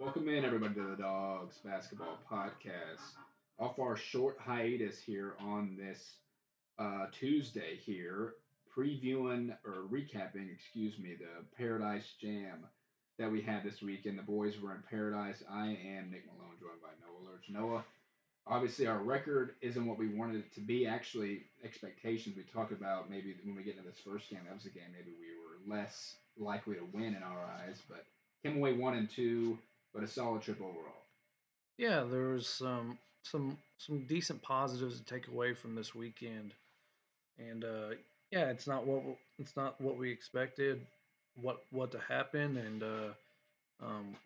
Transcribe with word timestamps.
Welcome 0.00 0.28
in, 0.28 0.44
everybody, 0.44 0.74
to 0.74 0.90
the 0.90 1.02
Dogs 1.02 1.56
Basketball 1.64 2.20
Podcast. 2.30 3.02
Off 3.58 3.80
our 3.80 3.96
short 3.96 4.36
hiatus 4.38 5.00
here 5.00 5.34
on 5.40 5.76
this 5.76 6.12
uh, 6.78 7.06
Tuesday 7.10 7.80
here, 7.84 8.34
previewing 8.72 9.56
or 9.64 9.88
recapping, 9.90 10.52
excuse 10.54 11.00
me, 11.00 11.16
the 11.18 11.44
Paradise 11.56 12.12
Jam 12.20 12.64
that 13.18 13.28
we 13.28 13.42
had 13.42 13.64
this 13.64 13.82
weekend. 13.82 14.20
The 14.20 14.22
boys 14.22 14.60
were 14.60 14.72
in 14.72 14.84
Paradise. 14.88 15.42
I 15.50 15.66
am 15.66 16.12
Nick 16.12 16.26
Malone, 16.26 16.54
joined 16.60 16.80
by 16.80 16.94
Noah 17.02 17.32
Lurch. 17.32 17.46
Noah, 17.50 17.84
obviously 18.46 18.86
our 18.86 19.02
record 19.02 19.56
isn't 19.62 19.84
what 19.84 19.98
we 19.98 20.14
wanted 20.14 20.36
it 20.36 20.54
to 20.54 20.60
be. 20.60 20.86
Actually, 20.86 21.46
expectations 21.64 22.36
we 22.36 22.44
talked 22.44 22.70
about 22.70 23.10
maybe 23.10 23.34
when 23.42 23.56
we 23.56 23.64
get 23.64 23.76
into 23.76 23.88
this 23.88 23.98
first 23.98 24.30
game, 24.30 24.42
that 24.46 24.54
was 24.54 24.64
a 24.64 24.70
game 24.70 24.92
maybe 24.92 25.10
we 25.18 25.26
were 25.42 25.76
less 25.76 26.14
likely 26.38 26.76
to 26.76 26.86
win 26.92 27.16
in 27.16 27.22
our 27.24 27.50
eyes, 27.66 27.82
but 27.88 28.06
came 28.44 28.58
away 28.58 28.74
one 28.74 28.94
and 28.94 29.10
two, 29.10 29.58
but 29.94 30.02
a 30.02 30.08
solid 30.08 30.42
trip 30.42 30.60
overall. 30.60 31.04
Yeah, 31.76 32.04
there 32.10 32.28
was 32.28 32.46
some 32.46 32.98
some 33.22 33.56
some 33.78 34.04
decent 34.06 34.42
positives 34.42 34.98
to 34.98 35.04
take 35.04 35.28
away 35.28 35.54
from 35.54 35.74
this 35.74 35.94
weekend, 35.94 36.54
and 37.38 37.64
uh, 37.64 37.90
yeah, 38.30 38.50
it's 38.50 38.66
not 38.66 38.86
what 38.86 39.02
it's 39.38 39.56
not 39.56 39.80
what 39.80 39.96
we 39.96 40.10
expected, 40.10 40.80
what 41.40 41.62
what 41.70 41.92
to 41.92 42.00
happen, 42.08 42.56
and 42.56 42.82
uh, 42.82 43.84
um, 43.84 44.16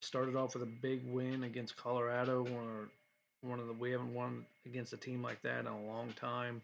started 0.00 0.36
off 0.36 0.54
with 0.54 0.62
a 0.62 0.72
big 0.82 1.00
win 1.10 1.44
against 1.44 1.76
Colorado, 1.76 2.42
one 2.42 2.52
of 2.52 2.88
one 3.42 3.60
of 3.60 3.66
the 3.68 3.72
we 3.72 3.92
haven't 3.92 4.14
won 4.14 4.44
against 4.66 4.92
a 4.92 4.96
team 4.96 5.22
like 5.22 5.40
that 5.42 5.60
in 5.60 5.66
a 5.66 5.86
long 5.86 6.12
time. 6.14 6.60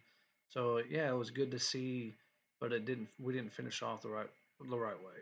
So 0.48 0.80
yeah, 0.90 1.10
it 1.10 1.16
was 1.16 1.30
good 1.30 1.50
to 1.52 1.58
see, 1.58 2.14
but 2.60 2.72
it 2.72 2.84
didn't. 2.84 3.08
We 3.20 3.32
didn't 3.32 3.52
finish 3.52 3.82
off 3.82 4.02
the 4.02 4.08
right 4.08 4.28
the 4.68 4.78
right 4.78 4.98
way. 4.98 5.20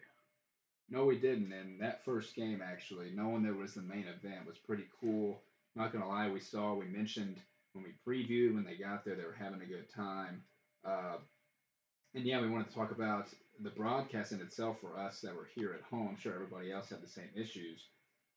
No, 0.92 1.06
we 1.06 1.16
didn't. 1.16 1.54
And 1.54 1.80
that 1.80 2.04
first 2.04 2.36
game, 2.36 2.62
actually, 2.62 3.12
knowing 3.14 3.42
there 3.42 3.54
was 3.54 3.72
the 3.72 3.80
main 3.80 4.04
event 4.04 4.46
was 4.46 4.58
pretty 4.58 4.84
cool. 5.00 5.40
Not 5.74 5.90
gonna 5.90 6.06
lie, 6.06 6.28
we 6.28 6.38
saw 6.38 6.74
we 6.74 6.84
mentioned 6.84 7.38
when 7.72 7.82
we 7.82 7.94
previewed 8.06 8.54
when 8.54 8.64
they 8.64 8.74
got 8.76 9.02
there, 9.02 9.14
they 9.14 9.24
were 9.24 9.32
having 9.32 9.62
a 9.62 9.66
good 9.66 9.88
time. 9.88 10.42
Uh, 10.84 11.16
and 12.14 12.26
yeah, 12.26 12.42
we 12.42 12.50
wanted 12.50 12.68
to 12.68 12.74
talk 12.74 12.90
about 12.90 13.28
the 13.62 13.70
broadcast 13.70 14.32
in 14.32 14.42
itself 14.42 14.76
for 14.82 14.98
us 14.98 15.22
that 15.22 15.34
were 15.34 15.48
here 15.54 15.72
at 15.72 15.88
home. 15.88 16.08
I'm 16.10 16.18
sure 16.18 16.34
everybody 16.34 16.70
else 16.70 16.90
had 16.90 17.02
the 17.02 17.08
same 17.08 17.30
issues. 17.34 17.86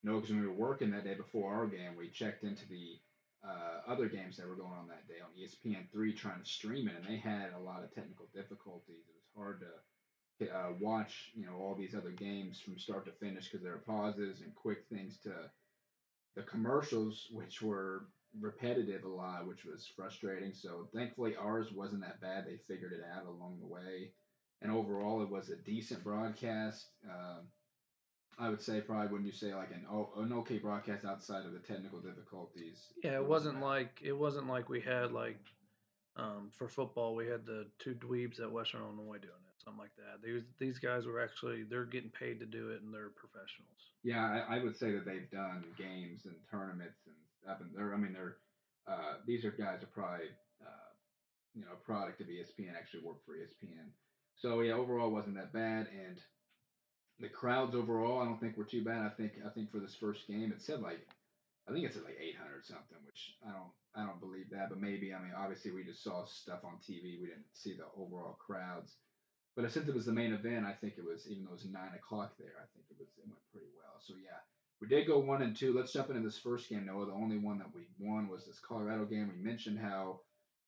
No, 0.02 0.16
because 0.16 0.30
when 0.30 0.40
we 0.40 0.48
were 0.48 0.54
working 0.54 0.92
that 0.92 1.04
day 1.04 1.16
before 1.16 1.54
our 1.54 1.68
game, 1.68 1.98
we 1.98 2.08
checked 2.08 2.46
into 2.46 2.66
the 2.70 2.96
uh, 3.44 3.92
other 3.92 4.08
games 4.08 4.38
that 4.38 4.48
were 4.48 4.56
going 4.56 4.72
on 4.72 4.88
that 4.88 5.10
day 5.10 5.20
on 5.20 5.36
ESPN3 5.36 6.16
trying 6.16 6.40
to 6.40 6.50
stream 6.50 6.88
it, 6.88 6.96
and 6.96 7.06
they 7.06 7.18
had 7.18 7.52
a 7.52 7.60
lot 7.60 7.84
of 7.84 7.94
technical 7.94 8.28
difficulties. 8.34 9.04
It 9.10 9.16
was 9.16 9.36
hard 9.36 9.60
to 9.60 9.68
uh, 10.42 10.74
watch, 10.80 11.32
you 11.36 11.46
know, 11.46 11.56
all 11.60 11.76
these 11.76 11.96
other 11.96 12.12
games 12.12 12.60
from 12.60 12.78
start 12.78 13.06
to 13.06 13.12
finish 13.12 13.50
because 13.50 13.64
there 13.64 13.74
are 13.74 13.84
pauses 13.86 14.42
and 14.42 14.54
quick 14.56 14.86
things 14.90 15.18
to 15.24 15.34
the 16.36 16.44
commercials, 16.44 17.28
which 17.32 17.62
were 17.62 18.08
repetitive 18.40 19.04
a 19.04 19.10
lot, 19.10 19.48
which 19.48 19.66
was 19.66 19.88
frustrating. 19.96 20.54
So 20.54 20.88
thankfully 20.94 21.36
ours 21.36 21.72
wasn't 21.72 22.02
that 22.02 22.22
bad. 22.22 22.46
They 22.46 22.58
figured 22.58 22.94
it 22.94 23.04
out 23.16 23.26
along 23.26 23.60
the 23.60 23.68
way, 23.68 24.12
and 24.62 24.72
overall 24.72 25.22
it 25.24 25.30
was 25.30 25.50
a 25.50 25.56
decent 25.56 26.04
broadcast. 26.04 26.88
Uh, 27.10 27.40
I 28.38 28.50
would 28.50 28.62
say 28.62 28.82
probably 28.82 29.08
when 29.08 29.26
you 29.26 29.32
say 29.32 29.54
like 29.54 29.72
an 29.72 29.86
an 30.18 30.34
okay 30.34 30.58
broadcast 30.58 31.06
outside 31.06 31.46
of 31.46 31.54
the 31.54 31.60
technical 31.60 32.00
difficulties. 32.00 32.92
Yeah, 33.04 33.16
it 33.16 33.26
wasn't 33.26 33.62
like 33.62 34.02
it 34.04 34.12
wasn't 34.12 34.48
like 34.48 34.68
we 34.68 34.82
had 34.82 35.14
like 35.14 35.40
um, 36.18 36.50
for 36.52 36.68
football 36.68 37.16
we 37.16 37.28
had 37.28 37.46
the 37.46 37.68
two 37.80 37.94
dweebs 37.94 38.42
at 38.42 38.52
Western 38.52 38.82
Illinois 38.82 39.20
doing 39.20 39.44
it, 39.45 39.45
something 39.66 39.82
like 39.82 39.96
that. 39.98 40.22
These 40.24 40.44
these 40.60 40.80
guys 40.80 41.06
were 41.06 41.22
actually 41.22 41.64
they're 41.64 41.86
getting 41.86 42.12
paid 42.12 42.40
to 42.40 42.46
do 42.46 42.70
it 42.70 42.82
and 42.82 42.94
they're 42.94 43.10
professionals. 43.10 43.92
Yeah, 44.04 44.22
I, 44.22 44.58
I 44.58 44.64
would 44.64 44.78
say 44.78 44.92
that 44.92 45.06
they've 45.06 45.30
done 45.32 45.66
games 45.78 46.22
and 46.26 46.36
tournaments 46.50 47.02
and 47.06 47.16
stuff, 47.42 47.58
and 47.62 47.72
they're 47.76 47.94
I 47.94 47.98
mean 47.98 48.14
they're 48.14 48.38
uh, 48.88 49.18
these 49.26 49.44
are 49.44 49.52
guys 49.52 49.82
are 49.82 49.92
probably 49.92 50.30
uh, 50.62 50.90
you 51.56 51.62
know 51.66 51.74
a 51.74 51.86
product 51.86 52.22
of 52.22 52.28
ESPN 52.28 52.78
actually 52.78 53.02
work 53.02 53.26
for 53.26 53.34
ESPN. 53.34 53.90
So 54.38 54.62
yeah, 54.62 54.74
overall 54.74 55.10
wasn't 55.10 55.36
that 55.36 55.52
bad 55.52 55.88
and 55.92 56.22
the 57.20 57.30
crowds 57.30 57.76
overall, 57.76 58.22
I 58.22 58.26
don't 58.26 58.40
think 58.40 58.58
were 58.58 58.66
too 58.66 58.84
bad. 58.84 59.06
I 59.06 59.10
think 59.10 59.34
I 59.46 59.50
think 59.50 59.72
for 59.72 59.80
this 59.80 59.96
first 59.96 60.28
game, 60.28 60.52
it 60.52 60.62
said 60.62 60.82
like 60.82 61.00
I 61.68 61.72
think 61.72 61.86
it 61.86 61.94
said 61.94 62.04
like 62.04 62.20
800 62.20 62.66
something, 62.66 62.98
which 63.06 63.36
I 63.48 63.52
don't 63.52 63.72
I 63.96 64.06
don't 64.06 64.20
believe 64.20 64.50
that, 64.52 64.70
but 64.70 64.82
maybe 64.82 65.14
I 65.14 65.20
mean 65.20 65.32
obviously 65.38 65.72
we 65.72 65.84
just 65.84 66.04
saw 66.04 66.26
stuff 66.26 66.60
on 66.64 66.78
TV, 66.84 67.20
we 67.20 67.28
didn't 67.28 67.48
see 67.54 67.76
the 67.76 67.88
overall 67.98 68.38
crowds. 68.46 68.96
But 69.56 69.72
since 69.72 69.88
it 69.88 69.96
was 69.96 70.06
the 70.06 70.12
main 70.12 70.34
event, 70.34 70.66
I 70.66 70.74
think 70.74 70.96
it 70.98 71.06
was 71.06 71.28
even 71.30 71.46
though 71.46 71.52
it 71.52 71.64
was 71.64 71.66
nine 71.66 71.96
o'clock 71.96 72.34
there, 72.38 72.60
I 72.60 72.68
think 72.76 72.86
it 72.90 72.98
was 73.00 73.08
it 73.18 73.28
went 73.28 73.42
pretty 73.52 73.72
well. 73.78 73.96
So 74.00 74.14
yeah, 74.16 74.40
we 74.82 74.88
did 74.88 75.08
go 75.08 75.20
one 75.20 75.42
and 75.42 75.56
two. 75.56 75.74
Let's 75.74 75.94
jump 75.94 76.10
into 76.10 76.22
this 76.22 76.38
first 76.38 76.70
game, 76.70 76.86
Noah. 76.86 77.06
The 77.06 77.14
only 77.14 77.38
one 77.38 77.58
that 77.60 77.74
we 77.74 77.88
won 78.00 78.28
was 78.28 78.46
this 78.46 78.60
Colorado 78.60 79.06
game. 79.06 79.32
We 79.34 79.44
mentioned 79.44 79.80
how 79.80 80.20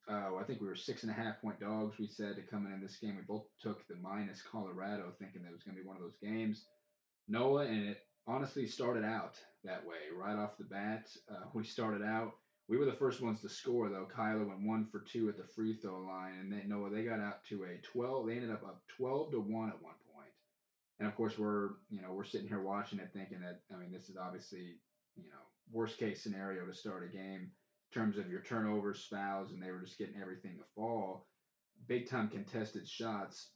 uh, 0.10 0.36
I 0.40 0.44
think 0.44 0.62
we 0.62 0.68
were 0.68 0.76
six 0.76 1.04
and 1.04 1.12
a 1.12 1.16
half 1.16 1.42
point 1.42 1.60
dogs. 1.60 2.00
We 2.00 2.08
said 2.08 2.36
to 2.38 2.42
come 2.42 2.66
in 2.66 2.82
this 2.82 2.96
game. 2.96 3.18
We 3.18 3.24
both 3.28 3.46
took 3.62 3.86
the 3.88 3.96
minus 4.02 4.42
Colorado, 4.42 5.12
thinking 5.20 5.44
that 5.44 5.50
it 5.50 5.54
was 5.54 5.64
going 5.64 5.76
to 5.76 5.82
be 5.82 5.88
one 5.88 5.98
of 5.98 6.02
those 6.02 6.18
games. 6.22 6.64
Noah, 7.28 7.66
and 7.66 7.90
it 7.90 7.98
honestly 8.26 8.68
started 8.68 9.04
out 9.04 9.36
that 9.66 9.86
way 9.86 9.98
right 10.16 10.38
off 10.38 10.58
the 10.58 10.64
bat. 10.64 11.08
Uh, 11.30 11.46
we 11.54 11.66
started 11.66 12.02
out. 12.02 12.34
We 12.70 12.78
were 12.78 12.86
the 12.86 12.92
first 12.92 13.22
ones 13.22 13.42
to 13.42 13.50
score 13.50 13.90
though. 13.90 14.08
Kyler 14.14 14.48
went 14.48 14.68
one 14.68 14.88
for 14.92 15.00
two 15.00 15.30
at 15.30 15.38
the 15.38 15.46
free 15.56 15.76
throw 15.76 16.00
line, 16.02 16.52
and 16.52 16.70
Noah 16.70 16.90
they 16.90 17.04
got 17.04 17.20
out 17.20 17.46
to 17.46 17.64
a 17.64 17.78
twelve. 17.82 18.28
They 18.28 18.34
ended 18.34 18.52
up 18.52 18.64
up 18.64 18.82
twelve 18.98 19.32
to 19.32 19.40
one 19.40 19.70
at 19.70 19.82
one 19.82 19.96
point. 20.14 20.32
And 21.00 21.08
of 21.08 21.16
course, 21.16 21.38
we're 21.38 21.70
you 21.90 22.02
know 22.02 22.12
we're 22.12 22.26
sitting 22.26 22.48
here 22.48 22.62
watching 22.62 23.00
it, 23.00 23.10
thinking 23.14 23.40
that 23.42 23.62
I 23.74 23.80
mean 23.80 23.92
this 23.92 24.10
is 24.10 24.18
obviously 24.18 24.80
you 25.16 25.30
know 25.30 25.44
worst 25.72 25.98
case 25.98 26.22
scenario 26.22 26.66
to 26.66 26.74
start 26.74 27.04
a 27.04 27.16
game 27.16 27.52
in 27.52 27.94
terms 27.94 28.18
of 28.18 28.30
your 28.30 28.42
turnovers, 28.42 29.08
fouls, 29.10 29.52
and 29.52 29.64
they 29.64 29.72
were 29.72 29.82
just 29.82 29.98
getting 29.98 30.20
everything 30.22 30.58
to 30.58 30.64
fall. 30.76 31.28
Big 31.88 32.10
time 32.10 32.28
contested 32.28 32.88
shots. 32.88 33.52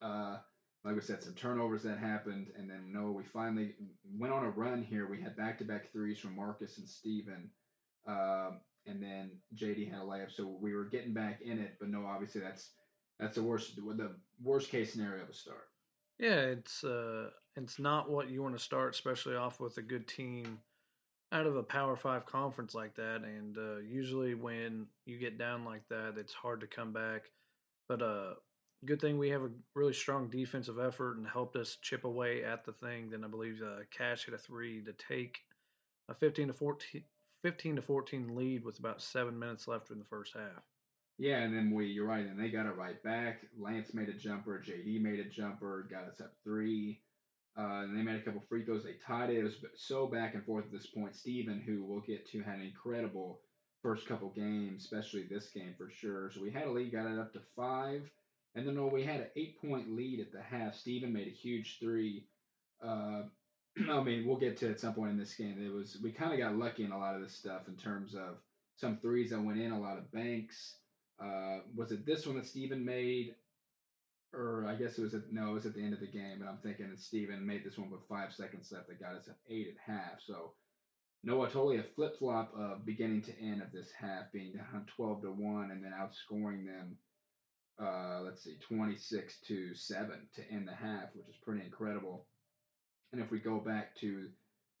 Uh, 0.00 0.36
like 0.84 0.96
I 0.96 1.00
said, 1.00 1.22
some 1.22 1.34
turnovers 1.34 1.82
that 1.82 1.98
happened, 1.98 2.48
and 2.56 2.70
then 2.70 2.92
no, 2.92 3.10
we 3.10 3.24
finally 3.24 3.74
went 4.18 4.34
on 4.34 4.44
a 4.44 4.50
run 4.50 4.82
here. 4.82 5.08
We 5.08 5.20
had 5.20 5.36
back 5.36 5.58
to 5.58 5.64
back 5.64 5.90
threes 5.90 6.18
from 6.20 6.36
Marcus 6.36 6.78
and 6.78 6.88
Steven. 6.88 7.50
Uh, 8.06 8.50
and 8.86 9.02
then 9.02 9.30
JD 9.56 9.90
had 9.90 10.00
a 10.00 10.04
layup, 10.04 10.30
so 10.30 10.56
we 10.60 10.74
were 10.74 10.84
getting 10.84 11.14
back 11.14 11.40
in 11.40 11.58
it. 11.58 11.76
But 11.80 11.88
no, 11.88 12.04
obviously 12.06 12.40
that's 12.40 12.70
that's 13.18 13.36
the 13.36 13.42
worst 13.42 13.76
the 13.76 14.10
worst 14.42 14.70
case 14.70 14.92
scenario 14.92 15.24
to 15.24 15.32
start. 15.32 15.68
Yeah, 16.18 16.40
it's 16.40 16.84
uh, 16.84 17.30
it's 17.56 17.78
not 17.78 18.10
what 18.10 18.30
you 18.30 18.42
want 18.42 18.56
to 18.56 18.62
start, 18.62 18.94
especially 18.94 19.36
off 19.36 19.60
with 19.60 19.78
a 19.78 19.82
good 19.82 20.06
team 20.06 20.58
out 21.32 21.46
of 21.46 21.56
a 21.56 21.62
Power 21.62 21.96
Five 21.96 22.26
conference 22.26 22.74
like 22.74 22.94
that, 22.96 23.22
and 23.24 23.56
uh, 23.56 23.78
usually 23.78 24.34
when 24.34 24.86
you 25.06 25.18
get 25.18 25.38
down 25.38 25.64
like 25.64 25.82
that, 25.88 26.14
it's 26.16 26.34
hard 26.34 26.60
to 26.60 26.66
come 26.66 26.92
back. 26.92 27.22
But 27.88 28.02
uh, 28.02 28.34
good 28.84 29.00
thing 29.00 29.18
we 29.18 29.30
have 29.30 29.42
a 29.42 29.50
really 29.74 29.92
strong 29.92 30.28
defensive 30.28 30.78
effort 30.78 31.16
and 31.16 31.26
helped 31.26 31.56
us 31.56 31.78
chip 31.82 32.04
away 32.04 32.44
at 32.44 32.64
the 32.64 32.72
thing. 32.72 33.10
Then 33.10 33.24
I 33.24 33.28
believe 33.28 33.60
uh, 33.62 33.80
Cash 33.90 34.26
hit 34.26 34.34
a 34.34 34.38
three 34.38 34.82
to 34.84 34.92
take 34.92 35.38
a 36.08 36.14
15 36.14 36.48
to 36.48 36.52
14, 36.52 37.02
15 37.44 37.76
to 37.76 37.82
14 37.82 38.34
lead 38.34 38.64
with 38.64 38.78
about 38.78 39.02
seven 39.02 39.38
minutes 39.38 39.68
left 39.68 39.90
in 39.90 39.98
the 39.98 40.04
first 40.06 40.32
half. 40.32 40.64
Yeah, 41.18 41.40
and 41.40 41.54
then 41.54 41.70
we, 41.70 41.86
you're 41.86 42.06
right, 42.06 42.24
and 42.24 42.40
they 42.40 42.48
got 42.48 42.64
it 42.64 42.74
right 42.74 43.00
back. 43.02 43.42
Lance 43.60 43.92
made 43.92 44.08
a 44.08 44.14
jumper, 44.14 44.64
JD 44.66 45.02
made 45.02 45.20
a 45.20 45.28
jumper, 45.28 45.86
got 45.90 46.08
us 46.08 46.22
up 46.22 46.32
three. 46.42 47.02
Uh, 47.56 47.82
and 47.82 47.96
they 47.96 48.02
made 48.02 48.16
a 48.16 48.22
couple 48.22 48.42
free 48.48 48.64
throws. 48.64 48.82
They 48.82 48.94
tied 49.06 49.28
it. 49.28 49.36
It 49.36 49.44
was 49.44 49.56
so 49.76 50.06
back 50.06 50.32
and 50.34 50.42
forth 50.42 50.64
at 50.64 50.72
this 50.72 50.86
point. 50.86 51.14
Steven, 51.14 51.60
who 51.60 51.84
we'll 51.84 52.00
get 52.00 52.26
to, 52.30 52.42
had 52.42 52.56
an 52.56 52.62
incredible 52.62 53.40
first 53.82 54.08
couple 54.08 54.30
games, 54.30 54.82
especially 54.82 55.24
this 55.24 55.50
game 55.50 55.74
for 55.76 55.90
sure. 55.90 56.30
So 56.34 56.40
we 56.40 56.50
had 56.50 56.64
a 56.64 56.70
lead, 56.72 56.92
got 56.92 57.12
it 57.12 57.18
up 57.18 57.34
to 57.34 57.40
five. 57.54 58.10
And 58.54 58.66
then 58.66 58.90
we 58.90 59.04
had 59.04 59.20
an 59.20 59.26
eight 59.36 59.60
point 59.60 59.94
lead 59.94 60.20
at 60.20 60.32
the 60.32 60.40
half. 60.40 60.74
Steven 60.74 61.12
made 61.12 61.28
a 61.28 61.30
huge 61.30 61.78
three. 61.78 62.24
Uh, 62.82 63.24
I 63.90 64.02
mean, 64.02 64.26
we'll 64.26 64.36
get 64.36 64.56
to 64.58 64.70
at 64.70 64.80
some 64.80 64.94
point 64.94 65.10
in 65.10 65.18
this 65.18 65.34
game. 65.34 65.60
It 65.64 65.72
was 65.72 65.98
we 66.02 66.12
kind 66.12 66.32
of 66.32 66.38
got 66.38 66.56
lucky 66.56 66.84
in 66.84 66.92
a 66.92 66.98
lot 66.98 67.16
of 67.16 67.22
this 67.22 67.34
stuff 67.34 67.68
in 67.68 67.76
terms 67.76 68.14
of 68.14 68.36
some 68.76 68.98
threes 68.98 69.30
that 69.30 69.42
went 69.42 69.60
in, 69.60 69.72
a 69.72 69.80
lot 69.80 69.98
of 69.98 70.12
banks. 70.12 70.76
Uh, 71.22 71.58
was 71.74 71.92
it 71.92 72.04
this 72.06 72.26
one 72.26 72.36
that 72.36 72.46
Steven 72.46 72.84
made? 72.84 73.34
or 74.34 74.66
I 74.68 74.74
guess 74.74 74.98
it 74.98 75.02
was 75.02 75.14
at 75.14 75.32
no, 75.32 75.50
it 75.50 75.54
was 75.54 75.66
at 75.66 75.74
the 75.74 75.82
end 75.82 75.94
of 75.94 76.00
the 76.00 76.06
game, 76.06 76.40
and 76.40 76.48
I'm 76.48 76.58
thinking 76.58 76.90
that 76.90 77.00
Steven 77.00 77.46
made 77.46 77.64
this 77.64 77.78
one 77.78 77.90
with 77.90 78.06
five 78.08 78.32
seconds 78.32 78.70
left 78.72 78.88
that 78.88 79.00
got 79.00 79.14
us 79.14 79.28
at 79.28 79.36
eight 79.48 79.68
at 79.68 79.92
half. 79.92 80.20
So 80.26 80.52
Noah 81.22 81.48
totally 81.48 81.78
a 81.78 81.84
flip 81.94 82.18
flop 82.18 82.52
of 82.56 82.84
beginning 82.84 83.22
to 83.22 83.40
end 83.40 83.62
of 83.62 83.72
this 83.72 83.90
half, 83.98 84.32
being 84.32 84.52
down 84.52 84.86
twelve 84.96 85.22
to 85.22 85.30
one, 85.30 85.70
and 85.70 85.82
then 85.82 85.92
outscoring 85.92 86.66
them. 86.66 86.96
Uh, 87.80 88.20
let's 88.22 88.42
see, 88.44 88.56
twenty 88.68 88.96
six 88.96 89.38
to 89.46 89.74
seven 89.74 90.28
to 90.34 90.42
end 90.50 90.68
the 90.68 90.74
half, 90.74 91.14
which 91.14 91.28
is 91.28 91.36
pretty 91.44 91.64
incredible. 91.64 92.26
And 93.14 93.22
if 93.22 93.30
we 93.30 93.38
go 93.38 93.58
back 93.60 93.94
to 94.00 94.26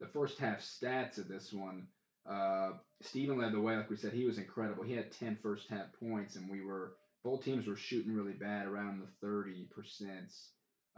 the 0.00 0.08
first 0.08 0.40
half 0.40 0.58
stats 0.58 1.18
of 1.18 1.28
this 1.28 1.52
one, 1.52 1.86
uh, 2.28 2.72
Steven 3.00 3.38
led 3.38 3.52
the 3.52 3.60
way. 3.60 3.76
Like 3.76 3.88
we 3.88 3.96
said, 3.96 4.12
he 4.12 4.24
was 4.24 4.38
incredible. 4.38 4.82
He 4.82 4.92
had 4.92 5.12
10 5.12 5.38
first 5.40 5.68
half 5.70 5.86
points, 6.00 6.34
and 6.34 6.50
we 6.50 6.60
were 6.60 6.96
both 7.22 7.44
teams 7.44 7.68
were 7.68 7.76
shooting 7.76 8.12
really 8.12 8.32
bad 8.32 8.66
around 8.66 9.00
the 9.00 9.26
30%. 9.26 9.68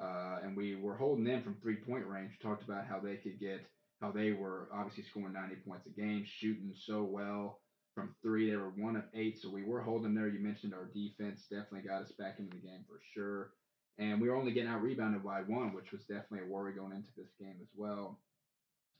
Uh, 0.02 0.38
and 0.44 0.56
we 0.56 0.76
were 0.76 0.96
holding 0.96 1.24
them 1.24 1.42
from 1.42 1.56
three 1.60 1.76
point 1.76 2.06
range. 2.06 2.30
We 2.30 2.48
talked 2.48 2.64
about 2.64 2.86
how 2.86 3.00
they 3.00 3.16
could 3.16 3.38
get 3.38 3.66
how 4.00 4.12
they 4.12 4.32
were 4.32 4.70
obviously 4.72 5.04
scoring 5.04 5.34
90 5.34 5.56
points 5.56 5.86
a 5.86 5.90
game, 5.90 6.24
shooting 6.26 6.72
so 6.74 7.02
well 7.02 7.60
from 7.94 8.14
three. 8.22 8.48
They 8.48 8.56
were 8.56 8.72
one 8.78 8.96
of 8.96 9.04
eight, 9.12 9.42
so 9.42 9.50
we 9.50 9.62
were 9.62 9.82
holding 9.82 10.14
there. 10.14 10.28
You 10.28 10.40
mentioned 10.40 10.72
our 10.72 10.90
defense 10.94 11.44
definitely 11.50 11.86
got 11.86 12.00
us 12.00 12.12
back 12.12 12.38
into 12.38 12.56
the 12.56 12.66
game 12.66 12.86
for 12.88 12.98
sure. 13.12 13.50
And 13.98 14.20
we 14.20 14.28
were 14.28 14.36
only 14.36 14.52
getting 14.52 14.70
out 14.70 14.82
rebounded 14.82 15.24
by 15.24 15.40
one, 15.40 15.72
which 15.72 15.92
was 15.92 16.02
definitely 16.02 16.46
a 16.46 16.52
worry 16.52 16.72
going 16.72 16.92
into 16.92 17.08
this 17.16 17.32
game 17.38 17.56
as 17.62 17.68
well. 17.74 18.18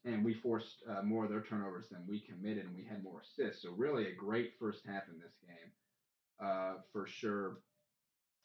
And 0.04 0.25
we 0.25 0.34
forced 0.34 0.82
uh, 0.88 1.02
more 1.02 1.25
of 1.25 1.31
their 1.31 1.43
turnovers 1.43 1.88
than 1.90 2.06
we 2.08 2.20
committed, 2.20 2.64
and 2.64 2.76
we 2.76 2.84
had 2.84 3.02
more 3.02 3.20
assists. 3.20 3.62
So 3.62 3.72
really, 3.76 4.06
a 4.06 4.14
great 4.14 4.52
first 4.58 4.82
half 4.87 5.02
in 5.12 5.19
this 5.19 5.34
game, 5.46 5.70
uh, 6.40 6.75
for 6.93 7.06
sure. 7.06 7.58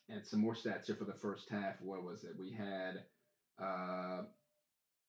And 0.10 0.26
some 0.26 0.42
more 0.42 0.56
stats 0.56 0.88
here 0.88 0.96
for 0.96 1.06
the 1.06 1.14
first 1.14 1.50
half. 1.50 1.76
What 1.82 2.04
was 2.04 2.24
it? 2.24 2.32
We 2.38 2.52
had, 2.52 3.04
uh, 3.62 4.24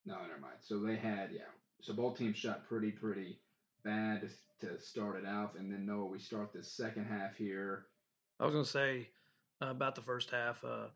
no, 0.05 0.15
never 0.15 0.41
mind. 0.41 0.59
So 0.61 0.79
they 0.79 0.97
had, 0.97 1.31
yeah. 1.33 1.51
So 1.81 1.93
both 1.95 2.19
teams 2.19 2.37
shot 2.37 2.69
pretty, 2.69 2.93
pretty 2.93 3.39
bad 3.83 4.29
to 4.61 4.81
start 4.81 5.17
it 5.17 5.27
out, 5.27 5.55
and 5.59 5.73
then 5.73 5.85
no, 5.85 6.05
we 6.05 6.19
start 6.19 6.53
the 6.53 6.63
second 6.63 7.05
half 7.05 7.37
here. 7.37 7.87
I 8.39 8.45
was 8.45 8.55
gonna 8.55 8.65
say 8.65 9.09
uh, 9.61 9.71
about 9.71 9.97
the 9.97 10.03
first 10.03 10.31
half. 10.31 10.63
Uh, 10.65 10.87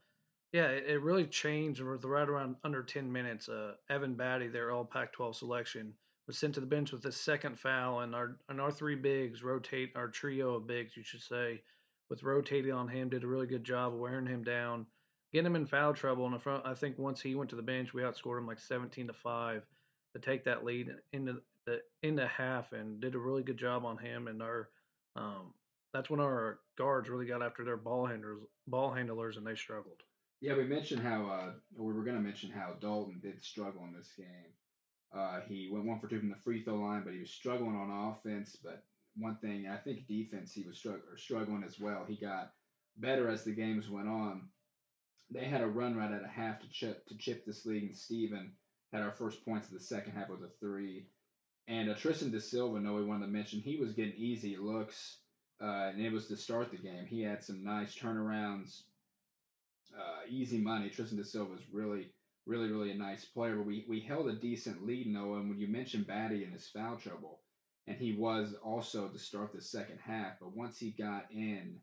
yeah, 0.56 0.69
it, 0.69 0.85
it, 0.88 1.03
really 1.03 1.26
changed 1.26 1.81
right 1.81 2.29
around 2.29 2.56
under 2.64 2.82
ten 2.82 3.12
minutes. 3.12 3.47
Uh, 3.47 3.73
Evan 3.91 4.14
Battey, 4.14 4.50
their 4.50 4.70
All 4.70 4.87
Pac-12 4.87 5.35
selection, 5.35 5.93
was 6.26 6.38
sent 6.38 6.55
to 6.55 6.61
the 6.61 6.67
bench 6.67 6.93
with 6.93 7.05
his 7.05 7.14
second 7.14 7.58
foul, 7.58 8.00
and 8.00 8.14
our 8.14 8.38
and 8.49 8.58
our 8.58 8.70
three 8.70 8.94
bigs 8.94 9.43
rotate 9.43 9.93
our 9.94 10.08
trio 10.08 10.55
of 10.55 10.67
bigs, 10.67 10.97
you 10.97 11.03
should 11.03 11.20
say, 11.20 11.61
with 12.08 12.23
rotating 12.23 12.73
on 12.73 12.88
him, 12.88 13.11
did 13.11 13.23
a 13.23 13.26
really 13.26 13.47
good 13.47 13.64
job 13.64 13.93
wearing 13.93 14.26
him 14.26 14.43
down, 14.43 14.87
getting 15.31 15.44
him 15.44 15.56
in 15.56 15.67
foul 15.67 15.93
trouble. 15.93 16.25
And 16.25 16.41
I 16.64 16.73
think 16.73 16.99
once 16.99 17.20
he 17.20 17.35
went 17.35 17.50
to 17.50 17.56
the 17.56 17.62
bench, 17.62 17.93
we 17.93 18.00
outscored 18.00 18.38
him 18.38 18.47
like 18.47 18.59
17 18.59 19.09
to 19.09 19.12
five 19.12 19.62
to 20.14 20.19
take 20.19 20.43
that 20.44 20.64
lead 20.64 20.88
into 21.12 21.43
the 21.67 21.82
into 22.02 22.26
half, 22.26 22.73
and 22.73 22.99
did 22.99 23.14
a 23.14 23.19
really 23.19 23.43
good 23.43 23.59
job 23.59 23.85
on 23.85 23.99
him. 23.99 24.26
And 24.26 24.43
our 24.43 24.70
um, 25.17 25.52
that's 25.93 26.09
when 26.09 26.20
our 26.20 26.61
guards 26.79 27.11
really 27.11 27.26
got 27.26 27.43
after 27.43 27.62
their 27.62 27.76
ball 27.76 28.06
handlers, 28.06 28.38
ball 28.67 28.94
handlers, 28.94 29.37
and 29.37 29.47
they 29.47 29.55
struggled. 29.55 30.02
Yeah, 30.41 30.56
we 30.56 30.65
mentioned 30.65 31.03
how 31.03 31.27
uh, 31.27 31.53
we 31.77 31.93
were 31.93 32.05
going 32.05 32.17
to 32.17 32.23
mention 32.23 32.50
how 32.50 32.75
Dalton 32.81 33.21
did 33.23 33.43
struggle 33.43 33.85
in 33.85 33.94
this 33.94 34.12
game. 34.17 34.53
Uh, 35.15 35.41
he 35.49 35.71
went 35.73 35.87
one 35.87 35.99
for 35.99 36.09
two 36.09 36.19
from 36.21 36.29
the 36.29 36.37
free 36.37 36.62
throw 36.62 36.77
line, 36.77 37.03
but 37.05 37.15
he 37.15 37.21
was 37.21 37.31
struggling 37.31 37.77
on 37.77 38.12
offense. 38.12 38.56
But 38.62 38.85
one 39.17 39.37
thing, 39.37 39.67
I 39.67 39.77
think 39.79 40.06
defense, 40.06 40.53
he 40.53 40.65
was 40.65 40.77
strugg- 40.77 41.19
struggling 41.19 41.65
as 41.65 41.81
well. 41.81 42.05
He 42.06 42.17
got 42.17 42.53
better 42.99 43.29
as 43.29 43.44
the 43.44 43.55
games 43.55 43.88
went 43.88 44.09
on. 44.09 44.49
They 45.31 45.44
had 45.44 45.62
a 45.62 45.67
run 45.67 45.97
right 45.97 46.12
at 46.12 46.25
a 46.25 46.29
half 46.29 46.61
to 46.61 46.69
chip 46.71 47.06
to 47.06 47.17
chip 47.17 47.44
this 47.47 47.65
lead, 47.65 47.83
and 47.85 47.97
Steven 47.97 48.53
had 48.93 49.03
our 49.03 49.12
first 49.12 49.44
points 49.44 49.69
of 49.69 49.75
the 49.75 49.81
second 49.81 50.12
half 50.12 50.29
with 50.29 50.43
a 50.43 50.50
three. 50.61 51.06
And 51.67 51.91
uh, 51.91 51.94
Tristan 51.94 52.31
Da 52.31 52.38
Silva, 52.38 52.79
no, 52.79 52.94
we 52.94 53.05
wanted 53.05 53.27
to 53.27 53.33
mention, 53.33 53.61
he 53.61 53.77
was 53.77 53.93
getting 53.93 54.15
easy 54.17 54.56
looks, 54.56 55.19
uh, 55.61 55.91
and 55.93 56.00
it 56.00 56.12
was 56.12 56.29
to 56.29 56.37
start 56.37 56.71
the 56.71 56.77
game. 56.77 57.06
He 57.06 57.23
had 57.23 57.43
some 57.43 57.65
nice 57.65 57.97
turnarounds, 57.97 58.83
uh, 59.96 60.20
easy 60.28 60.58
money. 60.58 60.90
Tristan 60.90 61.19
Da 61.19 61.25
Silva 61.25 61.54
is 61.54 61.62
really, 61.72 62.08
really, 62.46 62.70
really 62.70 62.90
a 62.90 62.96
nice 62.96 63.25
player. 63.25 63.56
But 63.56 63.66
we, 63.66 63.84
we 63.88 64.00
held 64.00 64.28
a 64.28 64.34
decent 64.34 64.87
lead, 64.87 65.06
Noah. 65.06 65.40
And 65.40 65.48
when 65.48 65.58
you 65.58 65.69
mentioned 65.69 66.06
Battey 66.06 66.44
and 66.44 66.52
his 66.52 66.69
foul 66.69 66.96
trouble, 66.96 67.40
and 67.87 67.96
he 67.96 68.12
was 68.12 68.54
also 68.64 69.08
to 69.08 69.19
start 69.19 69.52
the 69.52 69.60
second 69.60 69.98
half. 70.04 70.34
But 70.40 70.56
once 70.56 70.78
he 70.78 70.90
got 70.90 71.26
in, 71.31 71.76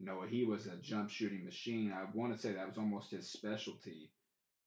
Noah, 0.00 0.26
he 0.28 0.44
was 0.44 0.66
a 0.66 0.76
jump 0.76 1.10
shooting 1.10 1.44
machine. 1.44 1.92
I 1.92 2.04
want 2.16 2.34
to 2.34 2.40
say 2.40 2.52
that 2.52 2.68
was 2.68 2.78
almost 2.78 3.12
his 3.12 3.30
specialty. 3.30 4.10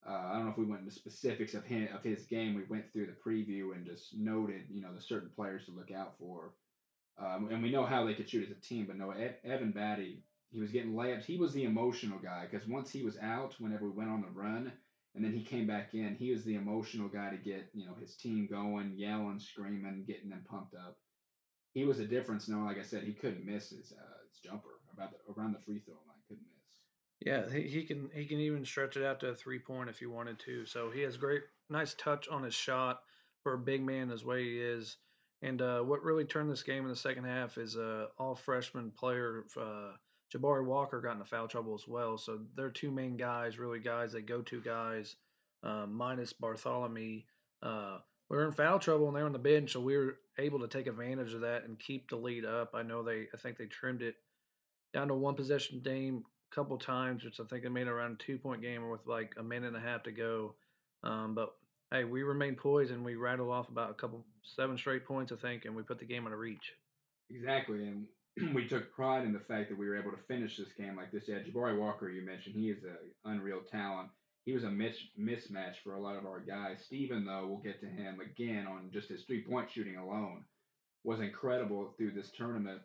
Uh, 0.08 0.12
I 0.12 0.34
don't 0.34 0.46
know 0.46 0.52
if 0.52 0.58
we 0.58 0.66
went 0.66 0.84
into 0.84 0.94
specifics 0.94 1.54
of 1.54 1.66
him 1.66 1.90
of 1.94 2.04
his 2.04 2.24
game. 2.26 2.56
We 2.56 2.64
went 2.64 2.92
through 2.94 3.08
the 3.08 3.30
preview 3.30 3.76
and 3.76 3.86
just 3.86 4.16
noted, 4.16 4.64
you 4.70 4.82
know, 4.82 4.94
the 4.96 5.02
certain 5.02 5.30
players 5.36 5.66
to 5.66 5.72
look 5.72 5.92
out 5.92 6.14
for. 6.18 6.54
Um, 7.20 7.50
and 7.52 7.62
we 7.62 7.72
know 7.72 7.86
how 7.86 8.06
they 8.06 8.14
could 8.14 8.30
shoot 8.30 8.50
as 8.50 8.56
a 8.56 8.62
team. 8.62 8.86
But 8.86 8.98
no, 8.98 9.12
Evan 9.12 9.74
Battey, 9.74 10.20
he 10.52 10.60
was 10.60 10.72
getting 10.72 10.94
layups. 10.94 11.26
He 11.26 11.38
was 11.38 11.54
the 11.54 11.66
emotional 11.66 12.20
guy 12.20 12.48
because 12.50 12.68
once 12.68 12.92
he 12.92 13.04
was 13.04 13.18
out, 13.20 13.56
whenever 13.60 13.86
we 13.86 13.92
went 13.92 14.10
on 14.10 14.22
the 14.22 14.40
run, 14.40 14.72
and 15.16 15.24
then 15.24 15.34
he 15.34 15.44
came 15.44 15.68
back 15.68 15.94
in, 15.94 16.16
he 16.16 16.32
was 16.32 16.44
the 16.44 16.56
emotional 16.56 17.08
guy 17.08 17.30
to 17.30 17.38
get 17.38 17.70
you 17.74 17.86
know 17.86 17.96
his 18.00 18.16
team 18.16 18.48
going, 18.50 18.94
yelling, 18.96 19.40
screaming, 19.40 20.06
getting 20.08 20.30
them 20.30 20.46
pumped 20.50 20.76
up. 20.76 20.98
He 21.74 21.86
was 21.86 22.00
a 22.00 22.06
difference. 22.06 22.48
No, 22.48 22.60
like 22.60 22.80
I 22.80 22.84
said, 22.84 23.04
he 23.04 23.14
couldn't 23.14 23.46
miss 23.46 23.70
his 23.70 23.92
uh, 23.92 24.28
his 24.30 24.40
jumper 24.40 24.70
about 24.94 25.12
the, 25.12 25.34
around 25.34 25.54
the 25.54 25.60
free 25.60 25.80
throw 25.80 25.96
line. 25.96 26.22
Couldn't 26.28 26.44
miss. 26.44 26.80
Yeah, 27.20 27.52
he, 27.52 27.68
he 27.68 27.84
can 27.84 28.10
he 28.14 28.26
can 28.26 28.40
even 28.40 28.66
stretch 28.66 28.96
it 28.96 29.04
out 29.04 29.20
to 29.22 29.30
a 29.30 29.36
three 29.36 29.60
point 29.60 29.90
if 29.90 30.00
he 30.00 30.06
wanted 30.06 30.40
to. 30.40 30.66
So 30.66 30.92
he 30.92 31.02
has 31.02 31.18
great, 31.18 31.42
nice 31.70 31.94
touch 31.96 32.28
on 32.28 32.44
his 32.44 32.56
shot 32.56 33.02
for 33.44 33.54
a 33.54 33.60
big 33.60 33.84
man 33.84 34.12
as 34.12 34.24
way 34.24 34.44
he 34.44 34.60
is. 34.60 34.98
And 35.42 35.62
uh, 35.62 35.82
what 35.82 36.04
really 36.04 36.26
turned 36.26 36.50
this 36.50 36.64
game 36.64 36.84
in 36.84 36.90
the 36.90 36.96
second 36.96 37.26
half 37.26 37.58
is 37.58 37.78
uh, 37.78 38.08
all 38.18 38.36
freshman 38.36 38.92
player 38.92 39.46
uh, 39.60 39.92
Jabari 40.34 40.66
Walker 40.66 41.02
got 41.02 41.14
into 41.14 41.26
foul 41.26 41.48
trouble 41.48 41.74
as 41.74 41.88
well. 41.88 42.18
So 42.18 42.40
they're 42.56 42.70
two 42.70 42.92
main 42.92 43.18
guys, 43.18 43.58
really 43.58 43.80
guys 43.80 44.12
they 44.12 44.22
go 44.22 44.42
to 44.42 44.62
guys, 44.62 45.16
um, 45.64 45.94
minus 45.94 46.34
Barthelemy. 46.34 47.26
Uh, 47.64 48.00
we 48.30 48.38
were 48.38 48.46
in 48.46 48.52
foul 48.52 48.80
trouble 48.80 49.08
and 49.08 49.16
they're 49.16 49.26
on 49.26 49.34
the 49.34 49.40
bench, 49.40 49.72
so 49.72 49.80
we 49.80 49.96
were 49.96 50.18
able 50.38 50.60
to 50.60 50.68
take 50.68 50.88
advantage 50.88 51.34
of 51.34 51.42
that 51.42 51.64
and 51.64 51.80
keep 51.80 52.10
the 52.10 52.18
lead 52.18 52.46
up. 52.46 52.72
I 52.74 52.84
know 52.84 53.04
they, 53.04 53.28
I 53.34 53.38
think 53.38 53.58
they 53.58 53.66
trimmed 53.66 54.02
it 54.02 54.16
down 54.94 55.08
to 55.08 55.14
one 55.14 55.36
possession 55.36 55.80
game 55.80 56.24
a 56.52 56.56
couple 56.56 56.78
times, 56.78 57.24
which 57.24 57.40
I 57.40 57.44
think 57.46 57.64
they 57.64 57.70
made 57.70 57.88
around 57.88 58.14
a 58.14 58.24
two 58.24 58.38
point 58.38 58.62
game 58.62 58.90
with 58.90 59.06
like 59.08 59.34
a 59.38 59.44
minute 59.44 59.68
and 59.68 59.78
a 59.78 59.80
half 59.80 60.04
to 60.04 60.12
go. 60.12 60.56
Um, 61.04 61.36
but 61.36 61.54
hey, 61.92 62.04
we 62.04 62.24
remained 62.24 62.58
poised 62.58 62.92
and 62.92 63.06
we 63.06 63.16
rattle 63.16 63.52
off 63.52 63.70
about 63.70 63.92
a 63.92 63.94
couple 63.94 64.26
seven 64.44 64.78
straight 64.78 65.06
points, 65.06 65.32
I 65.32 65.36
think, 65.36 65.66
and 65.66 65.76
we 65.76 65.84
put 65.84 66.00
the 66.00 66.06
game 66.06 66.26
on 66.26 66.34
a 66.34 66.38
reach. 66.38 66.74
Exactly, 67.30 67.88
and 67.88 68.08
we 68.54 68.68
took 68.68 68.94
pride 68.94 69.26
in 69.26 69.34
the 69.34 69.40
fact 69.40 69.70
that 69.70 69.78
we 69.78 69.88
were 69.88 69.98
able 69.98 70.12
to 70.12 70.24
finish 70.28 70.58
this 70.58 70.74
game 70.78 70.96
like 70.96 71.12
this. 71.12 71.28
Yeah, 71.28 71.40
Jabari 71.40 71.78
Walker, 71.78 72.10
you 72.10 72.26
mentioned, 72.26 72.56
he 72.56 72.70
is 72.70 72.84
an 72.84 72.98
unreal 73.26 73.62
talent. 73.72 74.10
He 74.46 74.54
was 74.54 74.64
a 74.64 74.70
mis- 74.70 75.10
mismatch 75.20 75.76
for 75.84 75.96
a 75.96 76.02
lot 76.02 76.18
of 76.18 76.26
our 76.26 76.40
guys. 76.40 76.84
Steven, 76.86 77.26
though, 77.26 77.48
we'll 77.48 77.58
get 77.58 77.82
to 77.82 77.88
him 77.88 78.20
again 78.22 78.66
on 78.68 78.90
just 78.94 79.10
his 79.10 79.24
three 79.24 79.44
point 79.44 79.70
shooting 79.70 79.98
alone, 79.98 80.46
was 81.04 81.20
incredible 81.20 81.94
through 81.98 82.12
this 82.12 82.32
tournament. 82.32 82.82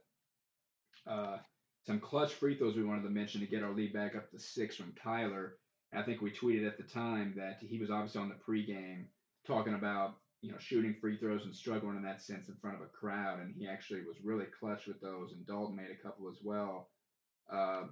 Uh, 1.06 1.38
some 1.84 2.00
clutch 2.00 2.32
free 2.34 2.56
throws 2.56 2.76
we 2.76 2.84
wanted 2.84 3.02
to 3.02 3.10
mention 3.10 3.40
to 3.40 3.46
get 3.46 3.62
our 3.62 3.72
lead 3.72 3.92
back 3.92 4.16
up 4.16 4.30
to 4.30 4.38
six 4.38 4.76
from 4.76 4.94
Kyler. 5.04 5.52
I 5.92 6.02
think 6.02 6.22
we 6.22 6.30
tweeted 6.30 6.66
at 6.66 6.78
the 6.78 6.84
time 6.84 7.34
that 7.36 7.58
he 7.60 7.78
was 7.78 7.90
obviously 7.90 8.22
on 8.22 8.28
the 8.30 8.34
pregame 8.34 9.04
talking 9.46 9.74
about 9.74 10.16
you 10.42 10.50
know, 10.50 10.58
shooting 10.58 10.96
free 11.00 11.16
throws 11.16 11.44
and 11.44 11.54
struggling 11.54 11.96
in 11.96 12.02
that 12.02 12.20
sense 12.20 12.48
in 12.48 12.56
front 12.56 12.76
of 12.76 12.82
a 12.82 12.86
crowd. 12.86 13.40
And 13.40 13.54
he 13.56 13.68
actually 13.68 14.00
was 14.00 14.16
really 14.22 14.46
clutch 14.58 14.86
with 14.86 15.00
those. 15.00 15.32
And 15.32 15.46
Dalton 15.46 15.76
made 15.76 15.90
a 15.90 16.02
couple 16.02 16.28
as 16.28 16.38
well. 16.42 16.88
Uh, 17.50 17.84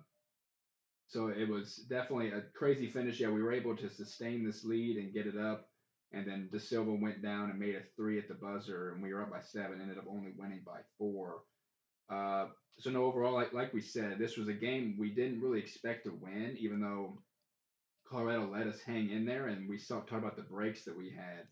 so 1.06 1.28
it 1.28 1.48
was 1.48 1.76
definitely 1.88 2.30
a 2.30 2.42
crazy 2.54 2.88
finish. 2.88 3.20
Yeah, 3.20 3.30
we 3.30 3.42
were 3.42 3.52
able 3.52 3.76
to 3.76 3.88
sustain 3.88 4.44
this 4.44 4.64
lead 4.64 4.96
and 4.96 5.14
get 5.14 5.28
it 5.28 5.36
up. 5.38 5.68
And 6.12 6.26
then 6.26 6.48
Da 6.52 6.58
Silva 6.58 6.92
went 6.92 7.22
down 7.22 7.50
and 7.50 7.58
made 7.58 7.76
a 7.76 7.82
three 7.94 8.18
at 8.18 8.26
the 8.26 8.34
buzzer, 8.34 8.92
and 8.92 9.02
we 9.02 9.14
were 9.14 9.22
up 9.22 9.30
by 9.30 9.40
seven. 9.40 9.80
Ended 9.80 9.98
up 9.98 10.06
only 10.10 10.32
winning 10.36 10.62
by 10.66 10.80
four. 10.98 11.42
Uh, 12.10 12.46
so 12.80 12.90
no, 12.90 13.04
overall, 13.04 13.34
like 13.34 13.52
like 13.52 13.72
we 13.72 13.80
said, 13.80 14.18
this 14.18 14.36
was 14.36 14.48
a 14.48 14.52
game 14.52 14.96
we 14.98 15.10
didn't 15.10 15.40
really 15.40 15.60
expect 15.60 16.04
to 16.06 16.18
win, 16.20 16.56
even 16.58 16.80
though 16.80 17.22
Colorado 18.08 18.50
let 18.50 18.66
us 18.66 18.80
hang 18.80 19.10
in 19.10 19.24
there, 19.24 19.46
and 19.46 19.68
we 19.68 19.78
saw 19.78 20.00
talk 20.00 20.18
about 20.18 20.34
the 20.34 20.42
breaks 20.42 20.84
that 20.84 20.98
we 20.98 21.10
had 21.10 21.46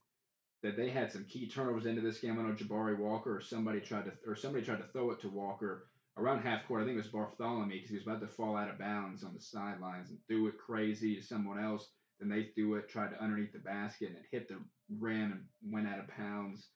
that 0.63 0.77
they 0.77 0.91
had 0.91 1.13
some 1.13 1.25
key 1.25 1.49
turnovers 1.49 1.87
into 1.87 2.01
this 2.01 2.19
game. 2.19 2.39
I 2.39 2.43
know 2.43 2.55
Jabari 2.55 2.99
Walker 2.99 3.37
or 3.37 3.41
somebody 3.41 3.81
tried 3.81 4.07
to 4.07 4.13
or 4.27 4.35
somebody 4.35 4.65
tried 4.65 4.79
to 4.79 4.89
throw 4.93 5.11
it 5.13 5.21
to 5.21 5.29
Walker 5.29 5.87
around 6.17 6.41
half 6.41 6.67
court. 6.67 6.83
I 6.83 6.85
think 6.85 6.99
it 6.99 7.05
was 7.05 7.13
Barthelemy 7.13 7.71
because 7.71 7.91
he 7.91 7.97
was 7.97 8.07
about 8.07 8.21
to 8.21 8.27
fall 8.27 8.57
out 8.57 8.71
of 8.71 8.79
bounds 8.79 9.23
on 9.23 9.35
the 9.35 9.41
sidelines 9.41 10.11
and 10.11 10.19
threw 10.27 10.49
it 10.49 10.59
crazy 10.59 11.17
to 11.17 11.23
someone 11.23 11.63
else. 11.63 11.89
Then 12.19 12.29
they 12.29 12.51
threw 12.55 12.75
it, 12.75 12.89
tried 12.89 13.11
to 13.11 13.23
underneath 13.23 13.53
the 13.53 13.61
basket, 13.61 14.09
and 14.09 14.17
it 14.17 14.25
hit 14.33 14.49
the 14.49 14.59
rim 14.99 15.47
and 15.63 15.73
went 15.73 15.87
out 15.87 16.01
of 16.01 16.11
bounds. 16.19 16.69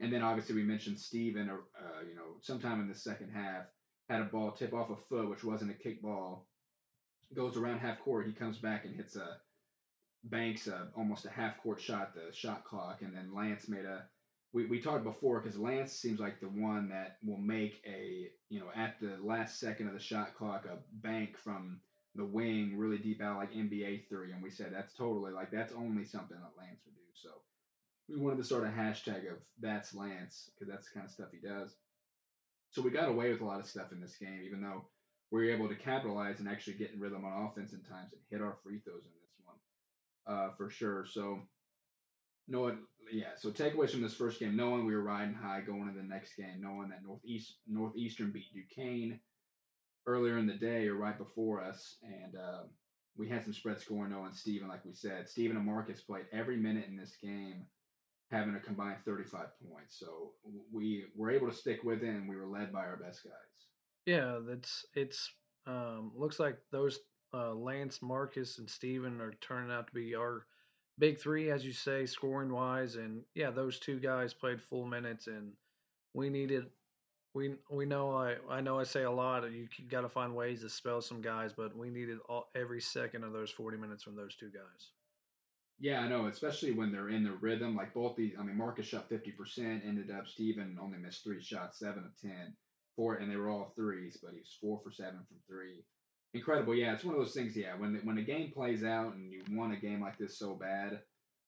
And 0.00 0.12
then 0.12 0.22
obviously 0.22 0.56
we 0.56 0.64
mentioned 0.64 0.98
Steven, 0.98 1.48
uh, 1.48 2.00
you 2.08 2.16
know, 2.16 2.38
sometime 2.40 2.80
in 2.80 2.88
the 2.88 2.94
second 2.94 3.30
half 3.32 3.66
had 4.08 4.20
a 4.20 4.24
ball 4.24 4.50
tip 4.50 4.74
off 4.74 4.90
a 4.90 4.96
foot, 5.08 5.30
which 5.30 5.44
wasn't 5.44 5.70
a 5.70 5.74
kick 5.74 6.02
ball. 6.02 6.48
Goes 7.34 7.56
around 7.56 7.78
half 7.78 8.00
court, 8.00 8.26
he 8.26 8.32
comes 8.32 8.58
back 8.58 8.84
and 8.84 8.96
hits 8.96 9.14
a 9.14 9.36
Banks 10.24 10.68
uh, 10.68 10.86
almost 10.96 11.24
a 11.24 11.30
half 11.30 11.60
court 11.62 11.80
shot 11.80 12.14
the 12.14 12.34
shot 12.34 12.64
clock, 12.64 13.02
and 13.02 13.14
then 13.14 13.34
Lance 13.34 13.68
made 13.68 13.84
a. 13.84 14.04
We, 14.52 14.66
we 14.66 14.80
talked 14.80 15.04
before 15.04 15.40
because 15.40 15.58
Lance 15.58 15.92
seems 15.92 16.20
like 16.20 16.38
the 16.40 16.46
one 16.46 16.90
that 16.90 17.16
will 17.24 17.38
make 17.38 17.82
a 17.86 18.28
you 18.48 18.60
know 18.60 18.66
at 18.74 19.00
the 19.00 19.16
last 19.22 19.58
second 19.58 19.88
of 19.88 19.94
the 19.94 20.00
shot 20.00 20.34
clock 20.36 20.66
a 20.66 20.78
bank 21.06 21.38
from 21.38 21.80
the 22.14 22.24
wing 22.24 22.76
really 22.76 22.98
deep 22.98 23.22
out 23.22 23.38
like 23.38 23.52
NBA 23.52 24.08
three, 24.08 24.32
and 24.32 24.42
we 24.42 24.50
said 24.50 24.68
that's 24.72 24.94
totally 24.94 25.32
like 25.32 25.50
that's 25.50 25.72
only 25.72 26.04
something 26.04 26.36
that 26.36 26.62
Lance 26.62 26.80
would 26.84 26.94
do. 26.94 27.00
So 27.14 27.30
we 28.08 28.18
wanted 28.18 28.38
to 28.38 28.44
start 28.44 28.64
a 28.64 28.68
hashtag 28.68 29.30
of 29.30 29.38
that's 29.60 29.94
Lance 29.94 30.50
because 30.54 30.72
that's 30.72 30.88
the 30.88 30.94
kind 30.94 31.06
of 31.06 31.12
stuff 31.12 31.28
he 31.32 31.46
does. 31.46 31.74
So 32.70 32.82
we 32.82 32.90
got 32.90 33.08
away 33.08 33.30
with 33.32 33.40
a 33.40 33.44
lot 33.44 33.60
of 33.60 33.66
stuff 33.66 33.92
in 33.92 34.00
this 34.00 34.16
game, 34.16 34.42
even 34.44 34.60
though 34.60 34.84
we 35.30 35.40
were 35.40 35.50
able 35.50 35.68
to 35.68 35.74
capitalize 35.74 36.38
and 36.38 36.48
actually 36.48 36.74
get 36.74 36.92
in 36.92 37.00
rhythm 37.00 37.24
on 37.24 37.46
offense 37.46 37.72
in 37.72 37.80
times 37.80 38.12
and 38.12 38.20
hit 38.30 38.42
our 38.42 38.56
free 38.62 38.80
throws 38.80 39.04
in 39.04 39.21
uh, 40.26 40.50
for 40.56 40.70
sure. 40.70 41.06
So, 41.06 41.40
no, 42.48 42.76
yeah. 43.10 43.34
So 43.36 43.50
takeaways 43.50 43.90
from 43.90 44.02
this 44.02 44.14
first 44.14 44.40
game, 44.40 44.56
knowing 44.56 44.86
we 44.86 44.94
were 44.94 45.02
riding 45.02 45.34
high 45.34 45.60
going 45.60 45.88
into 45.88 46.00
the 46.00 46.08
next 46.08 46.34
game, 46.36 46.60
knowing 46.60 46.88
that 46.90 47.04
Northeast 47.04 47.56
Northeastern 47.66 48.32
beat 48.32 48.52
Duquesne 48.54 49.20
earlier 50.06 50.38
in 50.38 50.46
the 50.46 50.54
day 50.54 50.88
or 50.88 50.96
right 50.96 51.16
before 51.16 51.62
us, 51.62 51.96
and 52.02 52.34
uh, 52.36 52.62
we 53.16 53.28
had 53.28 53.44
some 53.44 53.52
spread 53.52 53.80
scoring. 53.80 54.12
Knowing 54.12 54.32
Steven, 54.32 54.68
like 54.68 54.84
we 54.84 54.94
said, 54.94 55.28
Steven 55.28 55.56
and 55.56 55.66
Marcus 55.66 56.00
played 56.00 56.26
every 56.32 56.56
minute 56.56 56.86
in 56.88 56.96
this 56.96 57.16
game, 57.22 57.66
having 58.30 58.54
a 58.54 58.60
combined 58.60 58.98
35 59.04 59.46
points. 59.70 59.98
So 59.98 60.32
we 60.72 61.04
were 61.14 61.30
able 61.30 61.48
to 61.48 61.56
stick 61.56 61.84
with 61.84 62.02
it, 62.02 62.08
and 62.08 62.28
we 62.28 62.36
were 62.36 62.46
led 62.46 62.72
by 62.72 62.80
our 62.80 62.96
best 62.96 63.24
guys. 63.24 63.32
Yeah, 64.06 64.38
that's 64.46 64.84
it's 64.94 65.30
um, 65.66 66.12
looks 66.16 66.40
like 66.40 66.58
those 66.72 66.98
uh, 67.34 67.54
Lance, 67.54 68.02
Marcus, 68.02 68.58
and 68.58 68.68
Steven 68.68 69.20
are 69.20 69.32
turning 69.40 69.72
out 69.72 69.86
to 69.86 69.94
be 69.94 70.14
our 70.14 70.46
big 70.98 71.18
three, 71.18 71.50
as 71.50 71.64
you 71.64 71.72
say, 71.72 72.06
scoring 72.06 72.52
wise. 72.52 72.96
And 72.96 73.22
yeah, 73.34 73.50
those 73.50 73.78
two 73.78 73.98
guys 73.98 74.34
played 74.34 74.60
full 74.60 74.86
minutes, 74.86 75.26
and 75.26 75.52
we 76.14 76.28
needed. 76.28 76.66
We 77.34 77.54
we 77.70 77.86
know 77.86 78.14
I 78.14 78.36
I 78.50 78.60
know 78.60 78.78
I 78.78 78.84
say 78.84 79.04
a 79.04 79.10
lot. 79.10 79.50
You 79.50 79.66
got 79.88 80.02
to 80.02 80.08
find 80.08 80.34
ways 80.34 80.60
to 80.60 80.68
spell 80.68 81.00
some 81.00 81.22
guys, 81.22 81.52
but 81.56 81.74
we 81.76 81.88
needed 81.88 82.18
all, 82.28 82.48
every 82.54 82.80
second 82.80 83.24
of 83.24 83.32
those 83.32 83.50
forty 83.50 83.78
minutes 83.78 84.02
from 84.02 84.16
those 84.16 84.36
two 84.36 84.50
guys. 84.50 84.90
Yeah, 85.80 86.00
I 86.00 86.08
know, 86.08 86.26
especially 86.26 86.72
when 86.72 86.92
they're 86.92 87.08
in 87.08 87.24
the 87.24 87.32
rhythm. 87.32 87.74
Like 87.74 87.94
both 87.94 88.16
these, 88.16 88.34
I 88.38 88.42
mean, 88.42 88.58
Marcus 88.58 88.86
shot 88.86 89.08
fifty 89.08 89.30
percent, 89.30 89.82
ended 89.86 90.10
up 90.10 90.28
Steven 90.28 90.78
only 90.80 90.98
missed 90.98 91.24
three 91.24 91.42
shots, 91.42 91.78
seven 91.78 92.04
of 92.04 92.20
ten, 92.20 92.54
four, 92.96 93.14
and 93.14 93.32
they 93.32 93.36
were 93.36 93.48
all 93.48 93.72
threes, 93.74 94.18
but 94.22 94.32
he 94.32 94.40
was 94.40 94.58
four 94.60 94.78
for 94.84 94.92
seven 94.92 95.20
from 95.26 95.38
three 95.48 95.82
incredible. 96.34 96.74
Yeah, 96.74 96.94
it's 96.94 97.04
one 97.04 97.14
of 97.14 97.20
those 97.20 97.34
things. 97.34 97.56
Yeah, 97.56 97.76
when 97.76 97.94
the, 97.94 97.98
when 98.00 98.18
a 98.18 98.22
game 98.22 98.50
plays 98.52 98.84
out 98.84 99.14
and 99.14 99.30
you 99.30 99.42
want 99.50 99.72
a 99.72 99.76
game 99.76 100.00
like 100.00 100.18
this 100.18 100.38
so 100.38 100.54
bad 100.54 101.00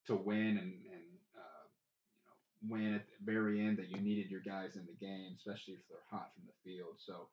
to 0.07 0.15
win 0.15 0.59
and 0.59 0.59
and 0.59 1.07
uh, 1.37 1.65
you 2.13 2.23
know 2.27 2.75
win 2.75 2.95
at 2.95 3.07
the 3.07 3.33
very 3.33 3.61
end 3.61 3.79
that 3.79 3.89
you 3.89 4.01
needed 4.01 4.31
your 4.31 4.41
guys 4.41 4.77
in 4.77 4.87
the 4.87 5.07
game, 5.07 5.35
especially 5.37 5.75
if 5.75 5.81
they're 5.89 5.99
hot 6.11 6.31
from 6.35 6.45
the 6.47 6.71
field. 6.71 6.97
So 6.99 7.29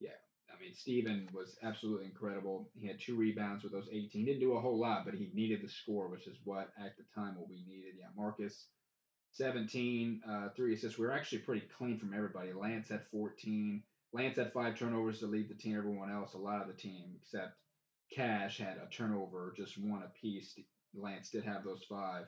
yeah, 0.00 0.18
I 0.50 0.60
mean 0.60 0.74
Steven 0.74 1.28
was 1.32 1.56
absolutely 1.62 2.06
incredible. 2.06 2.68
He 2.74 2.86
had 2.86 3.00
two 3.00 3.16
rebounds 3.16 3.62
with 3.62 3.72
those 3.72 3.88
18. 3.90 4.24
Didn't 4.24 4.40
do 4.40 4.56
a 4.56 4.60
whole 4.60 4.78
lot, 4.78 5.04
but 5.04 5.14
he 5.14 5.30
needed 5.34 5.62
the 5.62 5.68
score, 5.68 6.08
which 6.08 6.26
is 6.26 6.36
what 6.44 6.70
at 6.78 6.96
the 6.96 7.04
time 7.14 7.36
what 7.36 7.48
we 7.48 7.64
needed. 7.66 7.94
Yeah, 7.98 8.06
Marcus. 8.16 8.66
17, 9.32 10.22
uh, 10.26 10.48
three 10.56 10.72
assists. 10.72 10.98
We 10.98 11.04
were 11.04 11.12
actually 11.12 11.40
pretty 11.40 11.66
clean 11.76 11.98
from 11.98 12.14
everybody. 12.14 12.54
Lance 12.54 12.88
had 12.88 13.02
14. 13.10 13.82
Lance 14.12 14.36
had 14.36 14.52
five 14.52 14.78
turnovers 14.78 15.20
to 15.20 15.26
lead 15.26 15.48
the 15.48 15.54
team. 15.54 15.76
Everyone 15.76 16.10
else, 16.10 16.34
a 16.34 16.38
lot 16.38 16.62
of 16.62 16.68
the 16.68 16.74
team, 16.74 17.16
except 17.20 17.54
Cash, 18.14 18.58
had 18.58 18.78
a 18.78 18.88
turnover, 18.90 19.52
just 19.56 19.78
one 19.78 20.02
apiece. 20.02 20.58
Lance 20.94 21.30
did 21.30 21.44
have 21.44 21.64
those 21.64 21.84
five. 21.88 22.26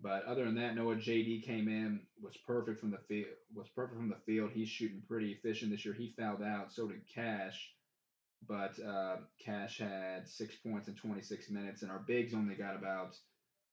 But 0.00 0.24
other 0.24 0.44
than 0.44 0.56
that, 0.56 0.74
Noah 0.74 0.96
JD 0.96 1.44
came 1.44 1.68
in, 1.68 2.00
was 2.22 2.36
perfect 2.46 2.80
from 2.80 2.90
the 2.90 2.98
field. 3.08 3.30
Was 3.54 3.68
perfect 3.68 3.98
from 3.98 4.10
the 4.10 4.20
field. 4.26 4.50
He's 4.52 4.68
shooting 4.68 5.02
pretty 5.08 5.32
efficient 5.32 5.70
this 5.70 5.84
year. 5.84 5.94
He 5.94 6.14
fouled 6.18 6.42
out. 6.42 6.72
So 6.72 6.86
did 6.86 7.00
Cash, 7.12 7.72
but 8.46 8.78
uh, 8.78 9.16
Cash 9.42 9.78
had 9.78 10.28
six 10.28 10.54
points 10.56 10.88
in 10.88 10.94
26 10.94 11.50
minutes, 11.50 11.82
and 11.82 11.90
our 11.90 12.00
bigs 12.06 12.34
only 12.34 12.54
got 12.54 12.76
about. 12.76 13.16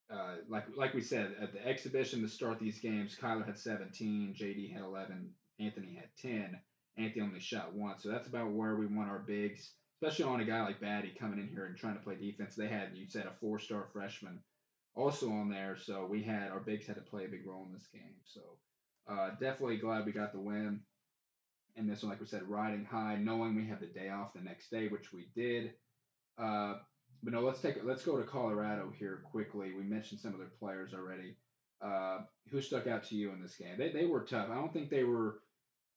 Uh, 0.10 0.36
like 0.50 0.66
like 0.76 0.94
we 0.94 1.02
said 1.02 1.36
at 1.42 1.54
the 1.54 1.66
exhibition 1.66 2.22
to 2.22 2.28
start 2.28 2.60
these 2.60 2.80
games, 2.80 3.18
Kyler 3.20 3.46
had 3.46 3.58
17, 3.58 4.36
JD 4.38 4.74
had 4.74 4.84
11, 4.84 5.30
Anthony 5.60 5.96
had 5.96 6.10
10. 6.22 6.60
Anthony 6.98 7.22
only 7.22 7.40
shot 7.40 7.74
once. 7.74 8.04
So 8.04 8.10
that's 8.10 8.28
about 8.28 8.52
where 8.52 8.76
we 8.76 8.86
want 8.86 9.10
our 9.10 9.20
bigs, 9.20 9.72
especially 10.02 10.26
on 10.26 10.42
a 10.42 10.46
guy 10.46 10.64
like 10.64 10.82
Battey 10.82 11.18
coming 11.18 11.40
in 11.40 11.48
here 11.48 11.66
and 11.66 11.78
trying 11.78 11.96
to 11.96 12.04
play 12.04 12.16
defense. 12.16 12.56
They 12.56 12.68
had, 12.68 12.90
you 12.94 13.08
said, 13.08 13.26
a 13.26 13.34
four 13.40 13.60
star 13.60 13.88
freshman 13.94 14.40
also 14.96 15.32
on 15.32 15.50
there. 15.50 15.78
So 15.78 16.06
we 16.06 16.22
had, 16.24 16.52
our 16.52 16.60
bigs 16.60 16.86
had 16.86 16.96
to 16.96 17.02
play 17.02 17.26
a 17.26 17.30
big 17.30 17.46
role 17.46 17.66
in 17.66 17.74
this 17.74 17.88
game. 17.92 18.16
So 18.26 18.42
uh, 19.08 19.32
definitely 19.40 19.78
glad 19.78 20.06
we 20.06 20.12
got 20.12 20.34
the 20.34 20.40
win. 20.40 20.82
And 21.76 21.90
this 21.90 22.04
one, 22.04 22.12
like 22.12 22.20
we 22.22 22.28
said, 22.28 22.48
riding 22.48 22.86
high, 22.86 23.16
knowing 23.16 23.56
we 23.56 23.66
have 23.68 23.80
the 23.80 23.88
day 23.88 24.10
off 24.10 24.34
the 24.34 24.42
next 24.42 24.70
day, 24.70 24.90
which 24.90 25.12
we 25.12 25.30
did. 25.36 25.74
Uh, 26.38 26.76
but 27.24 27.34
no, 27.34 27.42
let's 27.42 27.62
take 27.62 27.84
let's 27.84 28.04
go 28.04 28.18
to 28.18 28.24
Colorado 28.24 28.92
here 29.00 29.22
quickly. 29.32 29.74
We 29.76 29.84
mentioned 29.84 30.20
some 30.20 30.34
of 30.34 30.40
their 30.40 30.52
players 30.60 30.94
already. 30.94 31.36
Uh, 31.82 32.20
who 32.52 32.62
stuck 32.62 32.86
out 32.86 33.04
to 33.06 33.16
you 33.16 33.32
in 33.32 33.42
this 33.42 33.56
game? 33.56 33.76
They, 33.78 33.92
they 33.92 34.06
were 34.06 34.22
tough. 34.22 34.50
I 34.52 34.56
don't 34.56 34.72
think 34.72 34.90
they 34.90 35.04
were. 35.04 35.40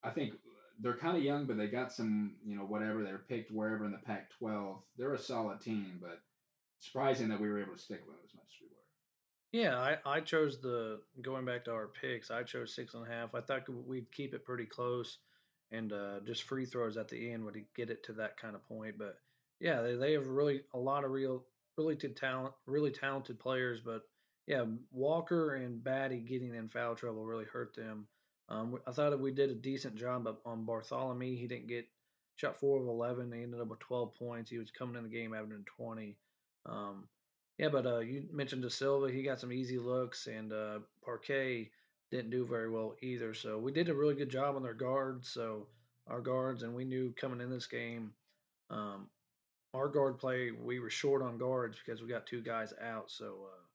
I 0.02 0.10
think 0.10 0.34
they're 0.80 0.96
kind 0.96 1.16
of 1.16 1.22
young, 1.22 1.46
but 1.46 1.56
they 1.56 1.66
got 1.66 1.92
some, 1.92 2.34
you 2.44 2.56
know, 2.56 2.64
whatever. 2.64 3.02
They're 3.02 3.24
picked 3.28 3.50
wherever 3.50 3.84
in 3.84 3.92
the 3.92 3.98
Pac-12. 3.98 4.76
They're 4.98 5.14
a 5.14 5.18
solid 5.18 5.60
team, 5.60 5.98
but 6.00 6.20
surprising 6.78 7.28
that 7.28 7.40
we 7.40 7.48
were 7.48 7.60
able 7.60 7.74
to 7.74 7.78
stick 7.78 8.02
with 8.06 8.16
them 8.16 8.24
as 8.24 8.34
much 8.34 8.44
as 8.46 8.60
we 8.60 8.68
were. 8.68 8.76
Yeah, 9.52 9.78
I, 9.78 10.16
I 10.16 10.20
chose 10.20 10.60
the 10.60 11.00
going 11.22 11.44
back 11.44 11.64
to 11.64 11.72
our 11.72 11.88
picks. 11.88 12.30
I 12.30 12.42
chose 12.42 12.74
six 12.74 12.94
and 12.94 13.06
a 13.06 13.10
half. 13.10 13.34
I 13.34 13.40
thought 13.40 13.68
we'd 13.68 14.12
keep 14.12 14.34
it 14.34 14.44
pretty 14.44 14.66
close, 14.66 15.18
and 15.70 15.92
uh, 15.92 16.20
just 16.26 16.42
free 16.42 16.66
throws 16.66 16.96
at 16.96 17.08
the 17.08 17.32
end 17.32 17.44
would 17.44 17.56
get 17.74 17.90
it 17.90 18.04
to 18.04 18.12
that 18.14 18.36
kind 18.36 18.54
of 18.54 18.66
point. 18.68 18.98
But 18.98 19.16
yeah, 19.60 19.82
they, 19.82 19.94
they 19.94 20.12
have 20.12 20.28
really 20.28 20.62
a 20.74 20.78
lot 20.78 21.04
of 21.04 21.10
real, 21.10 21.44
really 21.78 21.94
good 21.94 22.16
talent, 22.16 22.52
really 22.66 22.90
talented 22.90 23.38
players. 23.38 23.80
But 23.80 24.02
yeah, 24.46 24.64
Walker 24.92 25.54
and 25.54 25.82
Battey 25.82 26.26
getting 26.26 26.54
in 26.54 26.68
foul 26.68 26.94
trouble 26.94 27.24
really 27.24 27.46
hurt 27.46 27.74
them. 27.74 28.08
Um, 28.48 28.78
I 28.86 28.92
thought 28.92 29.18
we 29.18 29.32
did 29.32 29.50
a 29.50 29.54
decent 29.54 29.96
job 29.96 30.28
on 30.44 30.66
Barthelemy. 30.66 31.38
He 31.38 31.46
didn't 31.46 31.66
get 31.68 31.86
shot 32.36 32.60
four 32.60 32.80
of 32.80 32.86
eleven. 32.86 33.32
He 33.32 33.42
ended 33.42 33.60
up 33.60 33.68
with 33.68 33.80
twelve 33.80 34.14
points. 34.14 34.50
He 34.50 34.58
was 34.58 34.70
coming 34.70 34.96
in 34.96 35.02
the 35.02 35.08
game 35.08 35.34
averaging 35.34 35.64
twenty. 35.64 36.16
Um, 36.64 37.08
yeah, 37.58 37.68
but 37.68 37.86
uh, 37.86 37.98
you 37.98 38.24
mentioned 38.32 38.62
Da 38.62 38.68
Silva. 38.68 39.10
He 39.10 39.22
got 39.22 39.40
some 39.40 39.52
easy 39.52 39.78
looks, 39.78 40.26
and 40.26 40.52
uh, 40.52 40.78
Parquet 41.04 41.70
didn't 42.10 42.30
do 42.30 42.44
very 42.44 42.70
well 42.70 42.94
either. 43.02 43.34
So 43.34 43.58
we 43.58 43.72
did 43.72 43.88
a 43.88 43.94
really 43.94 44.14
good 44.14 44.30
job 44.30 44.56
on 44.56 44.62
their 44.62 44.74
guards. 44.74 45.28
So 45.28 45.66
our 46.06 46.20
guards, 46.20 46.62
and 46.62 46.74
we 46.74 46.84
knew 46.84 47.14
coming 47.20 47.40
in 47.40 47.50
this 47.50 47.66
game, 47.66 48.12
um, 48.70 49.08
our 49.74 49.88
guard 49.88 50.18
play 50.18 50.50
we 50.50 50.78
were 50.78 50.90
short 50.90 51.22
on 51.22 51.38
guards 51.38 51.78
because 51.84 52.00
we 52.00 52.08
got 52.08 52.26
two 52.26 52.42
guys 52.42 52.72
out. 52.82 53.10
So 53.10 53.46
uh, 53.46 53.65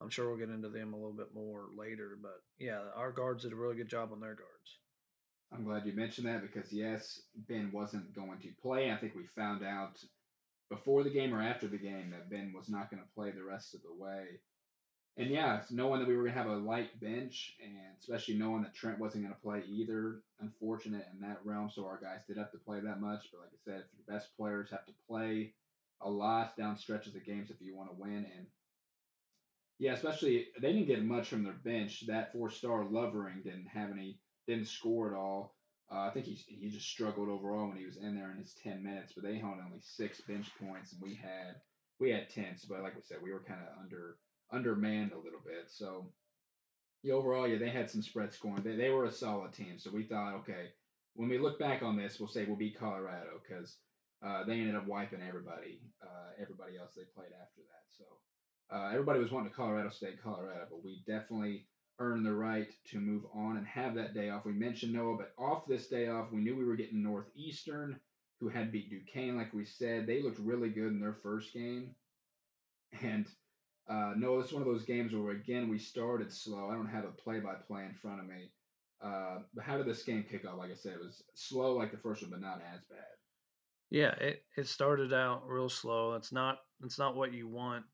I'm 0.00 0.10
sure 0.10 0.28
we'll 0.28 0.38
get 0.38 0.50
into 0.50 0.68
them 0.68 0.92
a 0.92 0.96
little 0.96 1.12
bit 1.12 1.34
more 1.34 1.66
later. 1.76 2.16
But 2.20 2.40
yeah, 2.58 2.80
our 2.94 3.12
guards 3.12 3.44
did 3.44 3.52
a 3.52 3.56
really 3.56 3.76
good 3.76 3.88
job 3.88 4.10
on 4.12 4.20
their 4.20 4.34
guards. 4.34 4.78
I'm 5.52 5.64
glad 5.64 5.86
you 5.86 5.92
mentioned 5.92 6.26
that 6.26 6.42
because 6.42 6.72
yes, 6.72 7.22
Ben 7.48 7.70
wasn't 7.72 8.14
going 8.14 8.38
to 8.42 8.48
play. 8.60 8.92
I 8.92 8.96
think 8.96 9.14
we 9.14 9.24
found 9.34 9.64
out 9.64 9.98
before 10.68 11.02
the 11.02 11.10
game 11.10 11.34
or 11.34 11.42
after 11.42 11.66
the 11.66 11.78
game 11.78 12.10
that 12.10 12.30
Ben 12.30 12.52
was 12.54 12.68
not 12.68 12.90
going 12.90 13.02
to 13.02 13.14
play 13.14 13.30
the 13.30 13.42
rest 13.42 13.74
of 13.74 13.80
the 13.82 13.94
way. 13.94 14.40
And 15.16 15.30
yeah, 15.30 15.62
knowing 15.70 15.98
that 15.98 16.08
we 16.08 16.16
were 16.16 16.22
going 16.22 16.34
to 16.34 16.38
have 16.38 16.50
a 16.50 16.56
light 16.56 17.00
bench, 17.00 17.56
and 17.60 17.74
especially 17.98 18.34
knowing 18.36 18.62
that 18.62 18.74
Trent 18.74 19.00
wasn't 19.00 19.24
going 19.24 19.34
to 19.34 19.40
play 19.40 19.64
either, 19.68 20.20
unfortunate 20.38 21.06
in 21.12 21.20
that 21.26 21.40
realm. 21.44 21.70
So 21.74 21.86
our 21.86 21.98
guys 22.00 22.20
did 22.28 22.36
have 22.36 22.52
to 22.52 22.58
play 22.58 22.78
that 22.80 23.00
much. 23.00 23.24
But 23.32 23.40
like 23.40 23.50
I 23.52 23.58
said, 23.64 23.80
if 23.80 24.06
your 24.06 24.16
best 24.16 24.28
players 24.36 24.70
have 24.70 24.86
to 24.86 24.92
play 25.08 25.54
a 26.00 26.08
lot 26.08 26.56
down 26.56 26.78
stretches 26.78 27.16
of 27.16 27.24
games 27.24 27.50
if 27.50 27.60
you 27.60 27.76
want 27.76 27.90
to 27.90 28.00
win, 28.00 28.26
and 28.36 28.46
yeah, 29.78 29.92
especially 29.92 30.48
they 30.60 30.72
didn't 30.72 30.88
get 30.88 31.04
much 31.04 31.28
from 31.28 31.44
their 31.44 31.52
bench. 31.52 32.06
That 32.06 32.32
four 32.32 32.50
star 32.50 32.84
Lovering 32.84 33.42
didn't 33.44 33.68
have 33.72 33.90
any, 33.92 34.18
didn't 34.46 34.66
score 34.66 35.12
at 35.12 35.16
all. 35.16 35.54
Uh, 35.90 36.00
I 36.00 36.10
think 36.10 36.26
he 36.26 36.34
he 36.34 36.68
just 36.68 36.88
struggled 36.88 37.28
overall 37.28 37.68
when 37.68 37.76
he 37.78 37.86
was 37.86 37.96
in 37.96 38.14
there 38.14 38.30
in 38.32 38.38
his 38.38 38.54
ten 38.54 38.82
minutes. 38.82 39.12
But 39.14 39.24
they 39.24 39.38
held 39.38 39.54
only 39.64 39.80
six 39.80 40.20
bench 40.22 40.48
points, 40.60 40.92
and 40.92 41.00
we 41.00 41.14
had 41.14 41.56
we 42.00 42.10
had 42.10 42.28
ten. 42.28 42.56
But 42.68 42.82
like 42.82 42.96
we 42.96 43.02
said, 43.02 43.18
we 43.22 43.32
were 43.32 43.44
kind 43.46 43.60
of 43.62 43.80
under 43.80 44.18
undermanned 44.52 45.12
a 45.12 45.18
little 45.18 45.40
bit. 45.44 45.66
So, 45.68 46.10
yeah, 47.02 47.14
overall, 47.14 47.46
yeah, 47.46 47.58
they 47.58 47.70
had 47.70 47.88
some 47.88 48.02
spread 48.02 48.32
scoring. 48.32 48.62
They 48.64 48.74
they 48.76 48.90
were 48.90 49.04
a 49.04 49.12
solid 49.12 49.52
team. 49.52 49.78
So 49.78 49.90
we 49.92 50.04
thought, 50.04 50.34
okay, 50.40 50.70
when 51.14 51.28
we 51.28 51.38
look 51.38 51.58
back 51.60 51.82
on 51.82 51.96
this, 51.96 52.18
we'll 52.18 52.28
say 52.28 52.44
we'll 52.44 52.56
beat 52.56 52.78
Colorado 52.78 53.40
because 53.46 53.76
uh, 54.26 54.42
they 54.44 54.54
ended 54.54 54.74
up 54.74 54.88
wiping 54.88 55.22
everybody, 55.26 55.80
uh, 56.02 56.30
everybody 56.42 56.76
else 56.76 56.94
they 56.96 57.04
played 57.14 57.32
after 57.32 57.62
that. 57.62 57.84
So. 57.96 58.04
Uh, 58.70 58.90
everybody 58.90 59.18
was 59.18 59.32
wanting 59.32 59.50
to 59.50 59.56
Colorado 59.56 59.90
State, 59.90 60.22
Colorado, 60.22 60.66
but 60.70 60.84
we 60.84 61.02
definitely 61.06 61.66
earned 61.98 62.24
the 62.24 62.32
right 62.32 62.68
to 62.90 63.00
move 63.00 63.24
on 63.34 63.56
and 63.56 63.66
have 63.66 63.94
that 63.94 64.14
day 64.14 64.30
off. 64.30 64.44
We 64.44 64.52
mentioned 64.52 64.92
Noah, 64.92 65.16
but 65.16 65.32
off 65.38 65.66
this 65.66 65.88
day 65.88 66.08
off, 66.08 66.30
we 66.32 66.40
knew 66.40 66.56
we 66.56 66.64
were 66.64 66.76
getting 66.76 67.02
Northeastern, 67.02 67.98
who 68.40 68.48
had 68.48 68.70
beat 68.70 68.90
Duquesne, 68.90 69.36
like 69.36 69.52
we 69.52 69.64
said. 69.64 70.06
They 70.06 70.22
looked 70.22 70.38
really 70.38 70.68
good 70.68 70.92
in 70.92 71.00
their 71.00 71.16
first 71.22 71.52
game. 71.52 71.94
And 73.02 73.26
uh, 73.88 74.14
Noah, 74.16 74.40
it's 74.40 74.52
one 74.52 74.62
of 74.62 74.68
those 74.68 74.84
games 74.84 75.12
where, 75.12 75.32
again, 75.32 75.68
we 75.68 75.78
started 75.78 76.32
slow. 76.32 76.68
I 76.70 76.74
don't 76.74 76.86
have 76.86 77.04
a 77.04 77.08
play 77.08 77.40
by 77.40 77.54
play 77.54 77.84
in 77.84 77.94
front 77.94 78.20
of 78.20 78.26
me. 78.26 78.50
Uh, 79.02 79.38
but 79.54 79.64
how 79.64 79.76
did 79.76 79.86
this 79.86 80.02
game 80.02 80.24
kick 80.28 80.46
off? 80.46 80.58
Like 80.58 80.70
I 80.70 80.74
said, 80.74 80.92
it 80.92 81.00
was 81.00 81.22
slow 81.34 81.74
like 81.74 81.90
the 81.90 81.98
first 81.98 82.22
one, 82.22 82.30
but 82.30 82.40
not 82.40 82.62
as 82.74 82.80
bad. 82.90 82.98
Yeah, 83.90 84.10
it, 84.20 84.42
it 84.56 84.68
started 84.68 85.12
out 85.12 85.48
real 85.48 85.68
slow. 85.68 86.14
It's 86.14 86.32
not 86.32 86.58
it's 86.84 86.98
not 86.98 87.16
what 87.16 87.32
you 87.32 87.48
want 87.48 87.84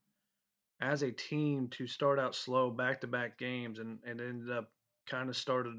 as 0.81 1.01
a 1.03 1.11
team 1.11 1.69
to 1.69 1.87
start 1.87 2.19
out 2.19 2.35
slow 2.35 2.69
back 2.71 3.01
to 3.01 3.07
back 3.07 3.37
games 3.37 3.79
and, 3.79 3.99
and 4.05 4.21
ended 4.21 4.51
up 4.51 4.71
kind 5.07 5.29
of 5.29 5.37
started 5.37 5.73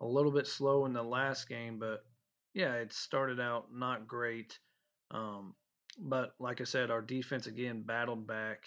a 0.00 0.06
little 0.06 0.32
bit 0.32 0.46
slow 0.46 0.84
in 0.86 0.92
the 0.92 1.02
last 1.02 1.48
game, 1.48 1.78
but 1.78 2.00
yeah, 2.54 2.74
it 2.74 2.92
started 2.92 3.40
out 3.40 3.66
not 3.72 4.06
great. 4.08 4.58
Um, 5.10 5.54
but 5.98 6.34
like 6.38 6.60
I 6.60 6.64
said, 6.64 6.90
our 6.90 7.02
defense 7.02 7.46
again 7.46 7.82
battled 7.82 8.26
back. 8.26 8.64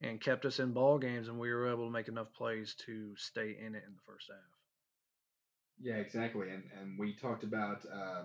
and 0.00 0.20
kept 0.20 0.44
us 0.44 0.58
in 0.60 0.72
ball 0.72 0.98
games, 0.98 1.28
and 1.28 1.38
we 1.38 1.52
were 1.52 1.68
able 1.68 1.86
to 1.86 1.92
make 1.92 2.08
enough 2.08 2.32
plays 2.34 2.74
to 2.86 3.14
stay 3.16 3.56
in 3.58 3.74
it 3.76 3.84
in 3.86 3.94
the 3.94 4.02
first 4.06 4.28
half. 4.30 4.38
Yeah, 5.80 5.96
exactly. 5.96 6.50
And 6.50 6.64
and 6.78 6.98
we 6.98 7.14
talked 7.14 7.44
about 7.44 7.84
uh, 7.92 8.24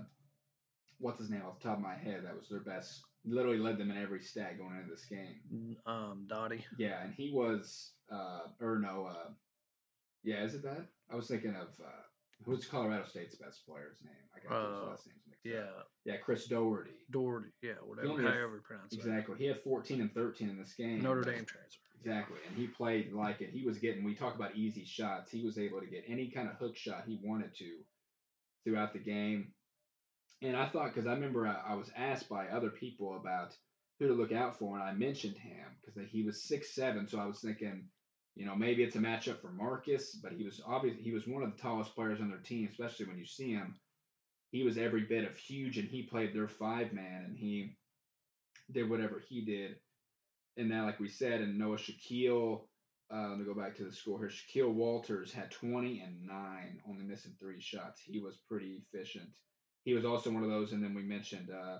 what's 0.99 1.19
his 1.19 1.29
name 1.29 1.43
off 1.43 1.59
the 1.59 1.69
top 1.69 1.77
of 1.77 1.83
my 1.83 1.95
head. 1.95 2.25
That 2.25 2.35
was 2.35 2.49
their 2.49 2.61
best. 2.61 3.03
Literally 3.25 3.57
led 3.57 3.77
them 3.77 3.89
in 3.91 3.97
every 3.97 4.21
stat 4.21 4.57
going 4.57 4.75
into 4.77 4.91
this 4.91 5.05
game. 5.05 5.77
Um, 5.85 6.25
Dottie. 6.29 6.65
Yeah, 6.77 7.01
and 7.03 7.13
he 7.13 7.31
was 7.33 7.91
uh, 8.11 8.41
or 8.59 8.79
no, 8.79 9.05
uh, 9.09 9.29
yeah, 10.23 10.43
is 10.43 10.55
it 10.55 10.63
that? 10.63 10.85
I 11.11 11.15
was 11.15 11.27
thinking 11.27 11.51
of 11.55 11.67
uh, 11.81 12.01
who's 12.45 12.65
Colorado 12.65 13.05
State's 13.07 13.35
best 13.35 13.65
player's 13.65 13.97
name. 14.03 14.13
I 14.35 14.39
got 14.47 14.61
those 14.63 14.83
Uh, 14.83 14.89
last 14.89 15.07
names 15.07 15.19
mixed 15.29 15.45
Yeah, 15.45 15.69
up. 15.79 15.87
Yeah, 16.03 16.17
Chris 16.17 16.47
Doherty. 16.47 16.91
Doherty. 17.11 17.49
Yeah, 17.61 17.73
whatever. 17.85 18.09
However 18.21 18.55
you 18.55 18.61
pronounce 18.65 18.91
it. 18.93 18.97
Exactly. 18.99 19.37
He 19.37 19.45
had 19.45 19.61
14 19.63 20.01
and 20.01 20.13
13 20.13 20.49
in 20.49 20.57
this 20.57 20.73
game. 20.73 21.01
Notre 21.01 21.21
Dame 21.21 21.45
transfer. 21.45 21.79
Exactly, 22.01 22.39
and 22.45 22.57
he 22.57 22.67
played 22.67 23.13
like 23.13 23.39
it. 23.39 23.51
He 23.51 23.63
was 23.65 23.77
getting. 23.77 24.03
We 24.03 24.15
talk 24.15 24.35
about 24.35 24.55
easy 24.57 24.83
shots. 24.83 25.31
He 25.31 25.45
was 25.45 25.57
able 25.57 25.79
to 25.79 25.85
get 25.87 26.03
any 26.09 26.29
kind 26.29 26.49
of 26.49 26.55
hook 26.57 26.75
shot 26.75 27.05
he 27.07 27.21
wanted 27.23 27.55
to 27.55 27.77
throughout 28.65 28.91
the 28.91 28.99
game. 28.99 29.53
And 30.43 30.57
I 30.57 30.67
thought, 30.67 30.93
because 30.93 31.07
I 31.07 31.13
remember 31.13 31.47
I, 31.47 31.73
I 31.73 31.75
was 31.75 31.91
asked 31.97 32.29
by 32.29 32.47
other 32.49 32.71
people 32.71 33.17
about 33.17 33.55
who 33.99 34.07
to 34.07 34.13
look 34.13 34.33
out 34.33 34.59
for, 34.59 34.77
and 34.79 34.85
I 34.87 34.93
mentioned 34.93 35.37
him 35.37 35.67
because 35.85 36.09
he 36.11 36.23
was 36.23 36.43
six 36.43 36.75
seven. 36.75 37.07
So 37.07 37.19
I 37.19 37.27
was 37.27 37.41
thinking, 37.41 37.89
you 38.35 38.45
know, 38.45 38.55
maybe 38.55 38.83
it's 38.83 38.97
a 38.97 38.99
matchup 38.99 39.41
for 39.41 39.51
Marcus, 39.51 40.19
but 40.23 40.33
he 40.33 40.45
was 40.45 40.61
obviously 40.67 41.03
He 41.03 41.13
was 41.13 41.27
one 41.27 41.43
of 41.43 41.55
the 41.55 41.61
tallest 41.61 41.95
players 41.95 42.21
on 42.21 42.29
their 42.29 42.39
team, 42.39 42.69
especially 42.71 43.07
when 43.07 43.19
you 43.19 43.25
see 43.25 43.53
him. 43.53 43.75
He 44.51 44.63
was 44.63 44.77
every 44.77 45.03
bit 45.03 45.25
of 45.25 45.37
huge, 45.37 45.79
and 45.79 45.89
he 45.89 46.03
played 46.03 46.33
their 46.35 46.49
five 46.49 46.93
man, 46.93 47.25
and 47.27 47.37
he 47.37 47.77
did 48.71 48.89
whatever 48.89 49.21
he 49.29 49.45
did 49.45 49.77
and 50.57 50.69
now, 50.69 50.85
like 50.85 50.99
we 50.99 51.09
said, 51.09 51.41
and 51.41 51.57
Noah 51.57 51.77
Shaquille, 51.77 52.61
uh, 53.13 53.29
let 53.29 53.39
me 53.39 53.45
go 53.45 53.55
back 53.55 53.75
to 53.77 53.85
the 53.85 53.93
score 53.93 54.19
here. 54.19 54.29
Shaquille 54.29 54.73
Walters 54.73 55.33
had 55.33 55.51
20 55.51 56.01
and 56.01 56.27
9, 56.27 56.81
only 56.89 57.05
missing 57.05 57.33
three 57.39 57.61
shots. 57.61 58.01
He 58.05 58.19
was 58.19 58.37
pretty 58.49 58.83
efficient. 58.93 59.31
He 59.83 59.93
was 59.93 60.05
also 60.05 60.31
one 60.31 60.43
of 60.43 60.49
those, 60.49 60.71
and 60.71 60.83
then 60.83 60.93
we 60.93 61.03
mentioned 61.03 61.49
uh, 61.51 61.79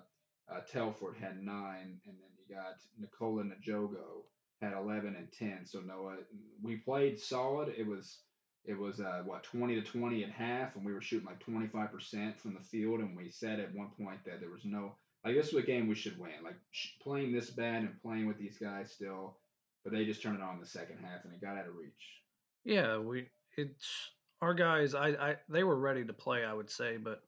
uh, 0.54 0.62
Telfort 0.72 1.18
had 1.20 1.42
9, 1.42 1.46
and 1.46 2.00
then 2.06 2.30
you 2.38 2.56
got 2.56 2.76
Nikola 3.00 3.44
Djogo 3.66 4.24
had 4.62 4.74
11 4.74 5.16
and 5.16 5.32
10. 5.32 5.66
So, 5.66 5.80
Noah, 5.80 6.18
we 6.62 6.78
played 6.78 7.20
solid. 7.20 7.74
It 7.78 7.88
was. 7.88 8.20
It 8.66 8.80
was 8.80 9.02
uh, 9.02 9.24
what 9.26 9.44
20 9.44 9.76
to 9.76 9.82
20 9.82 10.24
at 10.24 10.30
half, 10.30 10.78
and 10.78 10.86
we 10.86 10.94
were 10.94 11.02
shooting 11.02 11.28
like 11.28 11.46
25% 11.46 12.38
from 12.38 12.54
the 12.54 12.62
field. 12.62 13.02
And 13.02 13.14
we 13.14 13.30
said 13.30 13.60
at 13.60 13.76
one 13.76 13.90
point 14.02 14.24
that 14.24 14.40
there 14.40 14.52
was 14.52 14.64
no 14.64 14.94
like 15.26 15.36
this 15.36 15.54
was 15.54 15.64
a 15.64 15.68
game 15.68 15.88
we 15.88 15.96
should 15.96 16.20
win. 16.20 16.32
Like 16.44 16.56
sh- 16.72 16.90
playing 17.02 17.32
this 17.32 17.50
bad 17.50 17.82
and 17.84 18.02
playing 18.02 18.28
with 18.28 18.38
these 18.38 18.58
guys 18.58 18.92
still, 18.92 19.38
but 19.84 19.94
they 19.94 20.06
just 20.06 20.22
turned 20.22 20.36
it 20.36 20.42
on 20.42 20.56
in 20.56 20.60
the 20.60 20.68
second 20.68 20.98
half 21.02 21.24
and 21.24 21.34
it 21.34 21.42
got 21.42 21.58
out 21.58 21.68
of 21.68 21.76
reach. 21.76 22.22
Yeah, 22.66 22.98
we 22.98 23.28
it's 23.58 24.12
our 24.42 24.54
guys. 24.54 24.96
I, 24.96 25.10
I 25.10 25.36
they 25.50 25.64
were 25.64 25.78
ready 25.78 26.06
to 26.06 26.14
play. 26.14 26.44
I 26.46 26.54
would 26.54 26.70
say, 26.70 26.98
but 26.98 27.22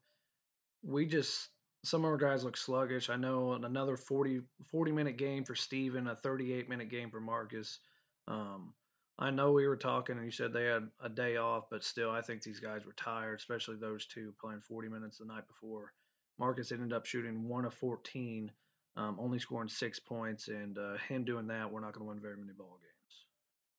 we 0.86 1.06
just 1.06 1.50
some 1.84 2.04
of 2.04 2.12
our 2.12 2.18
guys 2.18 2.44
look 2.44 2.58
sluggish. 2.58 3.10
I 3.10 3.16
know 3.16 3.54
another 3.54 3.96
40, 3.96 4.42
40 4.72 4.92
minute 4.92 5.18
game 5.18 5.44
for 5.44 5.56
Steven, 5.56 6.08
a 6.08 6.16
38 6.16 6.68
minute 6.68 6.90
game 6.90 7.12
for 7.12 7.20
Marcus. 7.20 7.80
Um, 8.28 8.74
I 9.20 9.30
know 9.30 9.52
we 9.52 9.68
were 9.68 9.78
talking 9.78 10.18
and 10.18 10.26
you 10.26 10.32
said 10.32 10.52
they 10.52 10.66
had 10.66 10.90
a 11.02 11.10
day 11.10 11.38
off, 11.38 11.66
but 11.70 11.84
still, 11.84 12.12
I 12.12 12.22
think 12.22 12.42
these 12.42 12.60
guys 12.60 12.86
were 12.86 12.94
tired, 12.94 13.40
especially 13.40 13.76
those 13.76 14.08
two 14.08 14.34
playing 14.42 14.62
40 14.62 14.90
minutes 14.90 15.20
the 15.20 15.26
night 15.26 15.48
before. 15.48 15.94
Marcus 16.38 16.72
ended 16.72 16.92
up 16.92 17.06
shooting 17.06 17.48
one 17.48 17.66
of 17.66 17.74
14, 17.76 18.52
um, 18.98 19.18
only 19.20 19.40
scoring 19.40 19.70
six 19.70 20.00
points, 20.00 20.50
and 20.50 20.78
uh, 20.78 20.98
him 21.08 21.24
doing 21.24 21.48
that, 21.48 21.72
we're 21.72 21.80
not 21.80 21.94
going 21.94 22.06
to 22.06 22.10
win 22.10 22.20
very 22.20 22.36
many 22.36 22.52
ball 22.58 22.78
games. 22.82 22.96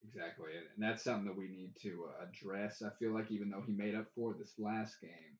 Exactly, 0.09 0.53
and, 0.57 0.83
that's 0.83 1.05
something 1.05 1.27
that 1.27 1.37
we 1.37 1.49
need 1.49 1.73
to 1.83 2.07
uh, 2.09 2.25
address. 2.25 2.83
I 2.83 2.91
feel 2.99 3.13
like 3.13 3.31
even 3.31 3.51
though 3.51 3.63
he 3.67 3.73
made 3.73 3.95
up 3.95 4.07
for 4.15 4.35
this 4.39 4.55
last 4.59 5.01
game, 5.03 5.37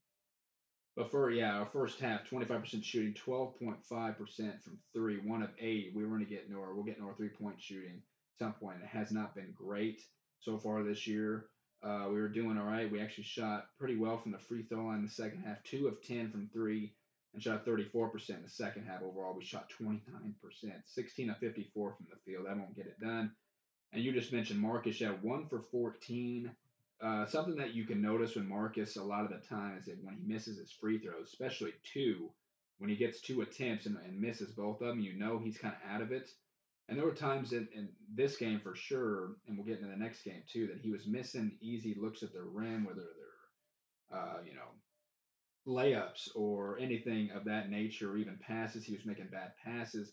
but 0.97 1.11
for 1.11 1.31
yeah, 1.31 1.59
our 1.59 1.67
first 1.67 2.01
half, 2.01 2.25
twenty 2.29 2.47
five 2.47 2.61
percent 2.61 2.85
shooting, 2.85 3.15
twelve 3.15 3.59
point 3.59 3.85
five 3.85 4.19
percent 4.19 4.63
from 4.63 4.79
three, 4.95 5.19
one 5.19 5.43
of 5.43 5.51
eight. 5.61 5.93
We 5.95 6.03
were 6.03 6.09
going 6.09 6.25
to 6.25 6.31
get 6.31 6.51
Nora. 6.51 6.75
We'll 6.75 6.85
get 6.85 7.01
Nora 7.01 7.15
three 7.15 7.29
point 7.29 7.61
shooting 7.61 8.03
at 8.35 8.39
some 8.39 8.55
point. 8.55 8.79
It 8.83 8.89
has 8.89 9.13
not 9.13 9.35
been 9.35 9.55
great 9.55 10.01
so 10.41 10.59
far 10.59 10.83
this 10.83 11.07
year. 11.07 11.47
Uh, 11.83 12.07
we 12.09 12.21
were 12.21 12.29
doing 12.29 12.57
all 12.59 12.65
right. 12.65 12.91
We 12.91 13.01
actually 13.01 13.25
shot 13.25 13.67
pretty 13.79 13.97
well 13.97 14.19
from 14.19 14.33
the 14.33 14.39
free 14.39 14.63
throw 14.63 14.87
line 14.87 14.99
in 14.99 15.05
the 15.05 15.11
second 15.11 15.45
half, 15.47 15.63
two 15.63 15.87
of 15.87 16.03
ten 16.03 16.31
from 16.31 16.49
three, 16.53 16.95
and 17.35 17.43
shot 17.43 17.65
thirty 17.65 17.85
four 17.85 18.09
percent 18.09 18.39
in 18.39 18.45
the 18.45 18.51
second 18.51 18.87
half. 18.87 19.03
Overall, 19.03 19.35
we 19.37 19.45
shot 19.45 19.69
twenty 19.69 20.03
nine 20.11 20.35
percent, 20.43 20.81
sixteen 20.87 21.31
of 21.31 21.39
fifty 21.39 21.71
four 21.75 21.93
from 21.93 22.07
the 22.11 22.17
field. 22.25 22.47
That 22.47 22.57
won't 22.57 22.77
get 22.77 22.87
it 22.87 22.99
done. 23.01 23.33
And 23.93 24.03
you 24.03 24.13
just 24.13 24.33
mentioned 24.33 24.61
Marcus 24.61 24.99
had 25.01 25.23
one 25.23 25.47
for 25.47 25.61
14. 25.71 26.51
Uh, 27.03 27.27
something 27.27 27.57
that 27.57 27.75
you 27.75 27.85
can 27.85 28.01
notice 28.01 28.35
when 28.37 28.49
Marcus, 28.49 28.97
a 28.97 29.03
lot 29.03 29.25
of 29.25 29.31
the 29.31 29.47
time, 29.47 29.77
is 29.79 29.85
that 29.85 30.03
when 30.03 30.15
he 30.17 30.25
misses 30.27 30.59
his 30.59 30.73
free 30.73 30.99
throws, 30.99 31.29
especially 31.29 31.73
two, 31.93 32.31
when 32.79 32.89
he 32.89 32.97
gets 32.97 33.21
two 33.21 33.43
attempts 33.43 33.87
and, 33.87 33.97
and 34.05 34.21
misses 34.21 34.53
both 34.53 34.81
of 34.81 34.89
them, 34.89 35.01
you 35.01 35.13
know 35.15 35.39
he's 35.39 35.59
kind 35.59 35.75
of 35.75 35.91
out 35.91 36.01
of 36.01 36.13
it. 36.13 36.31
And 36.89 36.97
there 36.97 37.05
were 37.05 37.15
times 37.15 37.53
in, 37.53 37.69
in 37.75 37.89
this 38.15 38.37
game 38.37 38.61
for 38.61 38.75
sure, 38.75 39.37
and 39.47 39.57
we'll 39.57 39.67
get 39.67 39.79
into 39.79 39.91
the 39.91 39.97
next 39.97 40.23
game 40.23 40.43
too, 40.51 40.69
that 40.69 40.81
he 40.81 40.91
was 40.91 41.07
missing 41.07 41.59
easy 41.61 41.97
looks 42.01 42.23
at 42.23 42.33
the 42.33 42.43
rim, 42.43 42.85
whether 42.85 43.03
they're, 43.03 44.19
uh, 44.19 44.37
you 44.47 44.55
know, 44.55 44.71
layups 45.67 46.29
or 46.35 46.79
anything 46.79 47.31
of 47.33 47.45
that 47.45 47.71
nature, 47.71 48.13
or 48.13 48.17
even 48.17 48.39
passes. 48.41 48.85
He 48.85 48.95
was 48.95 49.05
making 49.05 49.29
bad 49.33 49.53
passes. 49.65 50.13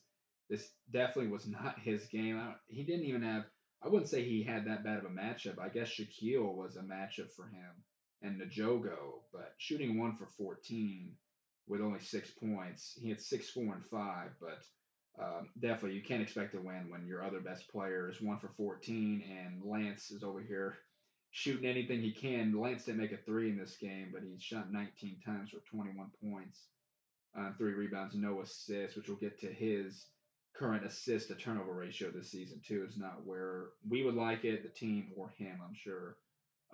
This 0.49 0.71
definitely 0.91 1.31
was 1.31 1.47
not 1.47 1.79
his 1.79 2.05
game. 2.07 2.41
He 2.67 2.83
didn't 2.83 3.05
even 3.05 3.21
have. 3.21 3.43
I 3.83 3.89
wouldn't 3.89 4.09
say 4.09 4.23
he 4.23 4.43
had 4.43 4.65
that 4.65 4.83
bad 4.83 4.99
of 4.99 5.05
a 5.05 5.09
matchup. 5.09 5.59
I 5.59 5.69
guess 5.69 5.89
Shaquille 5.89 6.55
was 6.55 6.77
a 6.77 6.81
matchup 6.81 7.31
for 7.35 7.47
him 7.47 7.83
and 8.21 8.41
Djogo, 8.41 9.19
but 9.31 9.53
shooting 9.57 9.99
one 9.99 10.15
for 10.15 10.25
14 10.37 11.11
with 11.67 11.81
only 11.81 11.99
six 11.99 12.31
points. 12.31 12.97
He 12.99 13.09
had 13.09 13.21
six, 13.21 13.49
four, 13.49 13.73
and 13.73 13.85
five, 13.85 14.31
but 14.39 14.63
um, 15.21 15.49
definitely 15.59 15.97
you 15.97 16.03
can't 16.03 16.21
expect 16.21 16.53
to 16.53 16.61
win 16.61 16.89
when 16.89 17.05
your 17.05 17.23
other 17.23 17.39
best 17.39 17.69
player 17.69 18.09
is 18.09 18.21
one 18.21 18.39
for 18.39 18.49
14 18.57 19.23
and 19.29 19.61
Lance 19.69 20.11
is 20.11 20.23
over 20.23 20.41
here 20.41 20.77
shooting 21.31 21.69
anything 21.69 22.01
he 22.01 22.11
can. 22.11 22.57
Lance 22.57 22.85
didn't 22.85 23.01
make 23.01 23.11
a 23.11 23.17
three 23.17 23.49
in 23.49 23.57
this 23.57 23.77
game, 23.77 24.09
but 24.13 24.23
he 24.23 24.37
shot 24.39 24.71
19 24.71 25.17
times 25.25 25.49
for 25.49 25.59
21 25.69 26.09
points, 26.23 26.67
uh, 27.37 27.51
three 27.57 27.73
rebounds, 27.73 28.15
no 28.15 28.41
assists, 28.41 28.95
which 28.95 29.07
we'll 29.07 29.17
get 29.17 29.39
to 29.41 29.47
his 29.47 30.05
current 30.53 30.85
assist 30.85 31.29
to 31.29 31.35
turnover 31.35 31.73
ratio 31.73 32.11
this 32.11 32.29
season 32.31 32.61
too 32.65 32.85
is 32.87 32.97
not 32.97 33.25
where 33.25 33.65
we 33.89 34.03
would 34.03 34.15
like 34.15 34.45
it, 34.45 34.63
the 34.63 34.69
team 34.69 35.11
or 35.15 35.29
him, 35.37 35.59
I'm 35.63 35.75
sure. 35.75 36.15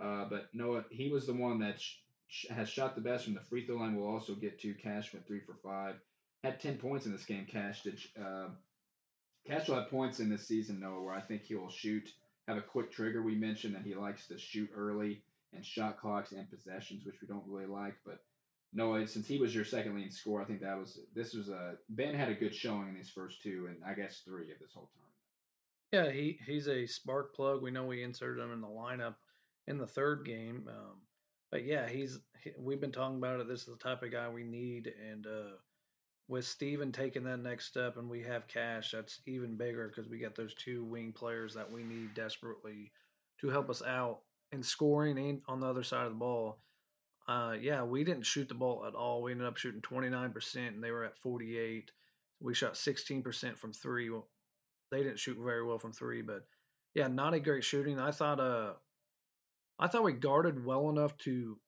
Uh, 0.01 0.25
but 0.29 0.49
Noah, 0.53 0.85
he 0.89 1.09
was 1.09 1.25
the 1.25 1.33
one 1.33 1.59
that 1.59 1.79
sh- 1.79 2.47
has 2.49 2.69
shot 2.69 2.95
the 2.95 3.01
best 3.01 3.25
from 3.25 3.33
the 3.33 3.41
free 3.41 3.65
throw 3.65 3.77
line. 3.77 3.95
We'll 3.95 4.07
also 4.13 4.33
get 4.35 4.59
to 4.61 4.73
Cash 4.73 5.13
went 5.13 5.27
three 5.27 5.41
for 5.41 5.55
five, 5.63 5.95
had 6.43 6.59
ten 6.59 6.77
points 6.77 7.05
in 7.05 7.11
this 7.11 7.25
game. 7.25 7.45
Cash 7.45 7.83
did. 7.83 7.99
Uh, 8.19 8.49
Cash 9.47 9.67
will 9.67 9.75
have 9.75 9.89
points 9.89 10.19
in 10.19 10.29
this 10.29 10.47
season, 10.47 10.79
Noah, 10.79 11.01
where 11.01 11.15
I 11.15 11.21
think 11.21 11.43
he 11.43 11.55
will 11.55 11.69
shoot, 11.69 12.07
have 12.47 12.57
a 12.57 12.61
quick 12.61 12.91
trigger. 12.91 13.21
We 13.21 13.35
mentioned 13.35 13.75
that 13.75 13.83
he 13.83 13.95
likes 13.95 14.27
to 14.27 14.37
shoot 14.37 14.69
early 14.75 15.21
and 15.53 15.65
shot 15.65 15.99
clocks 15.99 16.31
and 16.31 16.49
possessions, 16.49 17.05
which 17.05 17.21
we 17.21 17.27
don't 17.27 17.47
really 17.47 17.65
like, 17.65 17.95
but 18.05 18.21
Noah, 18.71 19.07
since 19.07 19.27
he 19.27 19.39
was 19.39 19.53
your 19.53 19.65
second 19.65 19.95
leading 19.95 20.11
scorer, 20.11 20.41
I 20.41 20.45
think 20.45 20.61
that 20.61 20.77
was 20.77 20.99
this 21.15 21.33
was 21.33 21.49
a 21.49 21.75
Ben 21.89 22.13
had 22.13 22.29
a 22.29 22.35
good 22.35 22.53
showing 22.53 22.87
in 22.89 22.95
these 22.95 23.09
first 23.09 23.41
two, 23.41 23.67
and 23.67 23.77
I 23.85 23.93
guess 23.93 24.21
three 24.23 24.51
of 24.51 24.59
this 24.59 24.73
whole 24.73 24.89
tournament. 24.93 25.09
Yeah, 25.91 26.11
he 26.11 26.39
he's 26.45 26.67
a 26.67 26.85
spark 26.85 27.35
plug. 27.35 27.63
We 27.63 27.71
know 27.71 27.85
we 27.85 28.03
inserted 28.03 28.43
him 28.43 28.53
in 28.53 28.61
the 28.61 28.67
lineup 28.67 29.15
in 29.67 29.77
the 29.77 29.87
third 29.87 30.25
game. 30.25 30.67
Um, 30.67 31.01
but 31.51 31.65
yeah, 31.65 31.87
he's 31.87 32.19
he, 32.43 32.51
we've 32.59 32.81
been 32.81 32.91
talking 32.91 33.17
about 33.17 33.39
it. 33.39 33.47
This 33.47 33.61
is 33.61 33.67
the 33.67 33.75
type 33.77 34.03
of 34.03 34.11
guy 34.11 34.29
we 34.29 34.43
need, 34.43 34.93
and 35.09 35.25
uh, 35.25 35.55
with 36.27 36.45
Steven 36.45 36.91
taking 36.91 37.23
that 37.23 37.39
next 37.39 37.65
step, 37.65 37.97
and 37.97 38.07
we 38.07 38.21
have 38.21 38.47
Cash, 38.47 38.91
that's 38.91 39.19
even 39.25 39.57
bigger 39.57 39.87
because 39.87 40.09
we 40.09 40.19
got 40.19 40.35
those 40.35 40.53
two 40.53 40.83
wing 40.83 41.11
players 41.11 41.55
that 41.55 41.69
we 41.69 41.83
need 41.83 42.13
desperately 42.13 42.91
to 43.41 43.49
help 43.49 43.69
us 43.69 43.81
out 43.81 44.19
in 44.51 44.61
scoring 44.61 45.17
and 45.17 45.41
on 45.47 45.59
the 45.59 45.65
other 45.67 45.83
side 45.83 46.05
of 46.05 46.11
the 46.11 46.19
ball. 46.19 46.59
Uh, 47.29 47.53
yeah, 47.61 47.83
we 47.83 48.03
didn't 48.03 48.25
shoot 48.25 48.49
the 48.49 48.55
ball 48.55 48.85
at 48.87 48.95
all. 48.95 49.21
We 49.21 49.31
ended 49.31 49.45
up 49.45 49.55
shooting 49.55 49.81
29%, 49.81 50.67
and 50.67 50.83
they 50.83 50.89
were 50.89 51.05
at 51.05 51.15
48. 51.19 51.91
We 52.41 52.55
shot 52.55 52.73
16% 52.73 53.55
from 53.55 53.71
three. 53.71 54.09
Well, 54.09 54.27
they 54.89 55.03
didn't 55.03 55.19
shoot 55.19 55.37
very 55.39 55.63
well 55.63 55.77
from 55.77 55.91
three, 55.91 56.23
but 56.23 56.47
yeah, 56.95 57.07
not 57.07 57.35
a 57.35 57.39
great 57.39 57.63
shooting. 57.63 57.99
I 57.99 58.09
thought, 58.09 58.39
uh, 58.39 58.73
I 59.77 59.85
thought 59.85 60.03
we 60.03 60.13
guarded 60.13 60.65
well 60.65 60.89
enough 60.89 61.15
to 61.19 61.59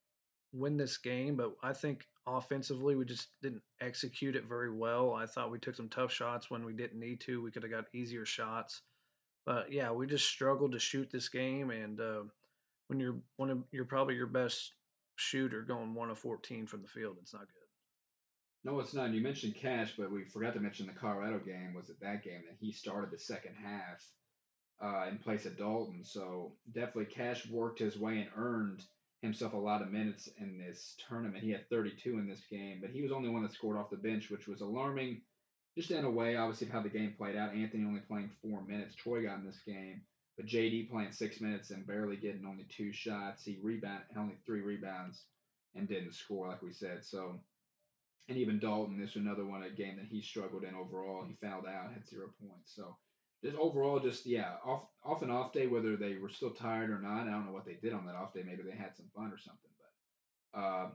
win 0.51 0.77
this 0.77 0.97
game, 0.97 1.35
but 1.35 1.51
I 1.61 1.73
think 1.73 2.07
offensively 2.25 2.95
we 2.95 3.05
just 3.05 3.27
didn't 3.43 3.61
execute 3.79 4.35
it 4.35 4.49
very 4.49 4.73
well. 4.73 5.13
I 5.13 5.27
thought 5.27 5.51
we 5.51 5.59
took 5.59 5.75
some 5.75 5.89
tough 5.89 6.11
shots 6.11 6.49
when 6.49 6.65
we 6.65 6.73
didn't 6.73 6.99
need 6.99 7.21
to. 7.21 7.39
We 7.39 7.51
could 7.51 7.61
have 7.61 7.71
got 7.71 7.85
easier 7.93 8.25
shots, 8.25 8.81
but 9.45 9.71
yeah, 9.71 9.91
we 9.91 10.07
just 10.07 10.27
struggled 10.27 10.71
to 10.71 10.79
shoot 10.79 11.11
this 11.11 11.29
game. 11.29 11.69
And 11.69 12.01
uh, 12.01 12.23
when 12.87 12.99
you're 12.99 13.19
one 13.37 13.51
of 13.51 13.63
you're 13.71 13.85
probably 13.85 14.15
your 14.15 14.25
best 14.25 14.73
shooter 15.15 15.61
going 15.61 15.93
one 15.93 16.09
of 16.09 16.19
14 16.19 16.67
from 16.67 16.81
the 16.81 16.87
field, 16.87 17.17
it's 17.21 17.33
not 17.33 17.41
good. 17.41 17.57
No, 18.63 18.79
it's 18.79 18.93
not. 18.93 19.11
You 19.11 19.21
mentioned 19.21 19.55
Cash, 19.55 19.93
but 19.97 20.11
we 20.11 20.23
forgot 20.23 20.53
to 20.53 20.59
mention 20.59 20.85
the 20.85 20.93
Colorado 20.93 21.39
game. 21.39 21.73
Was 21.73 21.89
it 21.89 21.99
that 22.01 22.23
game 22.23 22.41
that 22.47 22.57
he 22.59 22.71
started 22.71 23.09
the 23.11 23.17
second 23.17 23.55
half? 23.55 24.05
uh, 24.81 25.05
in 25.09 25.17
place 25.17 25.45
of 25.45 25.57
Dalton. 25.57 26.03
So 26.03 26.53
definitely 26.73 27.05
Cash 27.05 27.47
worked 27.47 27.79
his 27.79 27.97
way 27.97 28.19
and 28.19 28.29
earned 28.35 28.83
himself 29.21 29.53
a 29.53 29.57
lot 29.57 29.81
of 29.81 29.91
minutes 29.91 30.29
in 30.39 30.57
this 30.57 30.95
tournament. 31.07 31.43
He 31.43 31.51
had 31.51 31.69
32 31.69 32.17
in 32.17 32.27
this 32.27 32.41
game, 32.49 32.79
but 32.81 32.89
he 32.89 33.01
was 33.01 33.11
only 33.11 33.29
one 33.29 33.43
that 33.43 33.53
scored 33.53 33.77
off 33.77 33.91
the 33.91 33.97
bench, 33.97 34.29
which 34.29 34.47
was 34.47 34.61
alarming. 34.61 35.21
Just 35.77 35.91
in 35.91 36.03
a 36.03 36.09
way, 36.11 36.35
obviously, 36.35 36.67
of 36.67 36.73
how 36.73 36.81
the 36.81 36.89
game 36.89 37.13
played 37.17 37.35
out. 37.35 37.53
Anthony 37.53 37.85
only 37.85 38.01
playing 38.01 38.31
four 38.41 38.61
minutes. 38.63 38.95
Troy 38.95 39.23
got 39.23 39.39
in 39.39 39.45
this 39.45 39.61
game, 39.65 40.01
but 40.41 40.49
JD 40.49 40.89
playing 40.89 41.11
six 41.11 41.39
minutes 41.39 41.69
and 41.69 41.85
barely 41.85 42.15
getting 42.15 42.45
only 42.47 42.65
two 42.75 42.91
shots. 42.91 43.43
He 43.43 43.59
rebound 43.61 44.01
only 44.17 44.35
three 44.43 44.61
rebounds 44.61 45.21
and 45.75 45.87
didn't 45.87 46.15
score, 46.15 46.47
like 46.47 46.63
we 46.63 46.73
said. 46.73 47.05
So, 47.05 47.39
and 48.27 48.37
even 48.37 48.59
Dalton, 48.59 48.99
this 48.99 49.13
was 49.13 49.23
another 49.23 49.45
one 49.45 49.61
a 49.61 49.69
game 49.69 49.97
that 49.97 50.07
he 50.09 50.21
struggled 50.21 50.63
in 50.63 50.73
overall. 50.73 51.25
He 51.27 51.35
fouled 51.45 51.67
out, 51.67 51.93
had 51.93 52.07
zero 52.07 52.29
points. 52.41 52.73
So, 52.75 52.97
just 53.43 53.55
overall, 53.55 53.99
just 53.99 54.25
yeah, 54.25 54.53
off 54.65 54.83
off 55.03 55.21
an 55.21 55.29
off 55.29 55.53
day, 55.53 55.67
whether 55.67 55.95
they 55.95 56.17
were 56.17 56.29
still 56.29 56.51
tired 56.51 56.89
or 56.89 56.99
not. 56.99 57.27
I 57.27 57.31
don't 57.31 57.45
know 57.45 57.53
what 57.53 57.65
they 57.65 57.77
did 57.81 57.93
on 57.93 58.07
that 58.07 58.15
off 58.15 58.33
day. 58.33 58.43
Maybe 58.43 58.63
they 58.63 58.75
had 58.75 58.95
some 58.95 59.11
fun 59.15 59.31
or 59.31 59.37
something, 59.37 59.71
but 60.53 60.59
uh, 60.59 60.89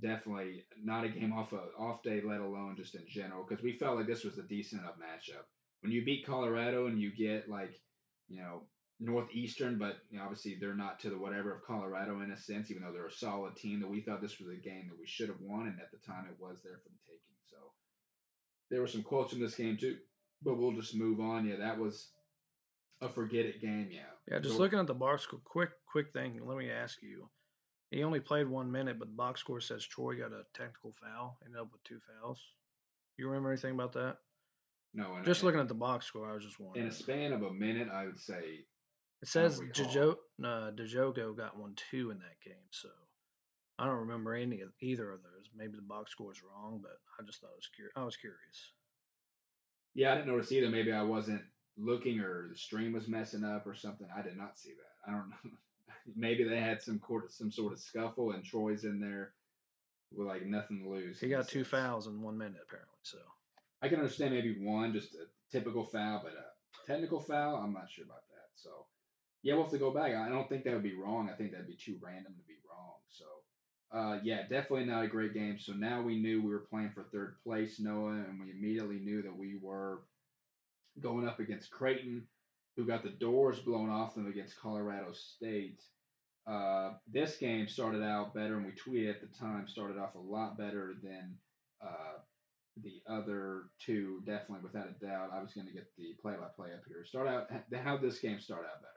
definitely 0.00 0.64
not 0.82 1.04
a 1.04 1.08
game 1.08 1.32
off 1.32 1.52
a 1.52 1.60
off 1.78 2.02
day, 2.02 2.20
let 2.24 2.40
alone 2.40 2.74
just 2.76 2.96
in 2.96 3.04
general, 3.08 3.46
because 3.48 3.62
we 3.62 3.78
felt 3.78 3.96
like 3.96 4.08
this 4.08 4.24
was 4.24 4.38
a 4.38 4.42
decent 4.42 4.82
enough 4.82 4.96
matchup. 4.98 5.44
When 5.80 5.92
you 5.92 6.04
beat 6.04 6.26
Colorado 6.26 6.86
and 6.86 7.00
you 7.00 7.14
get 7.14 7.48
like, 7.48 7.78
you 8.28 8.38
know, 8.38 8.62
Northeastern, 9.00 9.78
but 9.78 9.96
you 10.10 10.18
know, 10.18 10.24
obviously 10.24 10.56
they're 10.60 10.74
not 10.74 11.00
to 11.00 11.10
the 11.10 11.18
whatever 11.18 11.54
of 11.54 11.64
Colorado 11.64 12.20
in 12.20 12.30
a 12.30 12.36
sense, 12.36 12.70
even 12.70 12.82
though 12.82 12.92
they're 12.92 13.06
a 13.06 13.12
solid 13.12 13.56
team. 13.56 13.80
That 13.80 13.90
we 13.90 14.00
thought 14.00 14.22
this 14.22 14.38
was 14.38 14.48
a 14.48 14.60
game 14.60 14.88
that 14.88 14.98
we 14.98 15.06
should 15.06 15.28
have 15.28 15.40
won, 15.40 15.66
and 15.66 15.80
at 15.80 15.90
the 15.90 15.98
time 16.06 16.26
it 16.28 16.40
was 16.40 16.60
there 16.62 16.80
for 16.82 16.88
the 16.88 17.02
taking. 17.06 17.36
So 17.50 17.56
there 18.70 18.80
were 18.80 18.86
some 18.86 19.02
quotes 19.02 19.32
in 19.32 19.40
this 19.40 19.56
game 19.56 19.76
too 19.76 19.96
but 20.44 20.58
we'll 20.58 20.72
just 20.72 20.94
move 20.94 21.20
on. 21.20 21.46
Yeah, 21.46 21.56
that 21.56 21.78
was 21.78 22.10
a 23.00 23.08
forget 23.08 23.46
it 23.46 23.60
game. 23.60 23.88
Yeah. 23.90 24.00
Yeah, 24.30 24.38
just 24.38 24.56
so, 24.56 24.60
looking 24.60 24.78
at 24.78 24.86
the 24.86 24.94
box 24.94 25.22
score. 25.22 25.40
Quick, 25.44 25.70
quick 25.90 26.12
thing. 26.12 26.40
Let 26.44 26.58
me 26.58 26.70
ask 26.70 27.02
you. 27.02 27.28
He 27.90 28.02
only 28.02 28.20
played 28.20 28.48
one 28.48 28.70
minute, 28.70 28.98
but 28.98 29.08
the 29.08 29.14
box 29.14 29.40
score 29.40 29.60
says 29.60 29.84
Troy 29.84 30.16
got 30.18 30.32
a 30.32 30.42
technical 30.54 30.92
foul. 30.92 31.38
Ended 31.44 31.60
up 31.60 31.68
with 31.72 31.84
two 31.84 32.00
fouls. 32.00 32.40
You 33.16 33.28
remember 33.28 33.50
anything 33.50 33.74
about 33.74 33.92
that? 33.92 34.16
No. 34.94 35.18
Just 35.24 35.42
looking 35.42 35.60
at 35.60 35.68
the 35.68 35.74
box 35.74 36.06
score, 36.06 36.30
I 36.30 36.34
was 36.34 36.44
just 36.44 36.60
wondering. 36.60 36.86
In 36.86 36.90
a 36.90 36.94
span 36.94 37.32
of 37.32 37.42
a 37.42 37.52
minute, 37.52 37.88
I 37.92 38.06
would 38.06 38.18
say. 38.18 38.64
It 39.22 39.28
says 39.28 39.60
Dejo, 39.74 40.16
uh, 40.44 40.70
Dejogo 40.70 41.36
got 41.36 41.58
one 41.58 41.74
two 41.90 42.10
in 42.10 42.18
that 42.18 42.40
game, 42.44 42.68
so 42.70 42.88
I 43.78 43.86
don't 43.86 44.00
remember 44.00 44.34
any 44.34 44.60
of 44.60 44.70
either 44.80 45.10
of 45.10 45.22
those. 45.22 45.48
Maybe 45.56 45.76
the 45.76 45.82
box 45.82 46.12
score 46.12 46.30
is 46.30 46.42
wrong, 46.42 46.80
but 46.82 46.98
I 47.18 47.24
just 47.26 47.40
thought 47.40 47.48
it 47.48 47.56
was 47.56 47.70
curious. 47.74 47.92
I 47.96 48.04
was 48.04 48.16
curious. 48.16 48.72
Yeah, 49.94 50.12
I 50.12 50.16
didn't 50.16 50.28
notice 50.28 50.52
either. 50.52 50.68
Maybe 50.68 50.92
I 50.92 51.02
wasn't 51.02 51.42
looking 51.76 52.20
or 52.20 52.48
the 52.50 52.56
stream 52.56 52.92
was 52.92 53.08
messing 53.08 53.44
up 53.44 53.66
or 53.66 53.74
something. 53.74 54.06
I 54.16 54.22
did 54.22 54.36
not 54.36 54.58
see 54.58 54.70
that. 54.70 55.10
I 55.10 55.16
don't 55.16 55.30
know. 55.30 55.50
Maybe 56.16 56.44
they 56.44 56.60
had 56.60 56.82
some 56.82 56.98
court, 56.98 57.32
some 57.32 57.50
sort 57.50 57.72
of 57.72 57.78
scuffle 57.78 58.32
and 58.32 58.44
Troy's 58.44 58.84
in 58.84 59.00
there 59.00 59.32
with 60.12 60.26
like 60.26 60.44
nothing 60.44 60.82
to 60.82 60.88
lose. 60.88 61.18
He 61.18 61.28
got 61.28 61.48
two 61.48 61.64
sense. 61.64 61.68
fouls 61.68 62.06
in 62.06 62.20
one 62.20 62.38
minute 62.38 62.60
apparently. 62.66 62.98
So 63.02 63.18
I 63.84 63.88
can 63.88 63.98
understand 63.98 64.32
maybe 64.32 64.56
one, 64.64 64.94
just 64.94 65.14
a 65.14 65.26
typical 65.52 65.84
foul, 65.84 66.22
but 66.24 66.32
a 66.32 66.90
technical 66.90 67.20
foul, 67.20 67.56
I'm 67.56 67.74
not 67.74 67.90
sure 67.90 68.06
about 68.06 68.26
that. 68.30 68.48
So 68.54 68.70
yeah, 69.42 69.52
we'll 69.52 69.64
have 69.64 69.72
to 69.72 69.78
go 69.78 69.90
back. 69.90 70.14
I 70.14 70.30
don't 70.30 70.48
think 70.48 70.64
that 70.64 70.72
would 70.72 70.82
be 70.82 70.96
wrong. 70.96 71.28
I 71.30 71.36
think 71.36 71.50
that'd 71.50 71.66
be 71.66 71.76
too 71.76 71.98
random 72.00 72.32
to 72.32 72.42
be 72.48 72.54
wrong. 72.66 72.94
So 73.10 73.24
uh, 73.94 74.20
yeah, 74.22 74.42
definitely 74.48 74.86
not 74.86 75.04
a 75.04 75.08
great 75.08 75.34
game. 75.34 75.58
So 75.58 75.74
now 75.74 76.00
we 76.00 76.16
knew 76.16 76.40
we 76.40 76.50
were 76.50 76.66
playing 76.70 76.92
for 76.94 77.02
third 77.02 77.36
place, 77.44 77.78
Noah, 77.78 78.24
and 78.26 78.40
we 78.40 78.52
immediately 78.52 79.00
knew 79.00 79.20
that 79.20 79.36
we 79.36 79.58
were 79.60 80.00
going 80.98 81.28
up 81.28 81.38
against 81.38 81.70
Creighton, 81.70 82.26
who 82.78 82.86
got 82.86 83.02
the 83.02 83.10
doors 83.10 83.58
blown 83.58 83.90
off 83.90 84.14
them 84.14 84.26
against 84.26 84.58
Colorado 84.58 85.12
State. 85.12 85.82
Uh, 86.46 86.92
this 87.12 87.36
game 87.36 87.68
started 87.68 88.02
out 88.02 88.32
better, 88.32 88.56
and 88.56 88.64
we 88.64 88.72
tweeted 88.72 89.10
at 89.10 89.20
the 89.20 89.38
time 89.38 89.68
started 89.68 89.98
off 89.98 90.14
a 90.14 90.18
lot 90.18 90.56
better 90.56 90.94
than 91.02 91.34
uh, 91.82 92.18
the 92.82 93.00
other 93.08 93.64
two. 93.84 94.20
Definitely, 94.26 94.64
without 94.64 94.88
a 94.88 95.04
doubt, 95.04 95.30
I 95.32 95.40
was 95.40 95.52
going 95.52 95.66
to 95.66 95.72
get 95.72 95.86
the 95.96 96.14
play-by-play 96.20 96.72
up 96.72 96.82
here. 96.88 97.04
Start 97.04 97.28
out 97.28 97.50
how 97.82 97.96
this 97.96 98.18
game 98.18 98.40
start 98.40 98.62
out 98.62 98.80
better. 98.80 98.90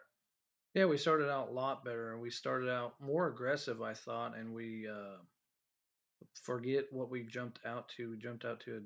Yeah, 0.73 0.85
we 0.85 0.97
started 0.97 1.29
out 1.29 1.49
a 1.49 1.53
lot 1.53 1.83
better, 1.83 2.13
and 2.13 2.21
we 2.21 2.29
started 2.29 2.69
out 2.69 2.93
more 2.99 3.27
aggressive, 3.27 3.81
I 3.81 3.93
thought, 3.93 4.37
and 4.37 4.53
we 4.53 4.87
uh, 4.87 5.17
forget 6.43 6.85
what 6.91 7.09
we 7.09 7.23
jumped 7.23 7.59
out 7.65 7.89
to. 7.97 8.11
We 8.11 8.17
jumped 8.17 8.45
out 8.45 8.59
to 8.61 8.83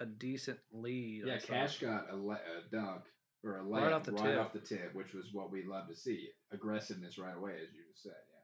a, 0.00 0.02
a 0.02 0.06
decent 0.06 0.58
lead. 0.72 1.24
Yeah, 1.26 1.38
Cash 1.38 1.78
got 1.78 2.10
a, 2.10 2.16
le- 2.16 2.34
a 2.34 2.70
dunk 2.72 3.02
or 3.44 3.60
a 3.60 3.62
layup 3.62 3.82
right, 3.82 3.92
off 3.92 4.02
the, 4.04 4.12
right 4.12 4.38
off 4.38 4.52
the 4.52 4.60
tip, 4.60 4.94
which 4.94 5.14
was 5.14 5.26
what 5.32 5.52
we 5.52 5.64
love 5.64 5.88
to 5.88 5.96
see. 5.96 6.28
Aggressiveness 6.52 7.18
right 7.18 7.36
away, 7.36 7.52
as 7.52 7.72
you 7.74 7.82
just 7.90 8.02
said. 8.02 8.12
Yeah. 8.12 8.42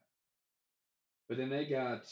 But 1.29 1.38
then 1.38 1.51
they 1.51 1.64
got 1.66 2.03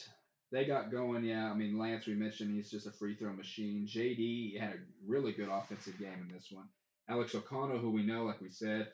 they 0.55 0.65
got 0.65 0.93
going. 0.93 1.25
Yeah, 1.25 1.51
I 1.51 1.55
mean 1.55 1.79
Lance, 1.79 2.07
we 2.07 2.15
mentioned 2.15 2.55
he's 2.55 2.71
just 2.71 2.87
a 2.87 2.93
free 2.93 3.17
throw 3.17 3.33
machine. 3.33 3.89
JD 3.91 4.61
had 4.61 4.75
a 4.75 4.79
really 5.07 5.33
good 5.33 5.49
offensive 5.49 5.99
game 5.99 6.27
in 6.29 6.33
this 6.33 6.49
one. 6.53 6.69
Alex 7.09 7.35
O'Connell, 7.35 7.79
who 7.79 7.91
we 7.91 8.05
know, 8.05 8.25
like 8.25 8.41
we 8.41 8.51
said, 8.51 8.89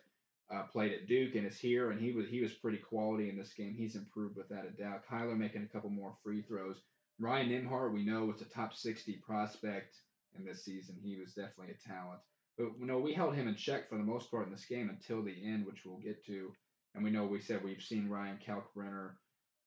uh, 0.53 0.63
played 0.63 0.93
at 0.93 1.07
Duke 1.07 1.35
and 1.35 1.47
is 1.47 1.59
here, 1.59 1.91
and 1.91 2.01
he 2.01 2.13
was 2.13 2.27
he 2.29 2.41
was 2.41 2.53
pretty 2.55 2.79
quality 2.79 3.29
in 3.29 3.37
this 3.37 3.53
game. 3.53 3.75
He's 3.77 3.95
improved 3.95 4.37
without 4.37 4.65
a 4.67 4.71
doubt. 4.71 5.05
Kyler 5.07 5.37
making 5.37 5.63
a 5.63 5.67
couple 5.73 5.91
more 5.91 6.15
free 6.25 6.43
throws. 6.43 6.77
Ryan 7.19 7.51
Nembhard, 7.51 7.93
we 7.93 8.07
know, 8.07 8.25
was 8.25 8.41
a 8.41 8.47
top 8.47 8.75
60 8.75 9.13
prospect 9.17 9.97
in 10.39 10.45
this 10.47 10.65
season. 10.65 10.97
He 11.03 11.19
was 11.19 11.35
definitely 11.35 11.75
a 11.75 11.89
talent. 11.89 12.21
But 12.57 12.71
you 12.81 12.87
know, 12.87 12.99
we 12.99 13.13
held 13.13 13.35
him 13.35 13.49
in 13.49 13.55
check 13.55 13.89
for 13.89 13.99
the 13.99 14.05
most 14.05 14.31
part 14.31 14.47
in 14.47 14.53
this 14.53 14.65
game 14.65 14.89
until 14.89 15.23
the 15.23 15.37
end, 15.45 15.67
which 15.67 15.85
we'll 15.85 15.99
get 15.99 16.25
to. 16.27 16.53
And 16.95 17.05
we 17.05 17.11
know 17.11 17.25
we 17.25 17.41
said 17.41 17.63
we've 17.63 17.83
seen 17.83 18.09
Ryan 18.09 18.39
Kalkbrenner 18.45 19.11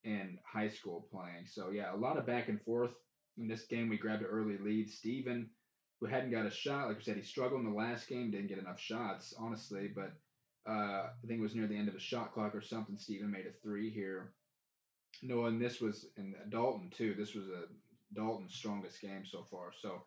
in 0.04 0.38
high 0.44 0.70
school 0.70 1.08
playing. 1.12 1.46
So 1.46 1.72
yeah, 1.72 1.94
a 1.94 1.98
lot 1.98 2.18
of 2.18 2.26
back 2.26 2.50
and 2.50 2.62
forth 2.62 2.92
in 3.38 3.48
this 3.48 3.66
game. 3.66 3.90
We 3.90 3.98
grabbed 3.98 4.22
an 4.24 4.30
early 4.30 4.58
lead. 4.58 4.90
Steven, 4.90 5.50
who 6.00 6.08
hadn't 6.08 6.32
got 6.32 6.46
a 6.46 6.52
shot, 6.52 6.88
like 6.88 6.98
we 6.98 7.04
said, 7.04 7.18
he 7.18 7.24
struggled 7.24 7.62
in 7.62 7.70
the 7.70 7.78
last 7.78 8.08
game, 8.08 8.32
didn't 8.32 8.48
get 8.48 8.58
enough 8.60 8.80
shots, 8.80 9.34
honestly, 9.40 9.90
but 9.94 10.14
uh, 10.70 11.08
I 11.24 11.28
think 11.28 11.40
it 11.40 11.44
was 11.44 11.56
near 11.56 11.68
the 11.68 11.78
end 11.78 11.90
of 11.90 11.96
a 11.96 12.00
shot 12.00 12.34
clock 12.34 12.56
or 12.56 12.62
something. 12.62 12.98
Steven 12.98 13.32
made 13.32 13.46
a 13.46 13.52
three 13.62 13.90
here. 13.90 14.34
No, 15.22 15.46
and 15.46 15.62
this 15.62 15.80
was 15.80 16.08
in 16.18 16.36
Dalton 16.50 16.90
too. 16.90 17.16
This 17.18 17.34
was 17.34 17.48
a 17.48 17.64
Dalton's 18.14 18.54
strongest 18.54 19.02
game 19.02 19.24
so 19.26 19.46
far. 19.50 19.72
So 19.82 20.04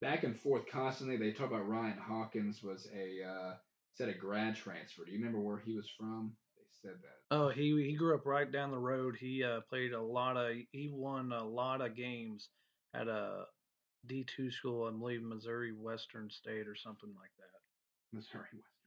back 0.00 0.24
and 0.24 0.38
forth 0.38 0.66
constantly. 0.70 1.16
They 1.16 1.32
talk 1.32 1.48
about 1.48 1.68
Ryan 1.68 1.98
Hawkins 1.98 2.62
was 2.62 2.88
a 2.94 3.26
uh, 3.26 3.54
said 3.94 4.08
a 4.08 4.14
grad 4.14 4.56
transfer. 4.56 5.04
Do 5.04 5.12
you 5.12 5.18
remember 5.18 5.40
where 5.40 5.58
he 5.58 5.74
was 5.74 5.88
from? 5.88 6.32
Said 6.82 6.94
that. 7.02 7.34
Oh, 7.36 7.48
he 7.48 7.84
he 7.84 7.94
grew 7.94 8.14
up 8.14 8.26
right 8.26 8.50
down 8.50 8.70
the 8.70 8.78
road. 8.78 9.16
He 9.18 9.42
uh, 9.44 9.60
played 9.68 9.92
a 9.92 10.00
lot 10.00 10.36
of. 10.36 10.56
He 10.70 10.90
won 10.92 11.32
a 11.32 11.44
lot 11.44 11.80
of 11.80 11.96
games 11.96 12.48
at 12.94 13.08
a 13.08 13.44
D 14.06 14.24
two 14.24 14.50
school. 14.50 14.86
I 14.86 14.96
believe 14.96 15.22
Missouri 15.22 15.72
Western 15.72 16.30
State 16.30 16.68
or 16.68 16.76
something 16.76 17.10
like 17.18 17.32
that. 17.38 18.16
Missouri 18.16 18.44
Western 18.52 18.78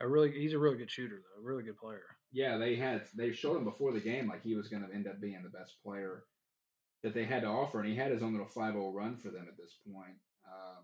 a 0.00 0.08
really 0.08 0.30
he's 0.32 0.52
a 0.52 0.58
really 0.58 0.76
good 0.76 0.90
shooter 0.90 1.16
though, 1.16 1.42
a 1.42 1.44
really 1.44 1.62
good 1.62 1.78
player. 1.78 2.04
Yeah, 2.32 2.58
they 2.58 2.76
had 2.76 3.02
they 3.16 3.32
showed 3.32 3.56
him 3.56 3.64
before 3.64 3.92
the 3.92 4.00
game 4.00 4.28
like 4.28 4.42
he 4.42 4.54
was 4.54 4.68
going 4.68 4.86
to 4.86 4.94
end 4.94 5.06
up 5.06 5.20
being 5.20 5.42
the 5.42 5.58
best 5.58 5.74
player 5.82 6.24
that 7.02 7.14
they 7.14 7.24
had 7.24 7.42
to 7.42 7.48
offer, 7.48 7.80
and 7.80 7.88
he 7.88 7.96
had 7.96 8.10
his 8.10 8.22
own 8.22 8.32
little 8.32 8.48
5-0 8.48 8.92
run 8.92 9.16
for 9.16 9.28
them 9.28 9.46
at 9.48 9.56
this 9.56 9.76
point, 9.86 10.16
uh, 10.46 10.80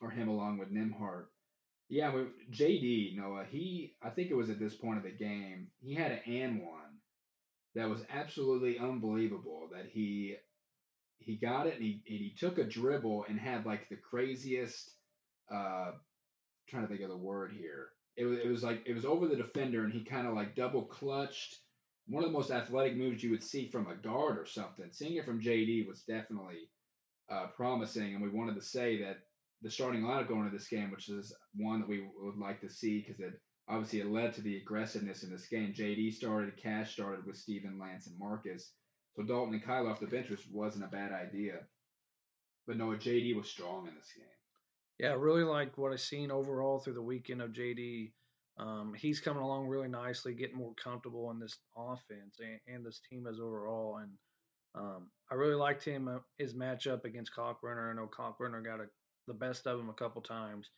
or 0.00 0.10
him 0.10 0.28
along 0.28 0.58
with 0.58 0.72
Nembhard. 0.72 1.26
Yeah, 1.88 2.12
with 2.14 2.28
JD 2.50 3.16
Noah, 3.16 3.44
he 3.44 3.94
I 4.02 4.10
think 4.10 4.30
it 4.30 4.36
was 4.36 4.50
at 4.50 4.58
this 4.58 4.74
point 4.74 4.98
of 4.98 5.04
the 5.04 5.12
game 5.12 5.68
he 5.80 5.94
had 5.94 6.12
an 6.12 6.20
and 6.26 6.62
one 6.62 6.98
that 7.74 7.88
was 7.88 8.04
absolutely 8.10 8.78
unbelievable 8.78 9.68
that 9.72 9.86
he 9.86 10.36
he 11.18 11.36
got 11.36 11.66
it 11.66 11.74
and 11.74 11.84
he 11.84 12.02
and 12.08 12.20
he 12.20 12.34
took 12.38 12.58
a 12.58 12.64
dribble 12.64 13.26
and 13.28 13.38
had 13.40 13.66
like 13.66 13.88
the 13.88 13.96
craziest 13.96 14.92
uh 15.50 15.92
trying 16.68 16.82
to 16.84 16.88
think 16.88 17.02
of 17.02 17.10
the 17.10 17.16
word 17.16 17.52
here. 17.52 17.88
It 18.16 18.24
was, 18.26 18.38
it 18.38 18.48
was 18.48 18.62
like 18.64 18.82
it 18.86 18.94
was 18.94 19.04
over 19.06 19.26
the 19.28 19.36
defender 19.36 19.84
and 19.84 19.92
he 19.92 20.04
kind 20.04 20.26
of 20.26 20.34
like 20.34 20.56
double 20.56 20.84
clutched. 20.84 21.58
One 22.08 22.24
of 22.24 22.30
the 22.30 22.38
most 22.38 22.50
athletic 22.52 22.96
moves 22.96 23.22
you 23.22 23.30
would 23.30 23.42
see 23.44 23.68
from 23.68 23.88
a 23.88 23.96
guard 23.96 24.38
or 24.38 24.46
something. 24.46 24.90
Seeing 24.92 25.16
it 25.16 25.24
from 25.24 25.40
jd 25.40 25.86
was 25.86 26.02
definitely 26.02 26.70
uh, 27.30 27.46
promising 27.56 28.14
and 28.14 28.22
we 28.22 28.30
wanted 28.30 28.56
to 28.56 28.62
say 28.62 28.98
that 29.02 29.18
the 29.66 29.72
starting 29.72 30.02
lineup 30.02 30.28
going 30.28 30.46
into 30.46 30.56
this 30.56 30.68
game 30.68 30.90
which 30.90 31.08
is 31.08 31.34
one 31.56 31.80
that 31.80 31.88
we 31.88 32.06
would 32.20 32.38
like 32.38 32.60
to 32.60 32.70
see 32.70 33.00
because 33.00 33.20
it 33.20 33.34
obviously 33.68 34.00
it 34.00 34.10
led 34.10 34.32
to 34.32 34.40
the 34.40 34.56
aggressiveness 34.56 35.24
in 35.24 35.30
this 35.30 35.46
game 35.48 35.74
jd 35.76 36.12
started 36.12 36.56
cash 36.56 36.92
started 36.92 37.26
with 37.26 37.36
Steven 37.36 37.78
lance 37.78 38.06
and 38.06 38.18
marcus 38.18 38.72
so 39.16 39.22
dalton 39.22 39.54
and 39.54 39.64
kyle 39.64 39.88
off 39.88 40.00
the 40.00 40.06
bench 40.06 40.30
which 40.30 40.46
wasn't 40.52 40.84
a 40.84 40.88
bad 40.88 41.12
idea 41.12 41.58
but 42.66 42.76
no 42.76 42.86
jd 42.86 43.36
was 43.36 43.48
strong 43.48 43.88
in 43.88 43.94
this 43.94 44.12
game 44.16 44.26
yeah, 44.98 45.10
I 45.10 45.14
really 45.14 45.44
like 45.44 45.76
what 45.76 45.92
I've 45.92 46.00
seen 46.00 46.30
overall 46.30 46.78
through 46.78 46.94
the 46.94 47.02
weekend 47.02 47.42
of 47.42 47.52
JD. 47.52 48.12
Um, 48.58 48.94
he's 48.96 49.20
coming 49.20 49.42
along 49.42 49.66
really 49.66 49.88
nicely, 49.88 50.32
getting 50.32 50.56
more 50.56 50.72
comfortable 50.82 51.30
in 51.30 51.38
this 51.38 51.58
offense 51.76 52.38
and, 52.40 52.58
and 52.74 52.84
this 52.84 53.02
team 53.10 53.26
as 53.26 53.38
overall. 53.38 53.98
And 54.02 54.10
um, 54.74 55.10
I 55.30 55.34
really 55.34 55.54
liked 55.54 55.84
him 55.84 56.08
uh, 56.08 56.18
his 56.38 56.54
matchup 56.54 57.04
against 57.04 57.32
Kalkbrenner. 57.36 57.90
I 57.90 57.94
know 57.94 58.08
Kalkbrenner 58.08 58.64
got 58.64 58.80
a, 58.80 58.86
the 59.26 59.34
best 59.34 59.66
of 59.66 59.78
him 59.78 59.88
a 59.88 59.94
couple 59.94 60.22
times, 60.22 60.70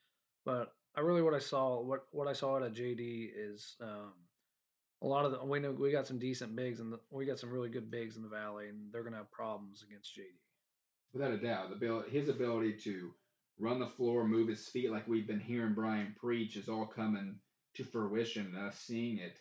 but 0.44 0.72
I 0.96 1.00
really 1.00 1.22
what 1.22 1.34
I 1.34 1.38
saw 1.38 1.80
what 1.80 2.06
what 2.10 2.28
I 2.28 2.32
saw 2.32 2.56
out 2.56 2.62
of 2.62 2.72
JD 2.72 3.30
is 3.36 3.76
um, 3.80 4.12
a 5.02 5.06
lot 5.06 5.24
of 5.24 5.32
the 5.32 5.44
we 5.44 5.60
know 5.60 5.72
we 5.72 5.92
got 5.92 6.06
some 6.06 6.18
decent 6.18 6.56
bigs 6.56 6.80
and 6.80 6.94
we 7.10 7.26
got 7.26 7.38
some 7.38 7.50
really 7.50 7.68
good 7.68 7.90
bigs 7.90 8.16
in 8.16 8.22
the 8.22 8.28
valley, 8.28 8.68
and 8.68 8.92
they're 8.92 9.04
gonna 9.04 9.16
have 9.16 9.30
problems 9.30 9.84
against 9.88 10.16
JD. 10.16 10.38
Without 11.12 11.32
a 11.32 11.38
doubt, 11.38 11.70
the 11.70 11.76
bill 11.76 12.02
his 12.08 12.28
ability 12.28 12.74
to 12.84 13.12
run 13.58 13.78
the 13.78 13.86
floor, 13.86 14.26
move 14.26 14.48
his 14.48 14.68
feet, 14.68 14.90
like 14.90 15.06
we've 15.08 15.26
been 15.26 15.40
hearing 15.40 15.74
Brian 15.74 16.14
preach, 16.18 16.56
is 16.56 16.68
all 16.68 16.86
coming 16.86 17.36
to 17.74 17.84
fruition. 17.84 18.46
And 18.54 18.66
us 18.66 18.78
seeing 18.78 19.18
it 19.18 19.38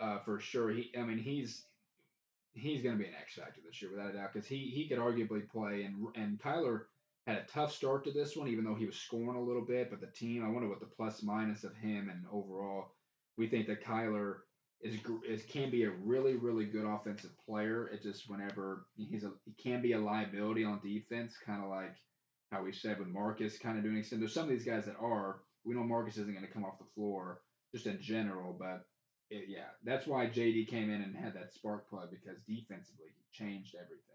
uh, 0.00 0.18
for 0.20 0.40
sure. 0.40 0.70
He, 0.70 0.90
I 0.98 1.02
mean, 1.02 1.18
he's 1.18 1.64
he's 2.54 2.82
going 2.82 2.96
to 2.96 3.02
be 3.02 3.08
an 3.08 3.16
X 3.20 3.34
factor 3.34 3.60
this 3.64 3.80
year 3.80 3.90
without 3.90 4.10
a 4.10 4.14
doubt 4.14 4.32
because 4.32 4.48
he 4.48 4.70
he 4.74 4.88
could 4.88 4.98
arguably 4.98 5.48
play 5.48 5.84
and 5.84 6.06
and 6.16 6.38
Kyler 6.40 6.82
had 7.26 7.38
a 7.38 7.44
tough 7.44 7.72
start 7.72 8.04
to 8.04 8.12
this 8.12 8.36
one, 8.36 8.48
even 8.48 8.64
though 8.64 8.74
he 8.74 8.86
was 8.86 8.96
scoring 8.96 9.36
a 9.36 9.42
little 9.42 9.64
bit. 9.64 9.90
But 9.90 10.00
the 10.00 10.08
team, 10.08 10.44
I 10.44 10.50
wonder 10.50 10.68
what 10.68 10.80
the 10.80 10.86
plus 10.86 11.22
minus 11.22 11.64
of 11.64 11.76
him 11.76 12.10
and 12.10 12.24
overall, 12.32 12.92
we 13.36 13.48
think 13.48 13.66
that 13.68 13.84
Kyler 13.84 14.38
is 14.82 14.96
is 15.28 15.44
can 15.44 15.70
be 15.70 15.84
a 15.84 15.90
really 15.90 16.34
really 16.34 16.64
good 16.64 16.84
offensive 16.84 17.30
player. 17.46 17.88
It 17.88 18.02
just 18.02 18.28
whenever 18.28 18.86
he's 18.96 19.24
a 19.24 19.32
he 19.44 19.52
can 19.52 19.80
be 19.80 19.92
a 19.92 20.00
liability 20.00 20.64
on 20.64 20.80
defense, 20.82 21.36
kind 21.44 21.62
of 21.62 21.70
like 21.70 21.94
how 22.50 22.62
we 22.62 22.72
said 22.72 22.98
with 22.98 23.08
Marcus, 23.08 23.58
kind 23.58 23.78
of 23.78 23.84
doing 23.84 23.98
extent. 23.98 24.20
There's 24.20 24.34
some 24.34 24.44
of 24.44 24.50
these 24.50 24.66
guys 24.66 24.86
that 24.86 24.96
are. 25.00 25.42
We 25.64 25.74
know 25.74 25.84
Marcus 25.84 26.16
isn't 26.16 26.34
going 26.34 26.44
to 26.44 26.52
come 26.52 26.64
off 26.64 26.80
the 26.80 26.92
floor 26.96 27.40
just 27.72 27.86
in 27.86 28.00
general, 28.02 28.56
but 28.58 28.84
it, 29.30 29.44
yeah, 29.48 29.70
that's 29.84 30.06
why 30.08 30.26
JD 30.26 30.66
came 30.68 30.90
in 30.90 31.02
and 31.02 31.16
had 31.16 31.34
that 31.34 31.54
spark 31.54 31.88
plug 31.88 32.10
because 32.10 32.42
defensively 32.46 33.06
he 33.16 33.44
changed 33.44 33.76
everything. 33.76 34.11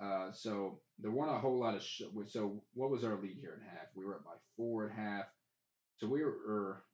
Uh, 0.00 0.32
so 0.32 0.80
there 0.98 1.10
weren't 1.10 1.34
a 1.34 1.38
whole 1.38 1.58
lot 1.58 1.74
of. 1.74 1.82
Sh- 1.82 2.02
so 2.28 2.62
what 2.74 2.90
was 2.90 3.04
our 3.04 3.20
lead 3.20 3.36
here 3.40 3.60
in 3.60 3.68
half? 3.68 3.88
We 3.94 4.04
were 4.04 4.16
up 4.16 4.24
by 4.24 4.32
four 4.56 4.84
and 4.84 4.92
a 4.92 5.00
half. 5.00 5.24
So 5.98 6.06
we 6.06 6.22
were 6.24 6.36
er, 6.48 6.84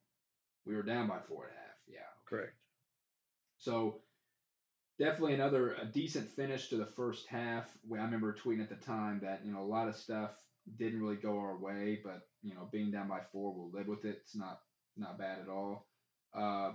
we 0.65 0.75
were 0.75 0.83
down 0.83 1.07
by 1.07 1.19
four 1.27 1.45
and 1.45 1.53
a 1.53 1.57
half. 1.57 1.77
Yeah, 1.87 1.99
correct. 2.27 2.53
So 3.59 4.01
definitely 4.99 5.35
another 5.35 5.75
a 5.75 5.85
decent 5.85 6.29
finish 6.31 6.67
to 6.69 6.77
the 6.77 6.85
first 6.85 7.27
half. 7.27 7.65
I 7.91 7.95
remember 7.95 8.33
tweeting 8.33 8.61
at 8.61 8.69
the 8.69 8.85
time 8.85 9.21
that 9.23 9.45
you 9.45 9.53
know 9.53 9.61
a 9.61 9.63
lot 9.63 9.87
of 9.87 9.95
stuff 9.95 10.31
didn't 10.77 11.01
really 11.01 11.15
go 11.15 11.37
our 11.37 11.57
way, 11.57 12.01
but 12.03 12.27
you 12.43 12.55
know 12.55 12.67
being 12.71 12.91
down 12.91 13.07
by 13.07 13.21
four, 13.31 13.53
we'll 13.53 13.71
live 13.71 13.87
with 13.87 14.03
it. 14.05 14.19
It's 14.23 14.35
not 14.35 14.59
not 14.97 15.17
bad 15.17 15.39
at 15.39 15.49
all. 15.49 15.87
Uh, 16.33 16.73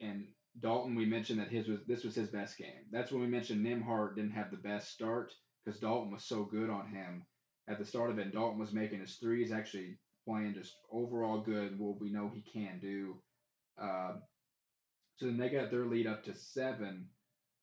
and 0.00 0.26
Dalton, 0.60 0.94
we 0.94 1.06
mentioned 1.06 1.40
that 1.40 1.48
his 1.48 1.66
was 1.66 1.80
this 1.86 2.04
was 2.04 2.14
his 2.14 2.28
best 2.28 2.56
game. 2.56 2.86
That's 2.92 3.10
when 3.10 3.22
we 3.22 3.28
mentioned 3.28 3.64
Nembhard 3.64 4.14
didn't 4.14 4.32
have 4.32 4.50
the 4.50 4.56
best 4.56 4.92
start 4.92 5.32
because 5.64 5.80
Dalton 5.80 6.12
was 6.12 6.24
so 6.24 6.44
good 6.44 6.70
on 6.70 6.88
him 6.88 7.24
at 7.68 7.78
the 7.78 7.84
start 7.84 8.10
of 8.10 8.18
it. 8.18 8.32
Dalton 8.32 8.58
was 8.58 8.72
making 8.72 9.00
his 9.00 9.16
threes, 9.16 9.52
actually 9.52 9.98
playing 10.26 10.54
just 10.54 10.74
overall 10.90 11.40
good. 11.40 11.78
What 11.78 12.00
we 12.00 12.10
know 12.10 12.30
he 12.32 12.42
can 12.42 12.78
do. 12.80 13.16
Uh, 13.80 14.14
so 15.16 15.26
then 15.26 15.38
they 15.38 15.48
got 15.48 15.70
their 15.70 15.86
lead 15.86 16.06
up 16.06 16.24
to 16.24 16.34
seven. 16.34 17.06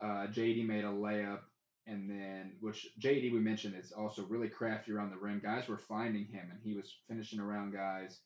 Uh, 0.02 0.28
JD 0.28 0.66
made 0.66 0.86
a 0.86 0.90
layup, 0.90 1.42
and 1.88 2.10
then 2.10 2.54
which 2.62 2.88
JD 3.02 3.34
we 3.34 3.40
mentioned 3.40 3.76
is 3.76 3.92
also 3.92 4.24
really 4.24 4.50
crafty 4.50 4.92
around 4.92 5.12
the 5.12 5.18
rim. 5.18 5.42
Guys 5.44 5.68
were 5.68 5.78
finding 5.78 6.26
him, 6.26 6.50
and 6.52 6.60
he 6.64 6.74
was 6.76 6.96
finishing 7.08 7.40
around 7.40 7.74
guys. 7.74 8.20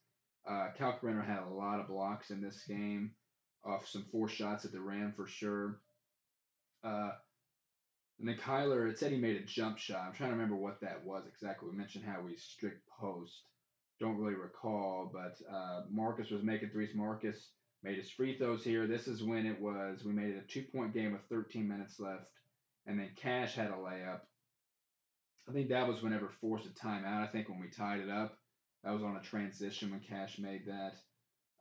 Uh, 0.47 0.67
had 0.77 1.43
a 1.43 1.53
lot 1.53 1.79
of 1.79 1.87
blocks 1.87 2.29
in 2.29 2.41
this 2.41 2.63
game 2.67 3.11
off 3.65 3.87
some 3.87 4.05
four 4.11 4.27
shots 4.27 4.65
at 4.65 4.71
the 4.71 4.79
rim 4.79 5.13
for 5.15 5.25
sure. 5.25 5.79
Uh, 6.83 7.11
and 8.19 8.27
then 8.27 8.37
Kyler, 8.37 8.89
it 8.89 8.97
said 8.99 9.11
he 9.11 9.17
made 9.17 9.35
a 9.37 9.45
jump 9.45 9.77
shot. 9.77 10.05
I'm 10.07 10.13
trying 10.13 10.29
to 10.29 10.35
remember 10.35 10.55
what 10.55 10.81
that 10.81 11.03
was 11.03 11.23
exactly. 11.27 11.69
We 11.69 11.77
mentioned 11.77 12.05
how 12.05 12.21
we 12.21 12.35
strict 12.35 12.87
post. 12.87 13.41
Don't 13.99 14.17
really 14.17 14.35
recall, 14.35 15.11
but 15.11 15.37
uh, 15.51 15.81
Marcus 15.89 16.29
was 16.29 16.43
making 16.43 16.69
threes. 16.69 16.95
Marcus 16.95 17.49
made 17.83 17.97
his 17.97 18.09
free 18.09 18.37
throws 18.37 18.63
here. 18.63 18.87
This 18.87 19.07
is 19.07 19.23
when 19.23 19.45
it 19.45 19.59
was, 19.59 20.03
we 20.03 20.13
made 20.13 20.31
it 20.35 20.43
a 20.43 20.47
two 20.47 20.63
point 20.63 20.93
game 20.93 21.11
with 21.11 21.21
13 21.29 21.67
minutes 21.67 21.99
left. 21.99 22.25
And 22.85 22.99
then 22.99 23.09
Cash 23.15 23.55
had 23.55 23.71
a 23.71 23.75
layup. 23.75 24.21
I 25.47 25.51
think 25.51 25.69
that 25.69 25.87
was 25.87 26.01
whenever 26.01 26.29
forced 26.41 26.65
a 26.65 26.69
timeout. 26.69 27.23
I 27.23 27.27
think 27.27 27.49
when 27.49 27.59
we 27.59 27.69
tied 27.69 27.99
it 27.99 28.09
up, 28.09 28.37
that 28.83 28.93
was 28.93 29.03
on 29.03 29.17
a 29.17 29.21
transition 29.21 29.91
when 29.91 29.99
Cash 29.99 30.39
made 30.39 30.65
that. 30.67 30.95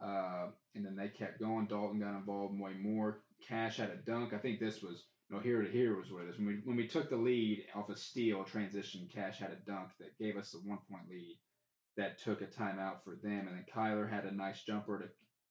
Uh, 0.04 0.48
and 0.74 0.84
then 0.84 0.96
they 0.96 1.08
kept 1.08 1.40
going. 1.40 1.66
Dalton 1.66 2.00
got 2.00 2.16
involved 2.16 2.58
way 2.58 2.72
more. 2.80 3.20
Cash 3.48 3.76
had 3.76 3.90
a 3.90 3.96
dunk. 3.96 4.32
I 4.32 4.38
think 4.38 4.58
this 4.58 4.82
was 4.82 5.04
no 5.32 5.40
here 5.40 5.62
to 5.62 5.70
here 5.70 5.96
was 5.96 6.12
what 6.12 6.24
it 6.24 6.28
is. 6.28 6.36
When 6.36 6.46
we 6.46 6.60
when 6.64 6.76
we 6.76 6.86
took 6.86 7.08
the 7.08 7.16
lead 7.16 7.64
off 7.74 7.88
a 7.88 7.96
steal 7.96 8.44
transition, 8.44 9.08
Cash 9.12 9.38
had 9.38 9.50
a 9.50 9.70
dunk 9.70 9.88
that 9.98 10.18
gave 10.18 10.36
us 10.36 10.54
a 10.54 10.58
one 10.58 10.78
point 10.90 11.08
lead. 11.10 11.38
That 11.96 12.18
took 12.18 12.40
a 12.40 12.46
timeout 12.46 13.02
for 13.04 13.16
them, 13.22 13.48
and 13.48 13.56
then 13.56 13.66
Kyler 13.74 14.10
had 14.10 14.24
a 14.24 14.34
nice 14.34 14.62
jumper 14.62 14.98
to 14.98 15.04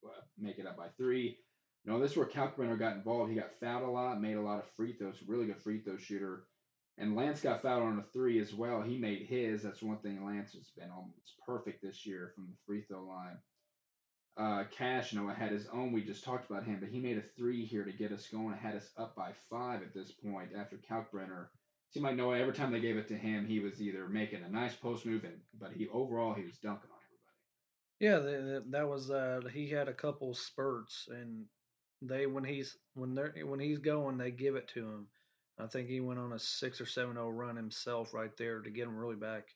uh, 0.08 0.22
make 0.38 0.58
it 0.58 0.66
up 0.66 0.78
by 0.78 0.88
three. 0.98 1.38
You 1.84 1.92
know, 1.92 2.00
this 2.00 2.12
is 2.12 2.18
where 2.18 2.28
Kalkbrenner 2.28 2.78
got 2.78 2.96
involved. 2.96 3.32
He 3.32 3.38
got 3.38 3.60
fouled 3.60 3.84
a 3.84 3.92
lot, 3.92 4.22
made 4.22 4.38
a 4.38 4.42
lot 4.42 4.60
of 4.60 4.70
free 4.76 4.94
throws, 4.94 5.18
really 5.28 5.48
good 5.48 5.62
free 5.62 5.82
throw 5.82 5.98
shooter. 5.98 6.44
And 6.98 7.16
Lance 7.16 7.42
got 7.42 7.62
fouled 7.62 7.84
on 7.84 8.00
a 8.00 8.04
three 8.14 8.40
as 8.40 8.54
well. 8.54 8.82
He 8.82 8.98
made 8.98 9.28
his. 9.28 9.64
That's 9.64 9.82
one 9.82 9.98
thing 9.98 10.24
Lance 10.24 10.54
has 10.54 10.72
been 10.78 10.92
almost 10.92 11.36
perfect 11.46 11.82
this 11.82 12.06
year 12.06 12.32
from 12.36 12.46
the 12.46 12.58
free 12.66 12.84
throw 12.84 13.04
line. 13.04 13.38
Uh, 14.38 14.64
Cash, 14.72 15.14
Noah 15.14 15.34
had 15.34 15.52
his 15.52 15.68
own. 15.74 15.92
We 15.92 16.04
just 16.04 16.24
talked 16.24 16.50
about 16.50 16.64
him, 16.64 16.80
but 16.80 16.90
he 16.90 17.00
made 17.00 17.18
a 17.18 17.24
three 17.38 17.66
here 17.66 17.84
to 17.84 17.92
get 17.92 18.12
us 18.12 18.28
going. 18.28 18.56
Had 18.56 18.76
us 18.76 18.90
up 18.98 19.16
by 19.16 19.32
five 19.50 19.82
at 19.82 19.94
this 19.94 20.12
point 20.12 20.50
after 20.58 20.78
Kalkbrenner. 20.78 21.48
Seemed 21.92 22.06
like 22.06 22.16
Noah 22.16 22.40
every 22.40 22.54
time 22.54 22.72
they 22.72 22.80
gave 22.80 22.96
it 22.96 23.10
to 23.10 23.18
him, 23.18 23.46
he 23.46 23.60
was 23.60 23.82
either 23.82 24.08
making 24.08 24.44
a 24.44 24.50
nice 24.50 24.74
post 24.74 25.06
move, 25.06 25.26
and 25.26 25.42
but 25.60 25.74
he 25.74 25.90
overall 25.90 26.34
he 26.34 26.46
was 26.46 26.58
dunking 26.58 26.90
on 26.90 26.98
everybody. 27.06 27.28
Yeah, 28.00 28.20
the, 28.20 28.46
the, 28.46 28.64
that 28.70 28.88
was 28.88 29.12
uh, 29.12 29.42
he 29.54 29.70
had 29.70 29.90
a 29.90 29.94
couple 29.94 30.34
spurts, 30.34 31.10
and 31.12 31.46
they 32.02 32.26
when 32.26 32.46
he's 32.46 32.78
when 32.94 33.14
they're 33.14 33.34
when 33.44 33.60
he's 33.60 33.80
going, 33.80 34.18
they 34.18 34.32
give 34.32 34.56
it 34.56 34.70
to 34.70 34.80
him. 34.80 35.08
I 35.60 35.68
think 35.68 35.90
he 35.90 36.00
went 36.00 36.20
on 36.20 36.32
a 36.32 36.40
six 36.40 36.80
or 36.80 36.86
seven 36.86 37.16
zero 37.16 37.26
oh 37.26 37.30
run 37.30 37.58
himself 37.58 38.14
right 38.14 38.36
there 38.38 38.62
to 38.62 38.70
get 38.70 38.88
him 38.88 38.96
really 38.96 39.18
back 39.18 39.50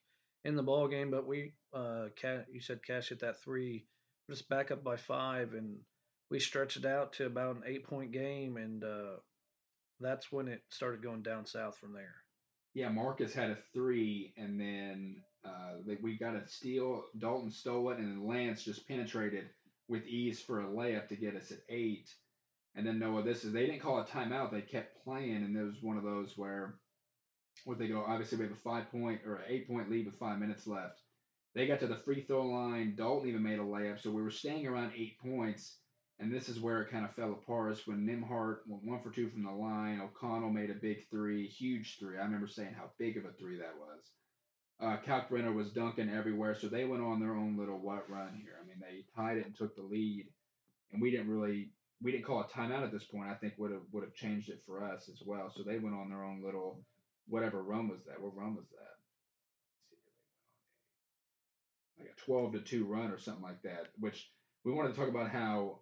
in 0.44 0.54
the 0.54 0.62
ball 0.62 0.86
game. 0.86 1.10
But 1.10 1.26
we, 1.26 1.54
uh, 1.72 2.08
you 2.52 2.60
said 2.60 2.84
Cash 2.86 3.08
hit 3.08 3.20
that 3.20 3.42
three 3.42 3.86
just 4.28 4.48
back 4.48 4.70
up 4.70 4.82
by 4.82 4.96
five, 4.96 5.54
and 5.54 5.76
we 6.30 6.40
stretched 6.40 6.76
it 6.76 6.84
out 6.84 7.14
to 7.14 7.26
about 7.26 7.56
an 7.56 7.62
eight 7.66 7.84
point 7.84 8.12
game, 8.12 8.56
and 8.56 8.82
uh, 8.84 9.16
that's 10.00 10.30
when 10.32 10.48
it 10.48 10.62
started 10.70 11.02
going 11.02 11.22
down 11.22 11.46
south 11.46 11.76
from 11.78 11.92
there. 11.92 12.14
Yeah, 12.74 12.88
Marcus 12.90 13.32
had 13.32 13.50
a 13.50 13.58
three, 13.72 14.34
and 14.36 14.60
then 14.60 15.22
uh, 15.44 15.94
we 16.02 16.18
got 16.18 16.34
a 16.34 16.46
steal. 16.46 17.04
Dalton 17.18 17.50
stole 17.50 17.90
it, 17.90 17.98
and 17.98 18.10
then 18.10 18.26
Lance 18.26 18.64
just 18.64 18.86
penetrated 18.86 19.48
with 19.88 20.06
ease 20.06 20.40
for 20.40 20.60
a 20.60 20.68
layup 20.68 21.08
to 21.08 21.16
get 21.16 21.36
us 21.36 21.50
at 21.52 21.60
eight. 21.68 22.08
And 22.74 22.86
then 22.86 22.98
Noah, 22.98 23.22
this 23.22 23.44
is 23.44 23.52
they 23.52 23.64
didn't 23.64 23.80
call 23.80 24.00
a 24.00 24.04
timeout; 24.04 24.50
they 24.50 24.60
kept 24.60 25.02
playing, 25.04 25.36
and 25.36 25.56
it 25.56 25.62
was 25.62 25.80
one 25.80 25.96
of 25.96 26.02
those 26.02 26.36
where, 26.36 26.74
what 27.64 27.78
they 27.78 27.88
go. 27.88 28.04
Obviously, 28.06 28.36
we 28.38 28.44
have 28.44 28.52
a 28.52 28.56
five 28.56 28.90
point 28.90 29.20
or 29.24 29.36
an 29.36 29.44
eight 29.48 29.68
point 29.68 29.90
lead 29.90 30.04
with 30.04 30.18
five 30.18 30.38
minutes 30.38 30.66
left. 30.66 31.00
They 31.56 31.66
got 31.66 31.80
to 31.80 31.86
the 31.86 31.96
free 31.96 32.20
throw 32.20 32.44
line. 32.44 32.96
Dalton 32.96 33.30
even 33.30 33.42
made 33.42 33.58
a 33.58 33.62
layup, 33.62 33.98
so 33.98 34.10
we 34.10 34.20
were 34.20 34.30
staying 34.30 34.66
around 34.66 34.92
eight 34.94 35.18
points. 35.18 35.78
And 36.18 36.30
this 36.30 36.50
is 36.50 36.60
where 36.60 36.82
it 36.82 36.90
kind 36.90 37.06
of 37.06 37.14
fell 37.14 37.32
apart. 37.32 37.72
It's 37.72 37.86
when 37.86 38.06
Nembhard 38.06 38.58
went 38.66 38.84
one 38.84 39.00
for 39.02 39.10
two 39.10 39.30
from 39.30 39.42
the 39.42 39.50
line. 39.50 40.02
O'Connell 40.02 40.50
made 40.50 40.68
a 40.68 40.74
big 40.74 41.08
three, 41.08 41.46
huge 41.48 41.96
three. 41.98 42.18
I 42.18 42.24
remember 42.24 42.46
saying 42.46 42.74
how 42.76 42.90
big 42.98 43.16
of 43.16 43.24
a 43.24 43.32
three 43.32 43.56
that 43.56 43.74
was. 43.78 44.02
Uh, 44.80 44.98
Kalkbrenner 45.02 45.54
was 45.54 45.70
dunking 45.70 46.10
everywhere, 46.10 46.54
so 46.54 46.68
they 46.68 46.84
went 46.84 47.02
on 47.02 47.20
their 47.20 47.34
own 47.34 47.56
little 47.56 47.78
what 47.78 48.10
run 48.10 48.38
here. 48.42 48.58
I 48.62 48.66
mean, 48.66 48.76
they 48.78 49.04
tied 49.16 49.38
it 49.38 49.46
and 49.46 49.56
took 49.56 49.74
the 49.76 49.82
lead, 49.82 50.26
and 50.92 51.00
we 51.00 51.10
didn't 51.10 51.30
really 51.30 51.70
we 52.02 52.12
didn't 52.12 52.26
call 52.26 52.40
a 52.40 52.44
timeout 52.44 52.84
at 52.84 52.92
this 52.92 53.04
point. 53.04 53.30
I 53.30 53.34
think 53.34 53.54
would 53.56 53.72
have 53.72 53.84
would 53.92 54.04
have 54.04 54.14
changed 54.14 54.50
it 54.50 54.60
for 54.66 54.84
us 54.84 55.08
as 55.08 55.22
well. 55.24 55.50
So 55.56 55.62
they 55.62 55.78
went 55.78 55.96
on 55.96 56.10
their 56.10 56.22
own 56.22 56.42
little 56.44 56.82
whatever 57.26 57.62
run 57.62 57.88
was 57.88 58.00
that. 58.06 58.20
What 58.20 58.36
run 58.36 58.54
was 58.54 58.66
that? 58.72 58.95
Like 61.98 62.08
a 62.08 62.20
12 62.20 62.52
to 62.52 62.60
2 62.60 62.84
run 62.84 63.10
or 63.10 63.18
something 63.18 63.42
like 63.42 63.62
that, 63.62 63.88
which 63.98 64.30
we 64.64 64.72
wanted 64.72 64.94
to 64.94 65.00
talk 65.00 65.08
about 65.08 65.30
how 65.30 65.78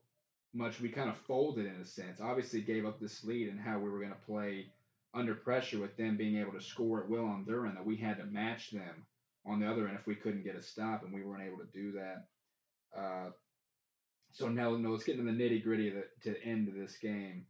much 0.53 0.81
we 0.81 0.89
kind 0.89 1.11
of 1.11 1.17
folded 1.27 1.67
in 1.67 1.81
a 1.81 1.85
sense. 1.85 2.21
Obviously, 2.21 2.61
gave 2.61 2.87
up 2.87 3.01
this 3.01 3.25
lead 3.25 3.49
and 3.49 3.61
how 3.61 3.79
we 3.79 3.91
were 3.91 3.99
going 3.99 4.11
to 4.11 4.27
play 4.27 4.67
under 5.13 5.35
pressure 5.35 5.79
with 5.79 5.97
them 5.97 6.17
being 6.17 6.39
able 6.39 6.53
to 6.53 6.61
score 6.61 7.03
at 7.03 7.09
will 7.09 7.25
on 7.25 7.45
their 7.45 7.67
end, 7.67 7.77
that 7.77 7.87
we 7.87 7.97
had 7.97 8.19
to 8.19 8.25
match 8.25 8.71
them 8.71 9.07
on 9.47 9.61
the 9.61 9.71
other 9.71 9.87
end 9.87 9.97
if 9.99 10.07
we 10.07 10.15
couldn't 10.15 10.45
get 10.45 10.57
a 10.57 10.63
stop, 10.63 11.05
and 11.05 11.13
we 11.13 11.23
weren't 11.23 11.47
able 11.47 11.59
to 11.59 11.73
do 11.73 11.93
that. 11.93 12.27
Uh, 12.97 13.31
so 14.33 14.49
now, 14.49 14.77
no, 14.77 14.91
let's 14.91 15.05
get 15.05 15.19
into 15.19 15.31
the 15.31 15.39
nitty 15.39 15.63
gritty 15.63 15.89
of 15.89 15.95
the 15.95 16.31
to 16.31 16.45
end 16.45 16.69
of 16.69 16.75
this 16.75 16.97
game. 16.97 17.47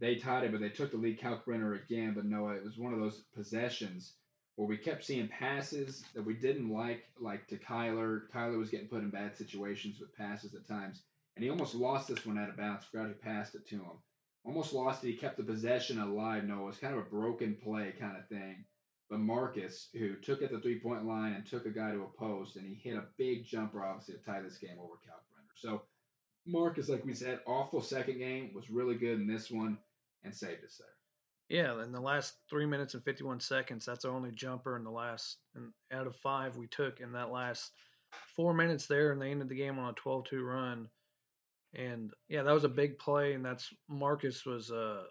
They 0.00 0.16
tied 0.16 0.44
it, 0.44 0.52
but 0.52 0.60
they 0.60 0.70
took 0.70 0.90
the 0.90 0.96
lead. 0.96 1.20
Cal 1.20 1.38
Kalkbrenner 1.46 1.82
again, 1.82 2.14
but 2.14 2.24
no, 2.24 2.48
it 2.48 2.64
was 2.64 2.78
one 2.78 2.92
of 2.92 3.00
those 3.00 3.22
possessions 3.34 4.14
where 4.56 4.68
we 4.68 4.76
kept 4.76 5.04
seeing 5.04 5.28
passes 5.28 6.04
that 6.14 6.24
we 6.24 6.34
didn't 6.34 6.70
like, 6.70 7.04
like 7.18 7.46
to 7.48 7.56
Kyler. 7.56 8.22
Kyler 8.32 8.58
was 8.58 8.70
getting 8.70 8.88
put 8.88 9.02
in 9.02 9.10
bad 9.10 9.36
situations 9.36 9.98
with 10.00 10.14
passes 10.16 10.54
at 10.54 10.68
times, 10.68 11.02
and 11.36 11.44
he 11.44 11.50
almost 11.50 11.74
lost 11.74 12.08
this 12.08 12.24
one 12.24 12.38
out 12.38 12.48
of 12.48 12.56
bounds. 12.56 12.84
Forgot 12.84 13.08
who 13.08 13.14
passed 13.14 13.54
it 13.54 13.66
to 13.68 13.76
him. 13.76 13.98
Almost 14.44 14.72
lost 14.74 15.02
it. 15.02 15.08
He 15.08 15.16
kept 15.16 15.36
the 15.38 15.42
possession 15.42 15.98
alive. 15.98 16.44
No, 16.44 16.62
it 16.62 16.66
was 16.66 16.78
kind 16.78 16.94
of 16.94 17.00
a 17.00 17.10
broken 17.10 17.56
play 17.62 17.94
kind 17.98 18.16
of 18.16 18.28
thing. 18.28 18.64
but 19.10 19.18
Marcus, 19.18 19.88
who 19.94 20.16
took 20.16 20.42
at 20.42 20.50
the 20.50 20.60
three 20.60 20.80
point 20.80 21.06
line 21.06 21.32
and 21.32 21.46
took 21.46 21.66
a 21.66 21.70
guy 21.70 21.92
to 21.92 22.02
a 22.02 22.18
post, 22.18 22.56
and 22.56 22.66
he 22.66 22.74
hit 22.74 22.96
a 22.96 23.06
big 23.18 23.44
jumper, 23.46 23.84
obviously, 23.84 24.14
to 24.14 24.20
tie 24.20 24.40
this 24.42 24.58
game 24.58 24.78
over 24.78 24.94
Kalkbrenner. 24.94 25.54
So 25.56 25.82
Marcus, 26.46 26.88
like 26.88 27.04
we 27.04 27.14
said, 27.14 27.40
awful 27.46 27.80
second 27.80 28.18
game, 28.18 28.52
was 28.54 28.70
really 28.70 28.96
good 28.96 29.18
in 29.20 29.26
this 29.26 29.50
one 29.50 29.78
and 30.24 30.34
saved 30.34 30.64
us 30.64 30.78
there. 30.78 30.93
Yeah, 31.48 31.82
in 31.82 31.92
the 31.92 32.00
last 32.00 32.34
three 32.48 32.64
minutes 32.64 32.94
and 32.94 33.04
51 33.04 33.40
seconds, 33.40 33.84
that's 33.84 34.04
our 34.04 34.14
only 34.14 34.30
jumper 34.32 34.76
in 34.76 34.84
the 34.84 34.90
last, 34.90 35.36
and 35.54 35.72
out 35.92 36.06
of 36.06 36.16
five 36.16 36.56
we 36.56 36.66
took 36.66 37.00
in 37.00 37.12
that 37.12 37.30
last 37.30 37.70
four 38.34 38.54
minutes 38.54 38.86
there, 38.86 39.12
and 39.12 39.20
they 39.20 39.30
ended 39.30 39.48
the 39.48 39.54
game 39.54 39.78
on 39.78 39.90
a 39.90 39.94
12 39.94 40.24
2 40.24 40.42
run. 40.42 40.88
And 41.74 42.12
yeah, 42.28 42.44
that 42.44 42.54
was 42.54 42.64
a 42.64 42.68
big 42.68 42.98
play, 42.98 43.34
and 43.34 43.44
that's 43.44 43.68
Marcus 43.88 44.46
was, 44.46 44.70
uh, 44.70 45.02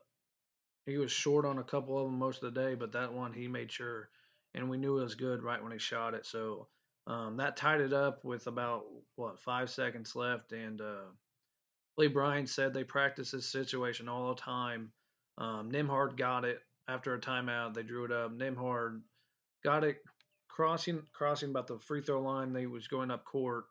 he 0.85 0.97
was 0.97 1.11
short 1.11 1.45
on 1.45 1.59
a 1.59 1.63
couple 1.63 1.99
of 1.99 2.05
them 2.05 2.17
most 2.17 2.41
of 2.41 2.53
the 2.53 2.61
day, 2.61 2.73
but 2.73 2.93
that 2.93 3.13
one 3.13 3.33
he 3.33 3.47
made 3.47 3.71
sure, 3.71 4.09
and 4.55 4.69
we 4.69 4.77
knew 4.77 4.97
it 4.97 5.03
was 5.03 5.15
good 5.15 5.43
right 5.43 5.61
when 5.61 5.71
he 5.71 5.77
shot 5.77 6.15
it. 6.15 6.25
So 6.25 6.67
um, 7.05 7.37
that 7.37 7.57
tied 7.57 7.81
it 7.81 7.93
up 7.93 8.23
with 8.23 8.47
about, 8.47 8.85
what, 9.17 9.39
five 9.39 9.69
seconds 9.69 10.15
left, 10.15 10.51
and 10.51 10.81
uh, 10.81 11.11
Lee 11.97 12.07
Bryan 12.07 12.47
said 12.47 12.73
they 12.73 12.83
practice 12.83 13.31
this 13.31 13.51
situation 13.51 14.09
all 14.09 14.29
the 14.29 14.41
time 14.41 14.91
um, 15.37 15.71
Nembhard 15.71 16.17
got 16.17 16.45
it 16.45 16.59
after 16.87 17.13
a 17.13 17.19
timeout. 17.19 17.73
They 17.73 17.83
drew 17.83 18.05
it 18.05 18.11
up. 18.11 18.37
Nembhard 18.37 19.01
got 19.63 19.83
it 19.83 19.97
crossing 20.47 21.01
crossing 21.13 21.49
about 21.49 21.67
the 21.67 21.79
free 21.79 22.01
throw 22.01 22.21
line. 22.21 22.53
They 22.53 22.67
was 22.67 22.87
going 22.87 23.11
up 23.11 23.25
court, 23.25 23.65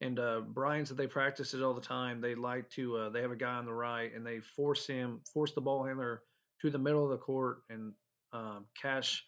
and 0.00 0.18
uh, 0.18 0.40
Bryan 0.40 0.86
said 0.86 0.96
they 0.96 1.06
practice 1.06 1.54
it 1.54 1.62
all 1.62 1.74
the 1.74 1.80
time. 1.80 2.20
They 2.20 2.34
like 2.34 2.68
to 2.70 2.96
uh, 2.96 3.08
they 3.10 3.22
have 3.22 3.30
a 3.30 3.36
guy 3.36 3.54
on 3.54 3.66
the 3.66 3.72
right, 3.72 4.12
and 4.14 4.26
they 4.26 4.40
force 4.40 4.86
him 4.86 5.20
force 5.32 5.52
the 5.52 5.60
ball 5.60 5.84
handler 5.84 6.22
to 6.62 6.70
the 6.70 6.78
middle 6.78 7.04
of 7.04 7.10
the 7.10 7.18
court, 7.18 7.58
and 7.70 7.92
um, 8.32 8.66
Cash 8.80 9.24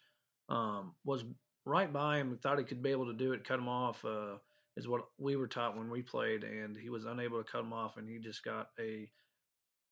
um, 0.49 0.93
was 1.05 1.23
right 1.65 1.91
by 1.91 2.17
him. 2.17 2.37
Thought 2.41 2.59
he 2.59 2.65
could 2.65 2.83
be 2.83 2.91
able 2.91 3.05
to 3.05 3.13
do 3.13 3.33
it, 3.33 3.45
cut 3.45 3.59
him 3.59 3.69
off. 3.69 4.03
Uh, 4.03 4.35
is 4.75 4.87
what 4.87 5.07
we 5.17 5.35
were 5.35 5.47
taught 5.47 5.75
when 5.75 5.89
we 5.89 6.03
played, 6.03 6.43
and 6.43 6.77
he 6.77 6.89
was 6.89 7.05
unable 7.05 7.43
to 7.43 7.51
cut 7.51 7.61
him 7.61 7.73
off, 7.73 7.97
and 7.97 8.07
he 8.07 8.19
just 8.19 8.43
got 8.43 8.69
a 8.79 9.09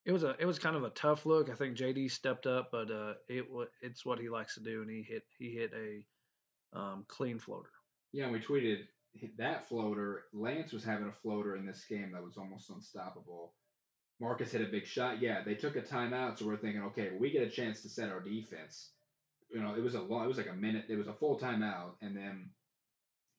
it 0.05 0.11
was 0.11 0.23
a 0.23 0.35
it 0.39 0.45
was 0.45 0.59
kind 0.59 0.75
of 0.75 0.83
a 0.83 0.91
tough 0.91 1.25
look. 1.25 1.49
I 1.49 1.55
think 1.55 1.75
JD 1.75 2.11
stepped 2.11 2.45
up, 2.45 2.69
but 2.71 2.91
uh, 2.91 3.13
it 3.27 3.45
it's 3.81 4.05
what 4.05 4.19
he 4.19 4.29
likes 4.29 4.55
to 4.55 4.61
do, 4.61 4.81
and 4.81 4.89
he 4.89 5.01
hit 5.01 5.23
he 5.37 5.49
hit 5.51 5.71
a 5.73 6.77
um, 6.77 7.05
clean 7.07 7.39
floater. 7.39 7.71
Yeah, 8.11 8.25
and 8.25 8.33
we 8.33 8.39
tweeted 8.39 8.83
that 9.37 9.67
floater. 9.67 10.25
Lance 10.33 10.71
was 10.71 10.83
having 10.83 11.07
a 11.07 11.21
floater 11.21 11.55
in 11.55 11.65
this 11.65 11.85
game 11.89 12.11
that 12.13 12.23
was 12.23 12.37
almost 12.37 12.69
unstoppable. 12.69 13.53
Marcus 14.19 14.51
hit 14.51 14.61
a 14.61 14.71
big 14.71 14.85
shot. 14.85 15.21
Yeah, 15.21 15.41
they 15.43 15.55
took 15.55 15.75
a 15.75 15.81
timeout, 15.81 16.37
so 16.37 16.45
we're 16.45 16.57
thinking, 16.57 16.83
okay, 16.83 17.09
well, 17.09 17.19
we 17.19 17.31
get 17.31 17.43
a 17.43 17.49
chance 17.49 17.81
to 17.81 17.89
set 17.89 18.09
our 18.09 18.21
defense. 18.21 18.91
You 19.49 19.61
know, 19.61 19.75
it 19.75 19.83
was 19.83 19.95
a 19.95 20.01
long, 20.01 20.23
it 20.23 20.27
was 20.27 20.37
like 20.37 20.49
a 20.49 20.53
minute. 20.53 20.85
It 20.87 20.95
was 20.95 21.07
a 21.07 21.13
full 21.13 21.37
timeout, 21.39 21.95
and 22.01 22.15
then, 22.15 22.49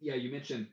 yeah, 0.00 0.14
you 0.14 0.30
mentioned 0.30 0.66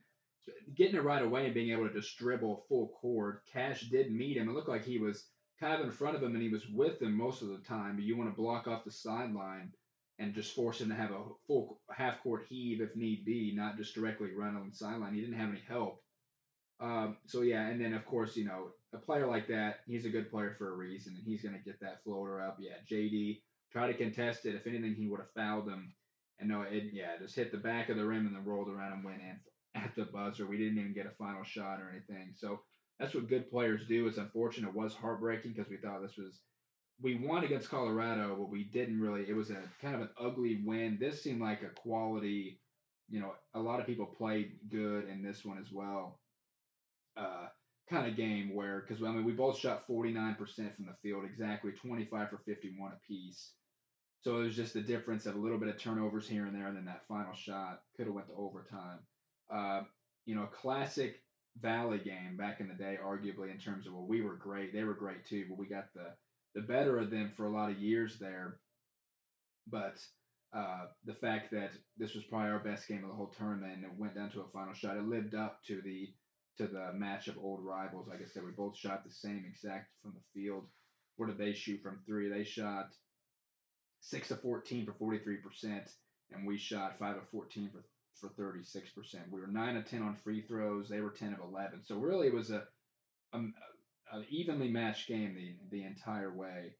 getting 0.75 0.95
it 0.95 1.03
right 1.03 1.21
away 1.21 1.45
and 1.45 1.53
being 1.53 1.71
able 1.71 1.87
to 1.87 1.93
just 1.93 2.17
dribble 2.17 2.65
full 2.67 2.89
court. 2.99 3.43
Cash 3.51 3.89
did 3.89 4.11
meet 4.11 4.35
him. 4.35 4.49
It 4.49 4.53
looked 4.53 4.67
like 4.67 4.83
he 4.83 4.97
was 4.97 5.25
kind 5.59 5.79
of 5.79 5.85
in 5.85 5.91
front 5.91 6.15
of 6.15 6.23
him 6.23 6.33
and 6.33 6.41
he 6.41 6.49
was 6.49 6.67
with 6.67 7.01
him 7.01 7.15
most 7.15 7.41
of 7.41 7.49
the 7.49 7.59
time, 7.59 7.95
but 7.95 8.05
you 8.05 8.17
want 8.17 8.29
to 8.29 8.41
block 8.41 8.67
off 8.67 8.83
the 8.83 8.91
sideline 8.91 9.71
and 10.19 10.33
just 10.33 10.55
force 10.55 10.81
him 10.81 10.89
to 10.89 10.95
have 10.95 11.11
a 11.11 11.23
full 11.47 11.79
half 11.91 12.21
court 12.21 12.45
heave 12.47 12.81
if 12.81 12.95
need 12.95 13.25
be, 13.25 13.53
not 13.55 13.77
just 13.77 13.95
directly 13.95 14.29
run 14.35 14.55
on 14.55 14.69
the 14.69 14.75
sideline. 14.75 15.13
He 15.13 15.21
didn't 15.21 15.39
have 15.39 15.49
any 15.49 15.63
help. 15.67 16.01
Um, 16.79 17.17
so 17.25 17.41
yeah, 17.41 17.67
and 17.67 17.79
then 17.79 17.93
of 17.93 18.05
course, 18.05 18.35
you 18.35 18.45
know, 18.45 18.69
a 18.93 18.97
player 18.97 19.27
like 19.27 19.47
that, 19.47 19.79
he's 19.87 20.05
a 20.05 20.09
good 20.09 20.29
player 20.29 20.55
for 20.57 20.73
a 20.73 20.75
reason, 20.75 21.15
and 21.15 21.23
he's 21.25 21.41
going 21.41 21.55
to 21.55 21.63
get 21.63 21.79
that 21.79 22.03
floater 22.03 22.41
up. 22.41 22.57
Yeah, 22.59 22.75
JD 22.91 23.41
try 23.71 23.87
to 23.87 23.93
contest 23.93 24.45
it. 24.45 24.55
If 24.55 24.67
anything, 24.67 24.93
he 24.93 25.07
would 25.07 25.19
have 25.19 25.31
fouled 25.35 25.67
him. 25.67 25.93
And 26.39 26.49
no, 26.49 26.61
it 26.61 26.85
yeah, 26.93 27.17
just 27.19 27.35
hit 27.35 27.51
the 27.51 27.57
back 27.57 27.89
of 27.89 27.97
the 27.97 28.05
rim 28.05 28.27
and 28.27 28.35
then 28.35 28.45
rolled 28.45 28.69
around 28.69 28.93
and 28.93 29.03
went 29.03 29.21
in 29.21 29.39
at 29.75 29.95
the 29.95 30.05
buzzer. 30.05 30.45
We 30.45 30.57
didn't 30.57 30.77
even 30.77 30.93
get 30.93 31.07
a 31.07 31.11
final 31.11 31.43
shot 31.43 31.79
or 31.81 31.89
anything. 31.89 32.33
So 32.35 32.61
that's 32.99 33.13
what 33.13 33.29
good 33.29 33.49
players 33.49 33.85
do. 33.87 34.07
It's 34.07 34.17
unfortunate. 34.17 34.69
It 34.69 34.75
was 34.75 34.93
heartbreaking 34.93 35.53
because 35.53 35.69
we 35.69 35.77
thought 35.77 36.01
this 36.01 36.17
was 36.17 36.39
we 37.01 37.15
won 37.15 37.43
against 37.43 37.69
Colorado, 37.69 38.35
but 38.37 38.49
we 38.49 38.63
didn't 38.63 38.99
really. 39.01 39.27
It 39.27 39.35
was 39.35 39.49
a 39.49 39.61
kind 39.81 39.95
of 39.95 40.01
an 40.01 40.09
ugly 40.19 40.61
win. 40.65 40.97
This 40.99 41.21
seemed 41.21 41.41
like 41.41 41.61
a 41.63 41.69
quality. 41.69 42.59
You 43.09 43.19
know, 43.19 43.33
a 43.53 43.59
lot 43.59 43.79
of 43.79 43.85
people 43.85 44.05
played 44.05 44.53
good 44.69 45.09
in 45.09 45.21
this 45.21 45.43
one 45.43 45.59
as 45.59 45.71
well. 45.71 46.19
Uh, 47.17 47.47
kind 47.89 48.07
of 48.07 48.15
game 48.15 48.55
where 48.55 48.81
because 48.81 49.03
I 49.03 49.11
mean 49.11 49.25
we 49.25 49.33
both 49.33 49.57
shot 49.57 49.87
49% 49.87 50.37
from 50.37 50.85
the 50.85 50.95
field, 51.01 51.25
exactly 51.25 51.71
25 51.71 52.29
for 52.29 52.37
51 52.37 52.93
apiece. 52.93 53.51
So 54.21 54.39
it 54.39 54.45
was 54.45 54.55
just 54.55 54.73
the 54.73 54.81
difference 54.81 55.25
of 55.25 55.35
a 55.35 55.39
little 55.39 55.57
bit 55.57 55.67
of 55.67 55.77
turnovers 55.77 56.29
here 56.29 56.45
and 56.45 56.55
there, 56.55 56.67
and 56.67 56.77
then 56.77 56.85
that 56.85 57.05
final 57.09 57.33
shot 57.33 57.81
could 57.97 58.05
have 58.05 58.15
went 58.15 58.27
to 58.27 58.33
overtime. 58.33 58.99
Uh, 59.53 59.81
you 60.25 60.35
know, 60.35 60.45
classic 60.45 61.21
Valley 61.61 61.99
game 61.99 62.35
back 62.37 62.59
in 62.59 62.67
the 62.67 62.73
day, 62.73 62.97
arguably 63.03 63.51
in 63.51 63.59
terms 63.59 63.85
of 63.87 63.93
well, 63.93 64.05
we 64.07 64.21
were 64.21 64.35
great, 64.35 64.73
they 64.73 64.83
were 64.83 64.93
great 64.93 65.25
too, 65.25 65.45
but 65.47 65.57
we 65.57 65.67
got 65.67 65.93
the 65.93 66.13
the 66.55 66.61
better 66.61 66.99
of 66.99 67.09
them 67.09 67.31
for 67.35 67.45
a 67.45 67.51
lot 67.51 67.71
of 67.71 67.79
years 67.79 68.17
there. 68.19 68.59
But 69.67 69.97
uh, 70.55 70.85
the 71.05 71.13
fact 71.15 71.51
that 71.51 71.71
this 71.97 72.13
was 72.13 72.23
probably 72.25 72.49
our 72.49 72.59
best 72.59 72.87
game 72.87 73.03
of 73.03 73.09
the 73.09 73.15
whole 73.15 73.33
tournament 73.37 73.73
and 73.73 73.85
it 73.85 73.97
went 73.97 74.15
down 74.15 74.29
to 74.31 74.41
a 74.41 74.49
final 74.53 74.73
shot, 74.73 74.97
it 74.97 75.03
lived 75.03 75.35
up 75.35 75.63
to 75.67 75.81
the 75.81 76.13
to 76.57 76.67
the 76.67 76.93
match 76.93 77.27
of 77.27 77.37
old 77.37 77.63
rivals. 77.63 78.07
Like 78.07 78.21
I 78.21 78.25
said, 78.25 78.43
we 78.43 78.51
both 78.51 78.77
shot 78.77 79.03
the 79.03 79.11
same 79.11 79.43
exact 79.47 79.89
from 80.01 80.13
the 80.13 80.39
field. 80.39 80.65
What 81.17 81.27
did 81.27 81.37
they 81.37 81.53
shoot 81.53 81.81
from 81.81 81.99
three? 82.05 82.29
They 82.29 82.43
shot 82.43 82.89
six 84.01 84.31
of 84.31 84.41
fourteen 84.41 84.85
for 84.85 84.93
forty 84.93 85.19
three 85.19 85.37
percent, 85.37 85.89
and 86.31 86.45
we 86.45 86.57
shot 86.57 86.99
five 86.99 87.17
of 87.17 87.29
fourteen 87.31 87.69
for 87.71 87.83
for 88.19 88.29
36%. 88.29 89.15
We 89.31 89.41
were 89.41 89.47
9 89.47 89.77
of 89.77 89.89
10 89.89 90.01
on 90.01 90.15
free 90.15 90.41
throws. 90.41 90.89
They 90.89 91.01
were 91.01 91.09
10 91.09 91.33
of 91.33 91.39
11. 91.39 91.83
So 91.83 91.95
really 91.95 92.27
it 92.27 92.33
was 92.33 92.51
a, 92.51 92.63
a, 93.33 93.39
a 93.39 94.23
evenly 94.29 94.69
matched 94.69 95.07
game 95.07 95.35
the, 95.35 95.77
the 95.77 95.83
entire 95.83 96.33
way. 96.33 96.73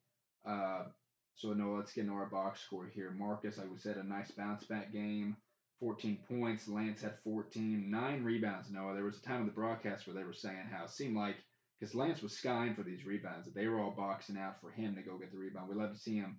Uh, 0.46 0.84
so 1.36 1.54
no, 1.54 1.74
let's 1.74 1.94
get 1.94 2.02
into 2.02 2.14
our 2.14 2.30
box 2.30 2.62
score 2.62 2.88
here. 2.94 3.12
Marcus, 3.12 3.58
like 3.58 3.72
we 3.72 3.80
said, 3.80 3.98
a 3.98 4.04
nice 4.04 4.32
bounce 4.32 4.64
back 4.66 4.94
game. 4.94 5.36
14 5.80 6.20
points. 6.30 6.68
Lance 6.68 7.02
had 7.02 7.16
14, 7.24 7.90
nine 7.90 8.24
rebounds. 8.24 8.72
Noah, 8.72 8.94
there 8.94 9.04
was 9.04 9.18
a 9.18 9.22
time 9.22 9.42
in 9.42 9.48
the 9.48 9.52
broadcast 9.52 10.08
where 10.08 10.16
they 10.16 10.24
were 10.24 10.34
saying 10.34 10.70
how 10.72 10.86
it 10.86 10.92
seemed 10.92 11.18
like 11.18 11.36
because 11.80 11.96
Lance 11.96 12.22
was 12.22 12.38
skying 12.38 12.76
for 12.76 12.84
these 12.84 13.06
rebounds, 13.06 13.46
that 13.46 13.56
they 13.56 13.68
were 13.68 13.82
all 13.82 13.92
boxing 13.92 14.38
out 14.38 14.62
for 14.62 14.72
him 14.72 14.96
to 14.96 15.02
go 15.02 15.18
get 15.18 15.32
the 15.32 15.38
rebound. 15.38 15.68
We 15.68 15.76
love 15.76 15.92
to 15.92 16.00
see 16.00 16.16
him 16.16 16.38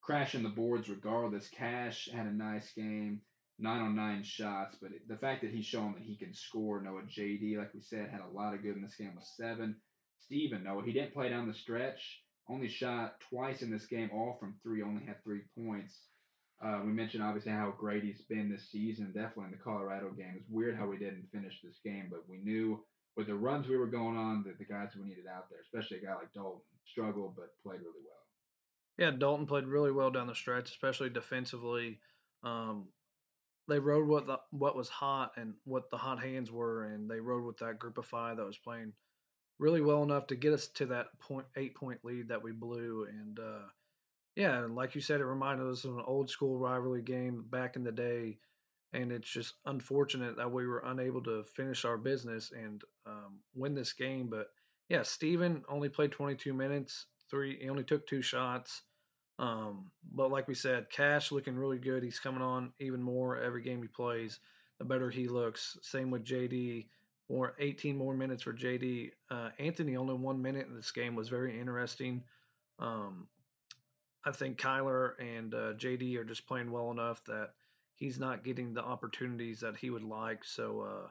crashing 0.00 0.42
the 0.42 0.48
boards 0.48 0.88
regardless. 0.88 1.48
Cash 1.48 2.08
had 2.10 2.26
a 2.26 2.32
nice 2.32 2.72
game 2.72 3.20
nine 3.58 3.80
on 3.80 3.96
nine 3.96 4.22
shots, 4.22 4.76
but 4.80 4.90
the 5.08 5.16
fact 5.16 5.42
that 5.42 5.50
he's 5.50 5.66
shown 5.66 5.94
that 5.94 6.02
he 6.02 6.16
can 6.16 6.34
score, 6.34 6.80
Noah 6.80 7.02
JD, 7.02 7.56
like 7.58 7.74
we 7.74 7.80
said, 7.80 8.08
had 8.10 8.20
a 8.20 8.36
lot 8.36 8.54
of 8.54 8.62
good 8.62 8.76
in 8.76 8.82
this 8.82 8.96
game 8.96 9.12
with 9.14 9.24
seven. 9.24 9.76
Steven, 10.18 10.64
Noah, 10.64 10.84
he 10.84 10.92
didn't 10.92 11.14
play 11.14 11.28
down 11.28 11.48
the 11.48 11.54
stretch, 11.54 12.22
only 12.48 12.68
shot 12.68 13.20
twice 13.28 13.62
in 13.62 13.70
this 13.70 13.86
game, 13.86 14.10
all 14.12 14.36
from 14.38 14.54
three, 14.62 14.82
only 14.82 15.04
had 15.04 15.22
three 15.24 15.42
points. 15.58 15.98
Uh, 16.64 16.80
we 16.84 16.92
mentioned 16.92 17.22
obviously 17.22 17.50
how 17.50 17.74
great 17.76 18.04
he's 18.04 18.22
been 18.22 18.48
this 18.48 18.70
season, 18.70 19.06
definitely 19.06 19.46
in 19.46 19.50
the 19.50 19.64
Colorado 19.64 20.10
game. 20.10 20.34
It's 20.36 20.48
weird 20.48 20.76
how 20.76 20.86
we 20.86 20.96
didn't 20.96 21.28
finish 21.32 21.58
this 21.62 21.80
game, 21.84 22.06
but 22.08 22.22
we 22.28 22.38
knew 22.38 22.80
with 23.16 23.26
the 23.26 23.34
runs 23.34 23.68
we 23.68 23.76
were 23.76 23.86
going 23.86 24.16
on 24.16 24.44
that 24.46 24.58
the 24.58 24.64
guys 24.64 24.90
we 24.96 25.08
needed 25.08 25.26
out 25.26 25.50
there, 25.50 25.60
especially 25.60 25.98
a 25.98 26.06
guy 26.06 26.14
like 26.14 26.32
Dalton, 26.32 26.60
struggled 26.86 27.34
but 27.36 27.50
played 27.64 27.80
really 27.80 28.02
well. 28.04 28.22
Yeah, 28.98 29.10
Dalton 29.10 29.46
played 29.46 29.64
really 29.64 29.90
well 29.90 30.10
down 30.10 30.28
the 30.28 30.34
stretch, 30.34 30.70
especially 30.70 31.10
defensively. 31.10 31.98
Um, 32.44 32.88
they 33.72 33.78
rode 33.78 34.06
what 34.06 34.26
the, 34.26 34.38
what 34.50 34.76
was 34.76 34.88
hot 34.90 35.32
and 35.36 35.54
what 35.64 35.90
the 35.90 35.96
hot 35.96 36.22
hands 36.22 36.52
were, 36.52 36.84
and 36.84 37.10
they 37.10 37.20
rode 37.20 37.44
with 37.44 37.58
that 37.58 37.78
group 37.78 37.96
of 37.96 38.04
five 38.04 38.36
that 38.36 38.46
was 38.46 38.58
playing 38.58 38.92
really 39.58 39.80
well 39.80 40.02
enough 40.02 40.26
to 40.26 40.36
get 40.36 40.52
us 40.52 40.68
to 40.68 40.86
that 40.86 41.06
point 41.20 41.46
eight 41.56 41.74
point 41.74 42.00
lead 42.04 42.28
that 42.28 42.42
we 42.42 42.52
blew. 42.52 43.06
And 43.08 43.38
uh, 43.38 43.66
yeah, 44.36 44.62
and 44.62 44.74
like 44.74 44.94
you 44.94 45.00
said, 45.00 45.20
it 45.20 45.24
reminded 45.26 45.66
us 45.66 45.84
of 45.84 45.96
an 45.96 46.04
old 46.06 46.28
school 46.28 46.58
rivalry 46.58 47.02
game 47.02 47.44
back 47.50 47.76
in 47.76 47.84
the 47.84 47.92
day. 47.92 48.38
And 48.92 49.10
it's 49.10 49.30
just 49.30 49.54
unfortunate 49.64 50.36
that 50.36 50.52
we 50.52 50.66
were 50.66 50.82
unable 50.84 51.22
to 51.22 51.44
finish 51.56 51.86
our 51.86 51.96
business 51.96 52.52
and 52.52 52.82
um, 53.06 53.38
win 53.54 53.74
this 53.74 53.94
game. 53.94 54.28
But 54.28 54.48
yeah, 54.90 55.02
Steven 55.02 55.62
only 55.66 55.88
played 55.88 56.12
22 56.12 56.52
minutes. 56.52 57.06
Three, 57.30 57.58
he 57.58 57.70
only 57.70 57.84
took 57.84 58.06
two 58.06 58.20
shots. 58.20 58.82
Um, 59.38 59.90
but 60.14 60.30
like 60.30 60.48
we 60.48 60.54
said, 60.54 60.90
Cash 60.90 61.32
looking 61.32 61.56
really 61.56 61.78
good. 61.78 62.02
He's 62.02 62.18
coming 62.18 62.42
on 62.42 62.72
even 62.78 63.02
more 63.02 63.38
every 63.38 63.62
game 63.62 63.82
he 63.82 63.88
plays. 63.88 64.38
The 64.78 64.84
better 64.84 65.10
he 65.10 65.28
looks. 65.28 65.78
Same 65.82 66.10
with 66.10 66.24
JD. 66.24 66.86
More 67.28 67.54
18 67.58 67.96
more 67.96 68.14
minutes 68.14 68.42
for 68.42 68.52
JD. 68.52 69.12
Uh, 69.30 69.50
Anthony 69.58 69.96
only 69.96 70.14
one 70.14 70.42
minute 70.42 70.66
in 70.68 70.74
this 70.74 70.90
game 70.90 71.14
was 71.14 71.28
very 71.28 71.58
interesting. 71.58 72.22
Um, 72.78 73.26
I 74.24 74.32
think 74.32 74.58
Kyler 74.58 75.12
and 75.18 75.54
uh, 75.54 75.72
JD 75.74 76.16
are 76.18 76.24
just 76.24 76.46
playing 76.46 76.70
well 76.70 76.90
enough 76.90 77.24
that 77.24 77.50
he's 77.94 78.18
not 78.18 78.44
getting 78.44 78.74
the 78.74 78.82
opportunities 78.82 79.60
that 79.60 79.76
he 79.76 79.90
would 79.90 80.04
like. 80.04 80.44
So, 80.44 80.80
uh, 80.80 81.08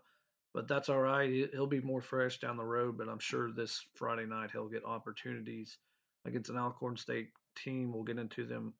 but 0.53 0.67
that's 0.67 0.89
all 0.89 0.99
right. 0.99 1.49
He'll 1.51 1.67
be 1.67 1.81
more 1.81 2.01
fresh 2.01 2.39
down 2.39 2.57
the 2.57 2.63
road. 2.63 2.97
But 2.97 3.09
I'm 3.09 3.19
sure 3.19 3.51
this 3.51 3.85
Friday 3.95 4.25
night 4.25 4.51
he'll 4.51 4.69
get 4.69 4.85
opportunities 4.85 5.77
against 6.25 6.49
an 6.49 6.57
Alcorn 6.57 6.97
State 6.97 7.29
team. 7.55 7.93
We'll 7.93 8.03
get 8.03 8.17
into 8.17 8.45
them 8.45 8.73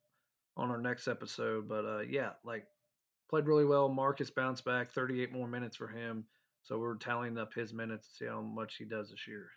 on 0.57 0.69
our 0.69 0.82
next 0.82 1.07
episode. 1.07 1.67
But 1.67 1.86
uh, 1.86 1.99
yeah, 2.01 2.32
like 2.43 2.65
played 3.30 3.45
really 3.45 3.65
well. 3.65 3.89
Marcus 3.89 4.30
bounced 4.30 4.65
back, 4.65 4.91
38 4.91 5.32
more 5.32 5.47
minutes 5.47 5.78
for 5.78 5.88
him. 5.88 6.26
So 6.63 6.78
we're 6.78 6.97
tallying 6.97 7.38
up 7.38 7.53
his 7.53 7.74
minutes 7.74 8.07
to 8.07 8.13
see 8.13 8.26
how 8.30 8.41
much 8.41 8.76
he 8.78 8.86
does 8.86 9.09
this 9.09 9.28
year. 9.28 9.49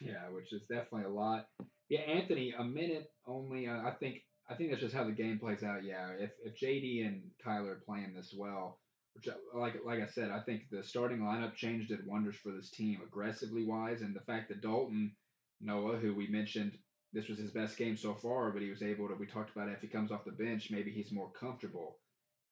Yeah, 0.00 0.28
which 0.30 0.52
is 0.52 0.66
definitely 0.66 1.04
a 1.04 1.10
lot. 1.10 1.46
Yeah, 1.88 2.00
Anthony, 2.00 2.54
a 2.58 2.64
minute 2.64 3.10
only. 3.26 3.66
Uh, 3.66 3.82
I 3.82 3.92
think 3.92 4.22
I 4.48 4.54
think 4.54 4.70
that's 4.70 4.82
just 4.82 4.94
how 4.94 5.04
the 5.04 5.12
game 5.12 5.38
plays 5.38 5.62
out. 5.62 5.84
Yeah, 5.84 6.10
if 6.18 6.30
if 6.44 6.58
JD 6.58 7.06
and 7.06 7.22
Tyler 7.42 7.72
are 7.72 7.82
playing 7.86 8.14
this 8.14 8.34
well, 8.36 8.80
which 9.14 9.28
uh, 9.28 9.58
like 9.58 9.74
like 9.84 10.00
I 10.00 10.06
said, 10.06 10.30
I 10.30 10.40
think 10.40 10.62
the 10.70 10.82
starting 10.82 11.20
lineup 11.20 11.54
change 11.54 11.88
did 11.88 12.06
wonders 12.06 12.36
for 12.36 12.52
this 12.52 12.70
team 12.70 13.00
aggressively 13.06 13.64
wise, 13.64 14.02
and 14.02 14.14
the 14.14 14.20
fact 14.20 14.48
that 14.48 14.62
Dalton 14.62 15.12
Noah, 15.60 15.96
who 15.96 16.14
we 16.14 16.28
mentioned 16.28 16.76
this 17.12 17.28
was 17.28 17.38
his 17.38 17.50
best 17.50 17.76
game 17.76 17.96
so 17.96 18.14
far, 18.14 18.50
but 18.50 18.62
he 18.62 18.70
was 18.70 18.82
able 18.82 19.08
to. 19.08 19.14
We 19.14 19.26
talked 19.26 19.54
about 19.54 19.68
if 19.68 19.80
he 19.80 19.88
comes 19.88 20.12
off 20.12 20.24
the 20.24 20.32
bench, 20.32 20.70
maybe 20.70 20.90
he's 20.90 21.12
more 21.12 21.30
comfortable, 21.38 21.98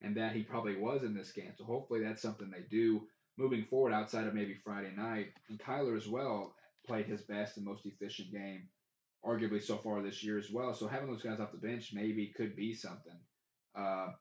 and 0.01 0.15
that 0.17 0.33
he 0.33 0.43
probably 0.43 0.77
was 0.77 1.03
in 1.03 1.13
this 1.13 1.31
game. 1.31 1.53
So 1.57 1.65
hopefully 1.65 2.01
that's 2.01 2.21
something 2.21 2.49
they 2.49 2.65
do 2.69 3.01
moving 3.37 3.65
forward 3.65 3.93
outside 3.93 4.27
of 4.27 4.33
maybe 4.33 4.55
Friday 4.63 4.93
night. 4.95 5.27
And 5.49 5.59
Kyler 5.59 5.97
as 5.97 6.07
well 6.07 6.55
played 6.87 7.05
his 7.05 7.21
best 7.21 7.57
and 7.57 7.65
most 7.65 7.85
efficient 7.85 8.31
game, 8.31 8.69
arguably 9.25 9.61
so 9.61 9.77
far 9.77 10.01
this 10.01 10.23
year 10.23 10.37
as 10.37 10.49
well. 10.51 10.73
So 10.73 10.87
having 10.87 11.07
those 11.07 11.23
guys 11.23 11.39
off 11.39 11.51
the 11.51 11.57
bench 11.57 11.91
maybe 11.93 12.33
could 12.35 12.55
be 12.55 12.73
something. 12.73 13.19
Uh, 13.77 14.11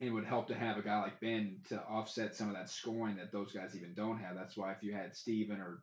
it 0.00 0.10
would 0.10 0.26
help 0.26 0.48
to 0.48 0.54
have 0.54 0.76
a 0.76 0.82
guy 0.82 1.00
like 1.00 1.20
Ben 1.20 1.60
to 1.68 1.80
offset 1.82 2.34
some 2.34 2.48
of 2.48 2.54
that 2.54 2.68
scoring 2.68 3.16
that 3.16 3.32
those 3.32 3.52
guys 3.52 3.74
even 3.74 3.94
don't 3.94 4.18
have. 4.18 4.34
That's 4.34 4.56
why 4.56 4.72
if 4.72 4.82
you 4.82 4.92
had 4.92 5.16
Steven 5.16 5.60
or 5.60 5.82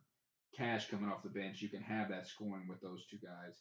Cash 0.56 0.88
coming 0.88 1.10
off 1.10 1.22
the 1.22 1.28
bench, 1.28 1.60
you 1.60 1.68
can 1.68 1.82
have 1.82 2.08
that 2.10 2.26
scoring 2.28 2.66
with 2.68 2.80
those 2.80 3.06
two 3.06 3.18
guys. 3.18 3.60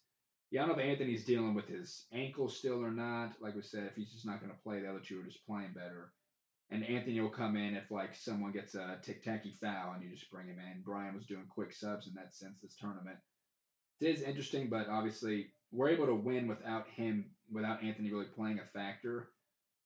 Yeah, 0.52 0.64
I 0.64 0.68
don't 0.68 0.78
know 0.78 0.84
if 0.84 0.90
Anthony's 0.90 1.26
dealing 1.26 1.56
with 1.56 1.68
his 1.68 2.06
ankle 2.14 2.48
still 2.48 2.84
or 2.84 2.92
not. 2.92 3.34
Like 3.42 3.56
we 3.56 3.64
said, 3.64 3.86
if 3.86 3.96
he's 3.96 4.12
just 4.12 4.26
not 4.26 4.40
going 4.40 4.52
to 4.52 4.64
play, 4.64 4.82
the 4.82 4.90
other 4.90 5.00
two 5.00 5.20
are 5.20 5.26
just 5.26 5.46
playing 5.48 5.74
better. 5.74 6.12
And 6.70 6.84
Anthony 6.84 7.20
will 7.20 7.30
come 7.30 7.56
in 7.58 7.76
if 7.76 7.92
like 7.92 8.16
someone 8.16 8.52
gets 8.52 8.76
a 8.76 8.98
tic 9.02 9.24
tacky 9.24 9.58
foul 9.62 9.94
and 9.94 10.04
you 10.04 10.10
just 10.10 10.30
bring 10.32 10.48
him 10.48 10.60
in. 10.60 10.82
Bryan 10.82 11.16
was 11.16 11.26
doing 11.26 11.46
quick 11.50 11.74
subs 11.74 12.08
in 12.08 12.14
that 12.16 12.36
sense 12.36 12.60
this 12.62 12.76
tournament. 12.80 13.18
It 14.00 14.08
is 14.08 14.22
interesting, 14.22 14.70
but 14.70 14.88
obviously 14.90 15.48
we're 15.72 15.90
able 15.90 16.06
to 16.06 16.16
win 16.16 16.48
without 16.48 16.88
him, 16.88 17.26
without 17.52 17.84
Anthony 17.84 18.12
really 18.12 18.26
playing 18.26 18.60
a 18.60 18.78
factor. 18.78 19.30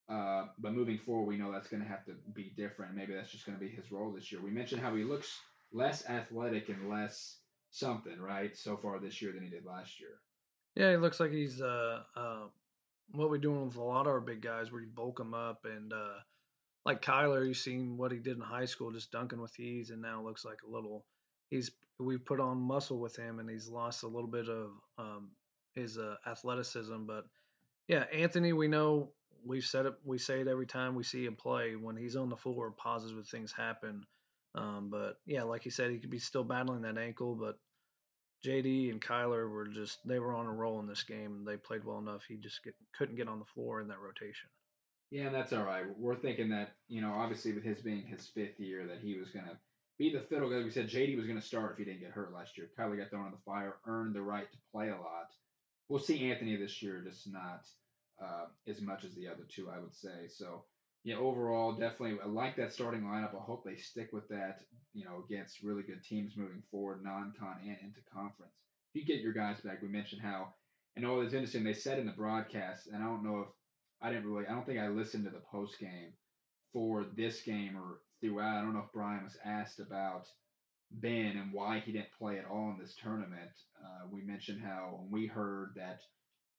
Uh, 0.09 0.45
but 0.59 0.73
moving 0.73 0.97
forward, 0.97 1.27
we 1.27 1.37
know 1.37 1.51
that's 1.51 1.67
going 1.67 1.83
to 1.83 1.89
have 1.89 2.05
to 2.05 2.13
be 2.33 2.53
different. 2.55 2.95
Maybe 2.95 3.13
that's 3.13 3.31
just 3.31 3.45
going 3.45 3.57
to 3.57 3.63
be 3.63 3.71
his 3.71 3.91
role 3.91 4.11
this 4.11 4.31
year. 4.31 4.41
We 4.41 4.51
mentioned 4.51 4.81
how 4.81 4.95
he 4.95 5.03
looks 5.03 5.37
less 5.71 6.07
athletic 6.09 6.69
and 6.69 6.89
less 6.89 7.37
something, 7.71 8.19
right, 8.19 8.55
so 8.55 8.77
far 8.77 8.99
this 8.99 9.21
year 9.21 9.31
than 9.33 9.43
he 9.43 9.49
did 9.49 9.65
last 9.65 9.99
year. 9.99 10.19
Yeah, 10.75 10.91
he 10.91 10.97
looks 10.97 11.19
like 11.19 11.31
he's 11.31 11.61
uh, 11.61 12.01
uh, 12.15 12.47
what 13.11 13.29
we're 13.29 13.37
doing 13.37 13.65
with 13.65 13.77
a 13.77 13.83
lot 13.83 14.07
of 14.07 14.13
our 14.13 14.21
big 14.21 14.41
guys, 14.41 14.71
where 14.71 14.81
you 14.81 14.87
bulk 14.93 15.17
them 15.17 15.33
up 15.33 15.65
and 15.65 15.91
uh, 15.91 16.19
like 16.87 17.01
Kyler, 17.01 17.45
you've 17.45 17.57
seen 17.57 17.97
what 17.97 18.13
he 18.13 18.17
did 18.17 18.37
in 18.37 18.41
high 18.41 18.65
school, 18.65 18.91
just 18.91 19.11
dunking 19.11 19.41
with 19.41 19.59
ease, 19.59 19.89
and 19.89 20.01
now 20.01 20.23
looks 20.23 20.45
like 20.45 20.59
a 20.65 20.71
little. 20.71 21.05
He's 21.49 21.69
we've 21.99 22.25
put 22.25 22.39
on 22.39 22.57
muscle 22.61 22.97
with 22.99 23.15
him, 23.15 23.39
and 23.39 23.49
he's 23.49 23.67
lost 23.67 24.03
a 24.03 24.07
little 24.07 24.29
bit 24.29 24.47
of 24.47 24.69
um, 24.97 25.31
his 25.75 25.97
uh, 25.97 26.15
athleticism. 26.25 27.05
But 27.05 27.25
yeah, 27.89 28.05
Anthony, 28.13 28.53
we 28.53 28.69
know 28.69 29.11
we've 29.45 29.65
said 29.65 29.85
it. 29.85 29.95
We 30.05 30.17
say 30.17 30.39
it 30.39 30.47
every 30.47 30.65
time 30.65 30.95
we 30.95 31.03
see 31.03 31.25
him 31.25 31.35
play. 31.35 31.75
When 31.75 31.97
he's 31.97 32.15
on 32.15 32.29
the 32.29 32.37
floor, 32.37 32.71
positive 32.71 33.27
things 33.27 33.51
happen. 33.51 34.05
Um, 34.57 34.89
but 34.89 35.19
yeah, 35.25 35.43
like 35.43 35.63
he 35.63 35.69
said, 35.69 35.91
he 35.91 35.99
could 35.99 36.09
be 36.09 36.19
still 36.19 36.43
battling 36.43 36.81
that 36.81 36.97
ankle. 36.97 37.35
But 37.35 37.59
JD 38.45 38.91
and 38.91 39.01
Kyler 39.01 39.49
were 39.49 39.67
just 39.67 39.99
they 40.05 40.19
were 40.19 40.33
on 40.33 40.47
a 40.47 40.51
roll 40.51 40.79
in 40.79 40.87
this 40.87 41.03
game, 41.03 41.37
and 41.37 41.47
they 41.47 41.57
played 41.57 41.83
well 41.83 41.99
enough. 41.99 42.23
He 42.27 42.37
just 42.37 42.63
get, 42.63 42.73
couldn't 42.97 43.17
get 43.17 43.27
on 43.27 43.39
the 43.39 43.45
floor 43.45 43.81
in 43.81 43.87
that 43.89 43.99
rotation. 43.99 44.49
Yeah, 45.11 45.27
and 45.27 45.35
that's 45.35 45.53
all 45.53 45.63
right. 45.63 45.85
We're 45.97 46.15
thinking 46.15 46.49
that 46.49 46.71
you 46.87 47.01
know, 47.01 47.13
obviously 47.13 47.53
with 47.53 47.63
his 47.63 47.81
being 47.81 48.05
his 48.07 48.27
fifth 48.27 48.59
year, 48.59 48.87
that 48.87 48.99
he 49.01 49.17
was 49.17 49.29
gonna 49.29 49.59
be 49.99 50.11
the 50.11 50.21
fiddle. 50.21 50.51
Like 50.51 50.65
we 50.65 50.71
said, 50.71 50.89
JD 50.89 51.17
was 51.17 51.27
gonna 51.27 51.41
start 51.41 51.73
if 51.73 51.77
he 51.77 51.85
didn't 51.85 52.01
get 52.01 52.11
hurt 52.11 52.33
last 52.33 52.57
year. 52.57 52.69
Kyler 52.77 52.97
got 52.97 53.11
thrown 53.11 53.27
in 53.27 53.31
the 53.31 53.37
fire, 53.45 53.75
earned 53.85 54.15
the 54.15 54.21
right 54.21 54.51
to 54.51 54.57
play 54.71 54.89
a 54.89 54.97
lot. 54.97 55.29
We'll 55.87 55.99
see 55.99 56.29
Anthony 56.31 56.55
this 56.57 56.81
year, 56.81 57.01
just 57.07 57.31
not 57.31 57.65
uh, 58.21 58.45
as 58.67 58.81
much 58.81 59.03
as 59.03 59.13
the 59.13 59.27
other 59.27 59.45
two, 59.47 59.69
I 59.69 59.79
would 59.79 59.95
say. 59.95 60.27
So 60.27 60.63
yeah, 61.07 61.15
overall, 61.15 61.71
definitely 61.71 62.17
I 62.21 62.27
like 62.27 62.57
that 62.57 62.73
starting 62.73 63.03
lineup. 63.03 63.33
I 63.33 63.41
hope 63.41 63.63
they 63.63 63.77
stick 63.77 64.09
with 64.11 64.27
that. 64.27 64.59
You 64.93 65.05
know, 65.05 65.23
against 65.25 65.63
really 65.63 65.83
good 65.83 66.03
teams 66.03 66.35
moving 66.35 66.61
forward, 66.69 67.01
non-con 67.01 67.59
and 67.61 67.77
into 67.81 68.01
conference. 68.13 68.51
If 68.93 69.01
you 69.01 69.05
get 69.07 69.23
your 69.23 69.31
guys 69.31 69.61
back, 69.61 69.81
we 69.81 69.87
mentioned 69.87 70.21
how, 70.21 70.53
and 70.97 71.05
all 71.05 71.21
it's 71.21 71.33
interesting. 71.33 71.63
They 71.63 71.73
said 71.73 71.97
in 71.97 72.07
the 72.07 72.11
broadcast, 72.11 72.87
and 72.87 73.01
I 73.01 73.05
don't 73.05 73.23
know 73.23 73.39
if 73.39 73.47
I 74.01 74.09
didn't 74.09 74.27
really. 74.27 74.47
I 74.47 74.51
don't 74.51 74.65
think 74.65 74.79
I 74.79 74.89
listened 74.89 75.23
to 75.23 75.29
the 75.29 75.43
post 75.49 75.79
game 75.79 76.11
for 76.73 77.05
this 77.15 77.41
game 77.41 77.77
or 77.77 78.01
throughout. 78.19 78.57
I 78.57 78.61
don't 78.61 78.73
know 78.73 78.83
if 78.85 78.91
Bryan 78.91 79.23
was 79.23 79.37
asked 79.45 79.79
about 79.79 80.25
Ben 80.91 81.37
and 81.37 81.53
why 81.53 81.79
he 81.85 81.93
didn't 81.93 82.11
play 82.19 82.37
at 82.37 82.45
all 82.51 82.71
in 82.71 82.79
this 82.81 82.95
tournament. 83.01 83.51
Uh, 83.81 84.07
we 84.11 84.23
mentioned 84.23 84.59
how 84.61 84.99
when 84.99 85.09
we 85.09 85.25
heard 85.25 85.71
that 85.77 86.01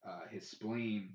uh, 0.09 0.27
his 0.31 0.49
spleen, 0.51 1.11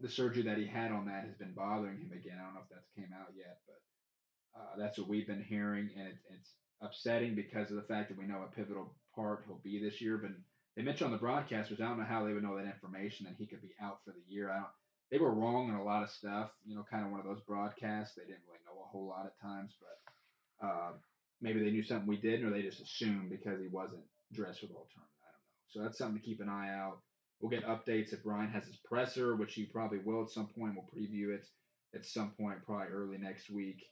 the 0.00 0.08
surgery 0.08 0.42
that 0.42 0.58
he 0.58 0.66
had 0.66 0.92
on 0.92 1.06
that 1.06 1.24
has 1.24 1.34
been 1.34 1.52
bothering 1.52 1.98
him 1.98 2.12
again. 2.12 2.38
I 2.40 2.44
don't 2.44 2.54
know 2.54 2.62
if 2.62 2.70
that's 2.70 2.90
came 2.96 3.12
out 3.14 3.32
yet, 3.36 3.58
but 3.66 4.60
uh, 4.60 4.76
that's 4.78 4.98
what 4.98 5.08
we've 5.08 5.26
been 5.26 5.42
hearing, 5.42 5.90
and 5.96 6.08
it, 6.08 6.16
it's 6.30 6.50
upsetting 6.80 7.34
because 7.34 7.70
of 7.70 7.76
the 7.76 7.88
fact 7.88 8.08
that 8.08 8.18
we 8.18 8.26
know 8.26 8.42
a 8.42 8.54
pivotal 8.54 8.94
part 9.14 9.44
he'll 9.46 9.60
be 9.64 9.82
this 9.82 10.00
year. 10.00 10.18
But 10.18 10.30
they 10.76 10.82
mentioned 10.82 11.06
on 11.06 11.12
the 11.12 11.18
broadcast, 11.18 11.70
which 11.70 11.80
I 11.80 11.88
don't 11.88 11.98
know 11.98 12.04
how 12.04 12.24
they 12.24 12.32
would 12.32 12.42
know 12.42 12.56
that 12.56 12.66
information 12.70 13.26
that 13.26 13.36
he 13.38 13.46
could 13.46 13.62
be 13.62 13.74
out 13.82 13.98
for 14.04 14.12
the 14.12 14.32
year. 14.32 14.50
I 14.50 14.56
don't 14.56 14.72
they 15.10 15.18
were 15.18 15.32
wrong 15.32 15.68
in 15.68 15.74
a 15.74 15.82
lot 15.82 16.02
of 16.02 16.10
stuff. 16.10 16.50
You 16.66 16.76
know, 16.76 16.84
kind 16.90 17.04
of 17.04 17.10
one 17.10 17.20
of 17.20 17.26
those 17.26 17.40
broadcasts. 17.46 18.14
They 18.14 18.22
didn't 18.22 18.44
really 18.46 18.60
know 18.66 18.82
a 18.82 18.88
whole 18.88 19.06
lot 19.06 19.26
at 19.26 19.40
times, 19.40 19.72
but 19.80 20.66
uh, 20.66 20.92
maybe 21.40 21.60
they 21.62 21.70
knew 21.70 21.82
something 21.82 22.06
we 22.06 22.16
didn't, 22.20 22.46
or 22.46 22.50
they 22.50 22.62
just 22.62 22.80
assumed 22.80 23.30
because 23.30 23.60
he 23.60 23.68
wasn't 23.68 24.04
dressed 24.32 24.60
for 24.60 24.66
the 24.66 24.74
whole 24.74 24.88
tournament. 24.92 25.24
I 25.24 25.32
don't 25.32 25.40
know. 25.40 25.68
So 25.72 25.82
that's 25.82 25.98
something 25.98 26.20
to 26.20 26.26
keep 26.26 26.40
an 26.40 26.48
eye 26.48 26.74
out. 26.74 26.98
We'll 27.40 27.50
get 27.50 27.66
updates 27.66 28.12
if 28.12 28.24
Bryan 28.24 28.50
has 28.50 28.64
his 28.64 28.76
presser, 28.76 29.36
which 29.36 29.54
he 29.54 29.64
probably 29.64 29.98
will 29.98 30.22
at 30.22 30.30
some 30.30 30.48
point. 30.48 30.74
We'll 30.74 30.90
preview 30.94 31.34
it 31.34 31.46
at 31.94 32.04
some 32.04 32.30
point, 32.30 32.64
probably 32.66 32.88
early 32.88 33.18
next 33.18 33.50
week, 33.50 33.84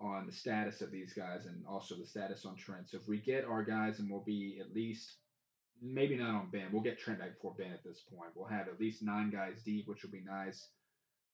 on 0.00 0.26
the 0.26 0.32
status 0.32 0.80
of 0.80 0.90
these 0.90 1.12
guys 1.12 1.46
and 1.46 1.64
also 1.66 1.96
the 1.96 2.06
status 2.06 2.44
on 2.44 2.56
Trent. 2.56 2.90
So 2.90 2.98
if 2.98 3.08
we 3.08 3.18
get 3.18 3.44
our 3.44 3.64
guys, 3.64 3.98
and 3.98 4.10
we'll 4.10 4.24
be 4.24 4.58
at 4.60 4.74
least 4.74 5.16
maybe 5.82 6.16
not 6.16 6.34
on 6.34 6.50
Ben. 6.50 6.68
We'll 6.72 6.82
get 6.82 6.98
Trent 6.98 7.20
back 7.20 7.34
before 7.34 7.54
Ben 7.58 7.72
at 7.72 7.84
this 7.84 8.02
point. 8.14 8.30
We'll 8.34 8.48
have 8.48 8.68
at 8.68 8.80
least 8.80 9.02
nine 9.02 9.30
guys 9.30 9.62
deep, 9.64 9.88
which 9.88 10.02
will 10.02 10.10
be 10.10 10.22
nice. 10.24 10.68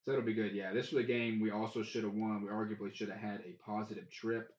So 0.03 0.11
that'll 0.11 0.25
be 0.25 0.33
good. 0.33 0.53
Yeah, 0.53 0.73
this 0.73 0.91
was 0.91 1.03
a 1.03 1.07
game 1.07 1.39
we 1.39 1.51
also 1.51 1.83
should 1.83 2.03
have 2.03 2.13
won. 2.13 2.41
We 2.41 2.49
arguably 2.49 2.93
should 2.93 3.09
have 3.09 3.19
had 3.19 3.41
a 3.41 3.55
positive 3.63 4.09
trip 4.11 4.49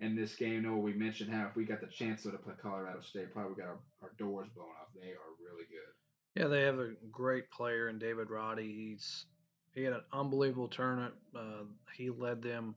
in 0.00 0.16
this 0.16 0.34
game. 0.34 0.62
No, 0.62 0.76
we 0.76 0.94
mentioned 0.94 1.32
how 1.32 1.46
if 1.48 1.56
we 1.56 1.64
got 1.64 1.80
the 1.80 1.86
chance 1.86 2.22
to 2.22 2.30
play 2.30 2.54
Colorado 2.60 3.00
State, 3.02 3.32
probably 3.32 3.52
we 3.52 3.62
got 3.62 3.68
our, 3.68 3.78
our 4.02 4.12
doors 4.18 4.48
blown 4.54 4.68
off. 4.68 4.88
They 4.94 5.08
are 5.08 5.36
really 5.38 5.66
good. 5.68 6.05
Yeah, 6.36 6.48
they 6.48 6.62
have 6.62 6.78
a 6.78 6.92
great 7.10 7.50
player 7.50 7.88
in 7.88 7.98
David 7.98 8.30
Roddy. 8.30 8.72
He's 8.72 9.26
he 9.74 9.82
had 9.82 9.94
an 9.94 10.02
unbelievable 10.12 10.68
tournament. 10.68 11.14
Uh, 11.34 11.64
he 11.94 12.10
led 12.10 12.42
them. 12.42 12.74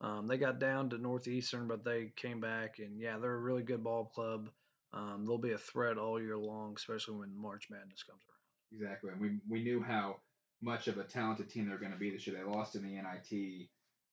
Um, 0.00 0.26
they 0.26 0.38
got 0.38 0.60
down 0.60 0.90
to 0.90 0.98
Northeastern, 0.98 1.66
but 1.66 1.84
they 1.84 2.12
came 2.16 2.40
back, 2.40 2.78
and 2.78 3.00
yeah, 3.00 3.18
they're 3.18 3.34
a 3.34 3.40
really 3.40 3.62
good 3.62 3.82
ball 3.82 4.04
club 4.04 4.48
um, 4.92 5.24
they'll 5.26 5.38
be 5.38 5.52
a 5.52 5.58
threat 5.58 5.98
all 5.98 6.20
year 6.20 6.38
long, 6.38 6.74
especially 6.76 7.16
when 7.16 7.36
March 7.36 7.68
Madness 7.70 8.02
comes 8.02 8.22
around. 8.24 8.80
Exactly, 8.80 9.10
and 9.12 9.20
we 9.20 9.38
we 9.48 9.62
knew 9.62 9.82
how 9.82 10.16
much 10.60 10.88
of 10.88 10.98
a 10.98 11.04
talented 11.04 11.48
team 11.48 11.68
they're 11.68 11.78
going 11.78 11.92
to 11.92 11.98
be 11.98 12.10
this 12.10 12.26
year. 12.26 12.36
They 12.36 12.50
lost 12.50 12.74
in 12.74 12.82
the 12.82 13.00
NIT, 13.00 13.68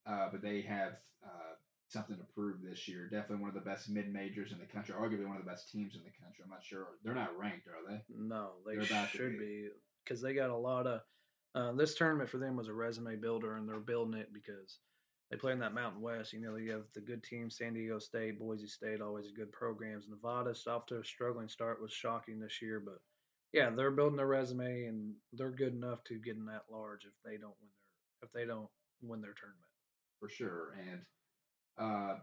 uh, 0.06 0.30
but 0.32 0.42
they 0.42 0.62
have 0.62 0.94
uh, 1.24 1.54
something 1.88 2.18
to 2.18 2.24
prove 2.34 2.62
this 2.62 2.88
year. 2.88 3.10
Definitely 3.10 3.44
one 3.44 3.50
of 3.50 3.56
the 3.56 3.70
best 3.70 3.90
mid 3.90 4.12
majors 4.12 4.52
in 4.52 4.60
the 4.60 4.66
country, 4.66 4.96
arguably 4.96 5.28
one 5.28 5.38
of 5.38 5.44
the 5.44 5.50
best 5.50 5.72
teams 5.72 5.96
in 5.96 6.02
the 6.02 6.12
country. 6.24 6.44
I'm 6.44 6.50
not 6.50 6.64
sure 6.64 6.88
they're 7.04 7.14
not 7.14 7.38
ranked, 7.38 7.68
are 7.68 7.92
they? 7.92 8.02
No, 8.10 8.54
they 8.66 8.84
should 8.86 9.40
be 9.40 9.70
because 10.04 10.22
they 10.22 10.34
got 10.34 10.50
a 10.50 10.58
lot 10.58 10.88
of. 10.88 11.02
Uh, 11.54 11.72
this 11.72 11.96
tournament 11.96 12.30
for 12.30 12.38
them 12.38 12.58
was 12.58 12.68
a 12.68 12.74
resume 12.74 13.16
builder, 13.16 13.56
and 13.56 13.68
they're 13.68 13.80
building 13.80 14.20
it 14.20 14.34
because 14.34 14.80
they 15.32 15.38
play 15.38 15.54
in 15.54 15.60
that 15.60 15.74
Mountain 15.74 16.02
West. 16.02 16.34
You 16.34 16.42
know, 16.42 16.58
you 16.58 16.72
have 16.72 16.84
the 16.94 17.02
good 17.02 17.24
teams, 17.24 17.58
San 17.58 17.74
Diego 17.74 17.98
State, 17.98 18.40
Boise 18.40 18.68
State, 18.68 19.02
always 19.02 19.32
good 19.32 19.52
programs. 19.54 20.06
Nevada's 20.10 20.68
off 20.68 20.86
to 20.88 21.00
a 21.00 21.06
struggling 21.06 21.48
start, 21.48 21.82
was 21.82 21.94
shocking 21.94 22.40
this 22.40 22.62
year, 22.62 22.82
but 22.84 23.00
yeah, 23.54 23.70
they're 23.70 23.92
building 23.92 24.18
their 24.18 24.28
resume 24.28 24.86
and 24.86 25.14
they're 25.34 25.50
good 25.50 25.74
enough 25.74 26.04
to 26.06 26.20
get 26.20 26.36
in 26.36 26.46
that 26.46 26.64
large 26.70 27.06
if 27.06 27.14
they 27.24 27.38
don't 27.38 27.56
win 27.62 27.70
their 27.72 28.28
if 28.28 28.32
they 28.34 28.46
don't 28.46 28.70
win 29.02 29.22
their 29.22 29.34
tournament. 29.34 29.64
For 30.20 30.30
sure, 30.30 30.76
and 30.92 31.02
uh, 31.78 32.16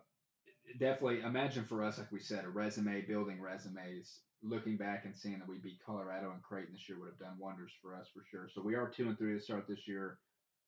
definitely 0.79 1.21
imagine 1.21 1.65
for 1.65 1.85
us, 1.85 1.99
like 1.99 2.13
we 2.13 2.21
said, 2.21 2.45
a 2.45 2.49
resume 2.49 3.03
building 3.03 3.41
resumes. 3.41 4.21
Looking 4.45 4.77
back 4.77 5.05
and 5.05 5.17
seeing 5.17 5.39
that 5.39 5.49
we 5.49 5.59
beat 5.59 5.79
Colorado 5.87 6.33
and 6.33 6.43
Creighton 6.43 6.73
this 6.73 6.89
year 6.89 6.99
would 6.99 7.11
have 7.11 7.19
done 7.19 7.39
wonders 7.39 7.71
for 7.81 7.95
us 7.95 8.09
for 8.13 8.25
sure. 8.29 8.49
So 8.53 8.61
we 8.61 8.75
are 8.75 8.89
two 8.89 9.07
and 9.07 9.17
three 9.17 9.35
to 9.35 9.41
start 9.41 9.67
this 9.69 9.87
year 9.87 10.19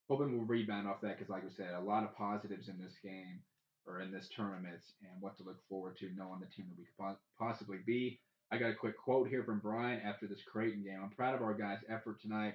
hoping 0.08 0.36
we'll 0.36 0.46
rebound 0.46 0.86
off 0.86 1.00
that 1.00 1.16
because, 1.16 1.30
like 1.30 1.44
we 1.44 1.50
said, 1.50 1.74
a 1.74 1.80
lot 1.80 2.04
of 2.04 2.14
positives 2.16 2.68
in 2.68 2.78
this 2.78 2.94
game 3.02 3.40
or 3.86 4.00
in 4.00 4.10
this 4.10 4.28
tournament 4.34 4.80
and 5.02 5.20
what 5.20 5.36
to 5.36 5.44
look 5.44 5.58
forward 5.68 5.96
to 5.98 6.10
knowing 6.16 6.40
the 6.40 6.46
team 6.46 6.66
that 6.68 6.78
we 6.78 6.84
could 6.84 7.16
possibly 7.38 7.78
be. 7.86 8.20
I 8.50 8.58
got 8.58 8.70
a 8.70 8.74
quick 8.74 8.96
quote 8.96 9.28
here 9.28 9.44
from 9.44 9.58
Bryan 9.58 10.00
after 10.04 10.26
this 10.26 10.42
Creighton 10.42 10.84
game. 10.84 11.00
I'm 11.02 11.10
proud 11.10 11.34
of 11.34 11.42
our 11.42 11.54
guys' 11.54 11.84
effort 11.88 12.20
tonight. 12.20 12.54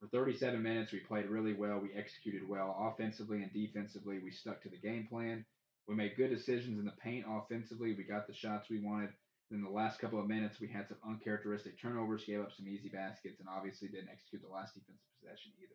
For 0.00 0.08
37 0.08 0.62
minutes, 0.62 0.92
we 0.92 1.00
played 1.00 1.26
really 1.26 1.52
well. 1.52 1.78
We 1.78 1.92
executed 1.94 2.48
well 2.48 2.76
offensively 2.78 3.42
and 3.42 3.52
defensively. 3.52 4.18
We 4.18 4.30
stuck 4.30 4.62
to 4.62 4.68
the 4.68 4.76
game 4.76 5.06
plan. 5.08 5.44
We 5.88 5.94
made 5.94 6.16
good 6.16 6.30
decisions 6.30 6.78
in 6.78 6.84
the 6.84 6.96
paint 7.02 7.26
offensively. 7.28 7.94
We 7.94 8.04
got 8.04 8.26
the 8.26 8.34
shots 8.34 8.70
we 8.70 8.80
wanted. 8.80 9.10
In 9.50 9.62
the 9.62 9.70
last 9.70 9.98
couple 9.98 10.20
of 10.20 10.28
minutes, 10.28 10.60
we 10.60 10.68
had 10.68 10.86
some 10.86 10.98
uncharacteristic 11.04 11.80
turnovers, 11.80 12.24
gave 12.24 12.40
up 12.40 12.52
some 12.52 12.68
easy 12.68 12.88
baskets, 12.88 13.40
and 13.40 13.48
obviously 13.48 13.88
didn't 13.88 14.10
execute 14.12 14.42
the 14.42 14.54
last 14.54 14.74
defensive 14.74 15.10
possession 15.18 15.50
either. 15.58 15.74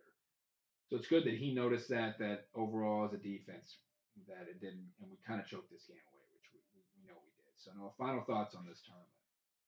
So 0.87 0.95
it's 0.95 1.07
good 1.07 1.25
that 1.25 1.35
he 1.35 1.53
noticed 1.53 1.89
that 1.89 2.17
that 2.19 2.47
overall 2.55 3.03
as 3.03 3.13
a 3.13 3.17
defense 3.17 3.79
that 4.27 4.47
it 4.47 4.61
didn't, 4.61 4.87
and 5.01 5.11
we 5.11 5.17
kind 5.27 5.41
of 5.41 5.47
choked 5.47 5.69
this 5.71 5.83
game 5.87 5.99
away, 6.07 6.23
which 6.31 6.47
we, 6.55 6.63
we 6.95 7.03
know 7.03 7.19
we 7.19 7.35
did. 7.35 7.51
So, 7.57 7.71
no 7.75 7.91
final 7.97 8.23
thoughts 8.23 8.55
on 8.55 8.65
this 8.65 8.79
tournament. 8.87 9.11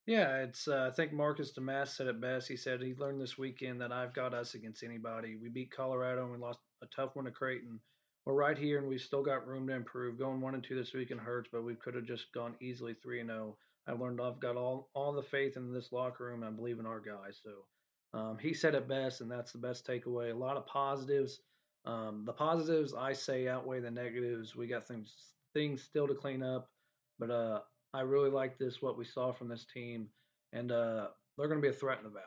Yeah, 0.07 0.47
it's. 0.47 0.69
Uh, 0.69 0.87
I 0.89 0.95
think 0.95 1.11
Marcus 1.11 1.51
Domask 1.51 1.89
said 1.89 2.07
it 2.07 2.21
best. 2.21 2.47
He 2.47 2.55
said 2.55 2.81
he 2.81 2.95
learned 2.95 3.19
this 3.19 3.37
weekend 3.37 3.81
that 3.81 3.91
I've 3.91 4.13
got 4.13 4.33
us 4.33 4.53
against 4.53 4.83
anybody. 4.83 5.35
We 5.35 5.49
beat 5.49 5.75
Colorado 5.75 6.23
and 6.23 6.31
we 6.31 6.37
lost 6.37 6.59
a 6.81 6.87
tough 6.95 7.15
one 7.15 7.25
to 7.25 7.31
Creighton. 7.31 7.81
We're 8.27 8.33
right 8.33 8.57
here 8.57 8.77
and 8.77 8.89
we've 8.89 8.99
still 8.99 9.23
got 9.23 9.47
room 9.47 9.67
to 9.67 9.73
improve. 9.73 10.19
Going 10.19 10.41
one 10.41 10.53
and 10.53 10.61
two 10.61 10.75
this 10.75 10.93
weekend 10.93 11.21
hurts, 11.21 11.47
but 11.49 11.63
we 11.63 11.75
could 11.75 11.95
have 11.95 12.03
just 12.03 12.33
gone 12.33 12.55
easily 12.59 12.93
three 12.93 13.21
and 13.21 13.29
zero. 13.29 13.55
Oh. 13.55 13.93
I've 13.93 14.01
learned 14.01 14.19
I've 14.19 14.41
got 14.41 14.57
all 14.57 14.89
all 14.93 15.13
the 15.13 15.23
faith 15.23 15.55
in 15.55 15.71
this 15.71 15.93
locker 15.93 16.25
room. 16.25 16.43
I 16.43 16.49
believe 16.49 16.77
in 16.77 16.85
our 16.85 16.99
guys. 16.99 17.39
So 17.41 18.19
um, 18.19 18.37
he 18.37 18.53
said 18.53 18.75
it 18.75 18.85
best, 18.85 19.21
and 19.21 19.31
that's 19.31 19.53
the 19.53 19.59
best 19.59 19.87
takeaway. 19.87 20.33
A 20.33 20.37
lot 20.37 20.57
of 20.57 20.67
positives. 20.67 21.39
Um, 21.85 22.23
the 22.25 22.33
positives 22.33 22.93
I 22.93 23.13
say 23.13 23.47
outweigh 23.47 23.79
the 23.79 23.91
negatives. 23.91 24.57
We 24.57 24.67
got 24.67 24.85
things 24.85 25.15
things 25.53 25.81
still 25.81 26.05
to 26.09 26.13
clean 26.13 26.43
up, 26.43 26.69
but 27.19 27.31
uh, 27.31 27.61
I 27.93 28.01
really 28.01 28.29
like 28.29 28.57
this 28.57 28.81
what 28.81 28.97
we 28.97 29.05
saw 29.05 29.31
from 29.31 29.47
this 29.47 29.65
team, 29.73 30.09
and 30.51 30.73
uh, 30.73 31.07
they're 31.37 31.47
going 31.47 31.61
to 31.61 31.65
be 31.65 31.73
a 31.73 31.79
threat 31.79 31.99
in 31.99 32.03
the 32.03 32.09
valley. 32.09 32.25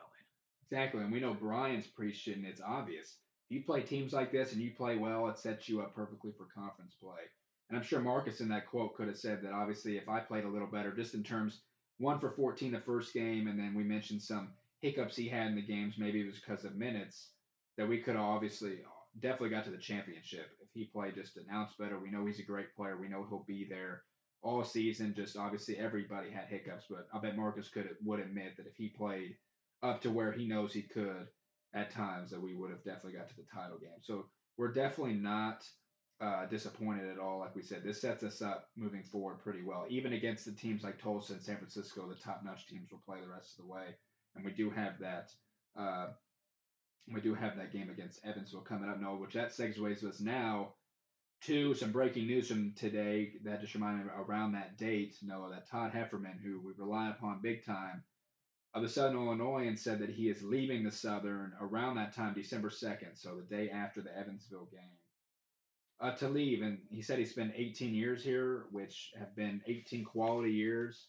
Exactly, 0.70 1.03
and 1.03 1.12
we 1.12 1.20
know 1.20 1.34
Bryan's 1.34 1.88
preached 1.88 2.26
and 2.28 2.46
it's 2.46 2.62
obvious. 2.66 3.18
You 3.51 3.62
play 3.62 3.82
teams 3.82 4.12
like 4.12 4.30
this 4.30 4.53
and 4.53 4.62
you 4.62 4.70
play 4.70 4.96
well, 4.96 5.28
it 5.28 5.38
sets 5.38 5.68
you 5.68 5.82
up 5.82 5.94
perfectly 5.94 6.32
for 6.38 6.46
conference 6.55 6.94
play. 6.94 7.20
And 7.68 7.76
I'm 7.76 7.84
sure 7.84 8.01
Marcus 8.01 8.40
in 8.40 8.48
that 8.48 8.68
quote 8.68 8.94
could 8.94 9.09
have 9.09 9.18
said 9.18 9.42
that 9.42 9.53
obviously 9.53 9.96
if 9.96 10.09
I 10.09 10.20
played 10.20 10.44
a 10.44 10.48
little 10.48 10.68
better, 10.68 10.92
just 10.92 11.14
in 11.14 11.22
terms 11.22 11.61
one 11.98 12.20
for 12.20 12.30
14 12.30 12.72
the 12.72 12.80
first 12.80 13.12
game, 13.12 13.48
and 13.48 13.59
then 13.59 13.74
we 13.74 13.82
mentioned 13.82 14.22
some 14.22 14.51
hiccups 14.80 15.16
he 15.16 15.28
had 15.28 15.48
in 15.48 15.57
the 15.57 15.62
games, 15.62 15.96
maybe 15.98 16.20
it 16.20 16.26
was 16.26 16.38
because 16.38 16.64
of 16.64 16.76
minutes, 16.76 17.28
that 17.76 17.88
we 17.88 17.98
could 17.98 18.14
have 18.14 18.24
obviously 18.24 18.78
uh, 18.84 18.90
definitely 19.20 19.51
got 19.51 19.64
to 19.64 19.70
the 19.70 19.78
championship 19.78 20.48
if 20.62 20.68
he 20.72 20.84
played 20.84 21.14
just 21.14 21.36
an 21.36 21.46
ounce 21.53 21.72
better. 21.78 21.98
We 21.98 22.11
know 22.11 22.24
he's 22.26 22.38
a 22.38 22.44
great 22.44 22.74
player. 22.76 22.96
We 22.96 23.09
know 23.09 23.26
he'll 23.28 23.44
be 23.46 23.66
there 23.68 24.03
all 24.42 24.64
season. 24.64 25.14
Just 25.14 25.36
obviously 25.36 25.76
everybody 25.76 26.30
had 26.30 26.46
hiccups, 26.46 26.86
but 26.88 27.09
I 27.12 27.18
bet 27.18 27.36
Marcus 27.36 27.68
could 27.68 27.88
would 28.05 28.20
admit 28.20 28.57
that 28.57 28.66
if 28.66 28.76
he 28.76 28.88
played 28.88 29.36
up 29.82 30.01
to 30.03 30.11
where 30.11 30.32
he 30.32 30.46
knows 30.46 30.72
he 30.72 30.82
could 30.82 31.26
at 31.74 31.90
times, 31.90 32.30
that 32.30 32.42
we 32.42 32.54
would 32.54 32.70
have 32.70 32.84
definitely 32.84 33.18
got 33.18 33.28
to 33.28 33.36
the 33.36 33.46
title 33.54 33.78
game. 33.78 34.00
So 34.02 34.26
we're 34.56 34.72
definitely 34.72 35.14
not 35.14 35.64
uh, 36.20 36.46
disappointed 36.46 37.08
at 37.10 37.18
all. 37.18 37.38
Like 37.38 37.56
we 37.56 37.62
said, 37.62 37.82
this 37.82 38.00
sets 38.00 38.22
us 38.22 38.42
up 38.42 38.68
moving 38.76 39.02
forward 39.02 39.38
pretty 39.42 39.62
well. 39.62 39.86
Even 39.88 40.12
against 40.12 40.44
the 40.44 40.52
teams 40.52 40.82
like 40.82 41.00
Tulsa 41.00 41.34
and 41.34 41.42
San 41.42 41.56
Francisco, 41.56 42.08
the 42.08 42.14
top-notch 42.14 42.66
teams 42.66 42.90
will 42.90 43.02
play 43.06 43.18
the 43.22 43.32
rest 43.32 43.58
of 43.58 43.64
the 43.64 43.70
way, 43.70 43.86
and 44.36 44.44
we 44.44 44.50
do 44.50 44.70
have 44.70 44.98
that. 45.00 45.30
Uh, 45.78 46.08
we 47.12 47.20
do 47.20 47.34
have 47.34 47.56
that 47.56 47.72
game 47.72 47.90
against 47.90 48.24
Evansville 48.24 48.60
coming 48.60 48.88
up, 48.88 49.00
Noah, 49.00 49.18
which 49.18 49.34
that 49.34 49.50
segues 49.50 50.04
us 50.04 50.20
now 50.20 50.74
to 51.42 51.74
some 51.74 51.90
breaking 51.90 52.26
news 52.26 52.48
from 52.48 52.74
today 52.76 53.32
that 53.44 53.60
just 53.62 53.74
reminded 53.74 54.06
me 54.06 54.12
around 54.14 54.52
that 54.52 54.76
date, 54.76 55.16
Noah, 55.22 55.50
that 55.50 55.68
Todd 55.70 55.92
Hefferman, 55.92 56.38
who 56.42 56.60
we 56.60 56.72
rely 56.76 57.10
upon 57.10 57.40
big 57.42 57.64
time, 57.64 58.04
of 58.74 58.82
the 58.82 58.88
Southern 58.88 59.16
Illinoisans, 59.16 59.82
said 59.82 59.98
that 59.98 60.10
he 60.10 60.28
is 60.28 60.42
leaving 60.42 60.84
the 60.84 60.90
Southern 60.90 61.52
around 61.60 61.96
that 61.96 62.14
time, 62.14 62.34
December 62.34 62.68
2nd, 62.68 63.14
so 63.14 63.36
the 63.36 63.56
day 63.56 63.70
after 63.70 64.00
the 64.00 64.16
Evansville 64.16 64.68
game, 64.70 64.98
uh, 66.00 66.14
to 66.16 66.28
leave. 66.28 66.62
And 66.62 66.78
he 66.90 67.02
said 67.02 67.18
he 67.18 67.24
spent 67.24 67.52
18 67.56 67.94
years 67.94 68.22
here, 68.22 68.66
which 68.70 69.12
have 69.18 69.34
been 69.34 69.60
18 69.66 70.04
quality 70.04 70.52
years. 70.52 71.06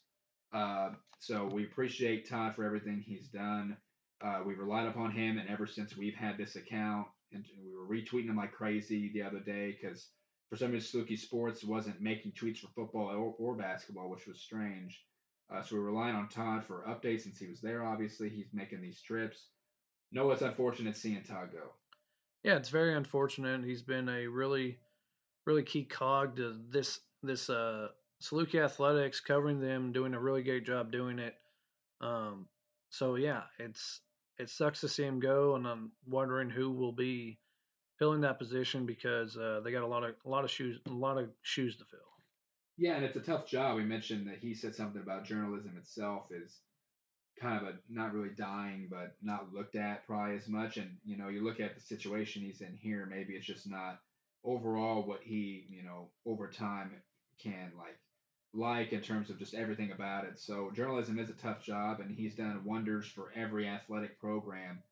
Uh, 0.53 0.91
so 1.20 1.45
we 1.45 1.66
appreciate 1.66 2.28
Todd 2.28 2.55
for 2.55 2.64
everything 2.66 2.99
he's 2.99 3.28
done. 3.28 3.78
Uh, 4.22 4.41
we've 4.45 4.59
relied 4.59 4.88
upon 4.88 5.12
him, 5.12 5.38
and 5.38 5.49
ever 5.49 5.66
since 5.66 5.95
we've 5.95 6.16
had 6.16 6.38
this 6.38 6.55
account, 6.55 7.07
and 7.32 7.45
we 7.64 7.74
were 7.74 7.88
retweeting 7.88 8.30
him 8.30 8.38
like 8.38 8.51
crazy 8.51 9.12
the 9.14 9.22
other 9.22 9.39
day 9.39 9.78
because 9.80 10.07
for 10.49 10.57
some 10.57 10.72
reason 10.72 11.01
Saluki 11.01 11.18
Sports 11.18 11.64
wasn't 11.64 12.01
making 12.01 12.34
tweets 12.34 12.57
for 12.57 12.68
football 12.76 13.07
or, 13.07 13.34
or 13.39 13.55
basketball, 13.55 14.09
which 14.09 14.28
was 14.28 14.39
strange. 14.39 15.01
Uh, 15.54 15.62
so 15.62 15.76
we're 15.76 15.82
relying 15.82 16.16
on 16.16 16.30
Todd 16.30 16.64
for 16.66 16.86
updates 16.88 17.22
since 17.22 17.38
he 17.38 17.47
was 17.47 17.60
there. 17.60 17.84
Obviously, 17.84 18.30
he's 18.30 18.54
making 18.54 18.82
these 18.82 19.02
trips. 19.02 19.47
No, 20.12 20.32
it's 20.32 20.41
unfortunate 20.41 20.95
seeing 20.95 21.22
Todd 21.24 21.49
go. 21.52 21.72
Yeah, 22.43 22.56
it's 22.56 22.70
very 22.70 22.95
unfortunate. 22.95 23.64
He's 23.64 23.82
been 23.82 24.10
a 24.10 24.28
really, 24.28 24.78
really 25.45 25.64
key 25.64 25.84
cog 25.84 26.38
to 26.38 26.56
this 26.70 26.99
this 27.22 27.49
uh, 27.49 27.89
Saluki 28.22 28.64
Athletics, 28.64 29.20
covering 29.20 29.60
them, 29.60 29.91
doing 29.91 30.14
a 30.14 30.20
really 30.20 30.43
great 30.43 30.66
job 30.66 30.91
doing 30.91 31.20
it. 31.20 31.36
Um, 31.99 32.47
so 32.89 33.16
yeah, 33.16 33.43
it's 33.60 34.02
it 34.39 34.49
sucks 34.49 34.82
to 34.82 34.88
see 34.88 35.04
him 35.04 35.20
go, 35.20 35.56
and 35.56 35.68
I'm 35.68 35.91
wondering 36.08 36.49
who 36.49 36.72
will 36.72 36.93
be 36.93 37.39
filling 37.99 38.22
that 38.22 38.39
position 38.39 38.86
because 38.86 39.38
uh, 39.38 39.62
they 39.64 39.72
got 39.72 39.84
a 39.84 39.88
lot 39.88 40.04
of 40.04 40.16
a 40.26 40.30
lot 40.30 40.43
of 40.43 40.49
shoes 40.49 40.80
a 40.88 40.91
lot 40.91 41.18
of 41.18 41.30
shoes 41.43 41.76
to 41.78 41.86
fill. 41.86 41.99
Yeah, 42.78 42.96
and 42.96 43.06
it's 43.06 43.18
a 43.18 43.22
tough 43.22 43.46
job. 43.46 43.78
We 43.78 43.84
mentioned 43.84 44.28
that 44.28 44.40
he 44.40 44.54
said 44.54 44.76
something 44.76 45.02
about 45.02 45.26
journalism 45.26 45.76
itself 45.78 46.32
is 46.32 46.60
kind 47.40 47.62
of 47.62 47.68
a 47.68 47.80
not 47.90 48.14
really 48.14 48.30
dying, 48.36 48.88
but 48.90 49.16
not 49.22 49.54
looked 49.54 49.76
at 49.76 50.06
probably 50.08 50.36
as 50.36 50.48
much. 50.48 50.78
And 50.78 50.98
you 51.04 51.18
know, 51.18 51.30
you 51.30 51.44
look 51.44 51.60
at 51.60 51.76
the 51.76 51.82
situation 51.82 52.42
he's 52.44 52.62
in 52.62 52.78
here, 52.82 53.06
maybe 53.10 53.34
it's 53.34 53.46
just 53.46 53.70
not 53.70 54.00
overall 54.44 55.04
what 55.04 55.22
he 55.24 55.66
you 55.70 55.84
know 55.84 56.10
over 56.26 56.48
time 56.50 56.92
can 57.42 57.72
like 57.78 57.98
like 58.54 58.94
in 58.94 59.02
terms 59.02 59.30
of 59.30 59.40
just 59.40 59.54
everything 59.54 59.92
about 59.92 60.26
it. 60.26 60.40
So 60.40 60.72
journalism 60.76 61.20
is 61.20 61.30
a 61.30 61.34
tough 61.34 61.64
job, 61.64 62.00
and 62.00 62.12
he's 62.12 62.36
done 62.36 62.64
wonders 62.66 63.08
for 63.08 63.32
every 63.36 63.68
athletic 63.68 64.20
program, 64.20 64.84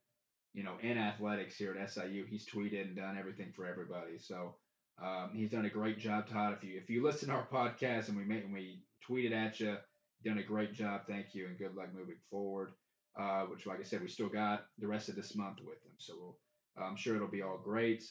you 0.53 0.63
know, 0.63 0.75
in 0.81 0.97
athletics 0.97 1.57
here 1.57 1.75
at 1.75 1.91
SIU. 1.91 2.25
He's 2.25 2.45
tweeted 2.47 2.83
and 2.87 2.95
done 2.95 3.17
everything 3.17 3.51
for 3.55 3.65
everybody. 3.65 4.19
So 4.19 4.55
um, 5.01 5.31
he's 5.33 5.51
done 5.51 5.65
a 5.65 5.69
great 5.69 5.99
job, 5.99 6.27
Todd. 6.27 6.55
If 6.57 6.63
you 6.63 6.77
if 6.77 6.89
you 6.89 7.03
listen 7.03 7.29
to 7.29 7.35
our 7.35 7.47
podcast 7.47 8.07
and 8.09 8.17
we 8.17 8.23
made 8.23 8.43
and 8.43 8.53
we 8.53 8.83
tweeted 9.09 9.31
at 9.33 9.59
you, 9.59 9.77
done 10.23 10.37
a 10.37 10.43
great 10.43 10.73
job. 10.73 11.01
Thank 11.07 11.33
you, 11.33 11.47
and 11.47 11.57
good 11.57 11.75
luck 11.75 11.87
moving 11.93 12.17
forward. 12.29 12.71
Uh, 13.19 13.41
which, 13.45 13.65
like 13.65 13.79
I 13.79 13.83
said, 13.83 14.01
we 14.01 14.07
still 14.07 14.29
got 14.29 14.65
the 14.77 14.87
rest 14.87 15.09
of 15.09 15.15
this 15.15 15.35
month 15.35 15.57
with 15.59 15.83
him, 15.83 15.91
so 15.97 16.13
we'll, 16.17 16.37
I'm 16.81 16.95
sure 16.95 17.15
it'll 17.15 17.27
be 17.27 17.41
all 17.41 17.59
great. 17.61 18.03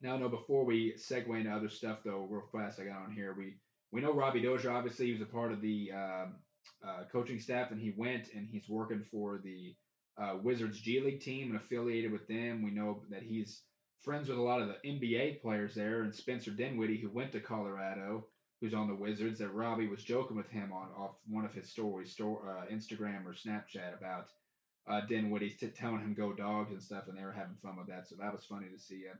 Now, 0.00 0.16
no, 0.16 0.28
before 0.28 0.64
we 0.64 0.94
segue 0.94 1.38
into 1.38 1.50
other 1.50 1.68
stuff, 1.68 1.98
though, 2.04 2.26
real 2.28 2.48
fast, 2.50 2.80
I 2.80 2.84
got 2.84 3.02
on 3.02 3.12
here. 3.12 3.34
We 3.36 3.56
we 3.92 4.00
know 4.00 4.12
Robbie 4.12 4.40
Dozier, 4.40 4.70
obviously, 4.70 5.06
he 5.06 5.12
was 5.12 5.20
a 5.20 5.26
part 5.26 5.52
of 5.52 5.60
the 5.60 5.92
um, 5.92 6.36
uh, 6.86 7.04
coaching 7.12 7.38
staff, 7.40 7.70
and 7.70 7.80
he 7.80 7.92
went 7.96 8.28
and 8.34 8.48
he's 8.50 8.68
working 8.68 9.04
for 9.10 9.38
the 9.44 9.74
uh, 10.20 10.36
Wizards 10.42 10.80
G 10.80 11.00
League 11.00 11.20
team 11.20 11.50
and 11.50 11.60
affiliated 11.60 12.10
with 12.12 12.26
them. 12.28 12.62
We 12.62 12.70
know 12.70 13.02
that 13.10 13.22
he's 13.22 13.62
friends 14.02 14.28
with 14.28 14.38
a 14.38 14.42
lot 14.42 14.60
of 14.60 14.68
the 14.68 14.88
NBA 14.88 15.40
players 15.40 15.74
there, 15.74 16.02
and 16.02 16.14
Spencer 16.14 16.50
Dinwiddie, 16.50 16.98
who 16.98 17.10
went 17.10 17.32
to 17.32 17.40
Colorado, 17.40 18.26
who's 18.60 18.74
on 18.74 18.88
the 18.88 18.94
Wizards. 18.94 19.38
That 19.38 19.54
Robbie 19.54 19.88
was 19.88 20.04
joking 20.04 20.36
with 20.36 20.50
him 20.50 20.72
on 20.72 20.88
off 20.96 21.16
one 21.28 21.44
of 21.44 21.54
his 21.54 21.68
stories, 21.68 22.12
store, 22.12 22.48
uh, 22.48 22.72
Instagram 22.72 23.26
or 23.26 23.34
Snapchat 23.34 23.96
about 23.96 24.28
uh, 24.88 25.02
Dinwiddie 25.06 25.50
t- 25.50 25.68
telling 25.68 26.00
him 26.00 26.14
go 26.14 26.32
dogs 26.32 26.72
and 26.72 26.82
stuff, 26.82 27.04
and 27.08 27.16
they 27.16 27.24
were 27.24 27.32
having 27.32 27.56
fun 27.62 27.76
with 27.76 27.88
that. 27.88 28.08
So 28.08 28.16
that 28.16 28.32
was 28.32 28.44
funny 28.44 28.66
to 28.68 28.78
see. 28.78 29.02
Him. 29.02 29.18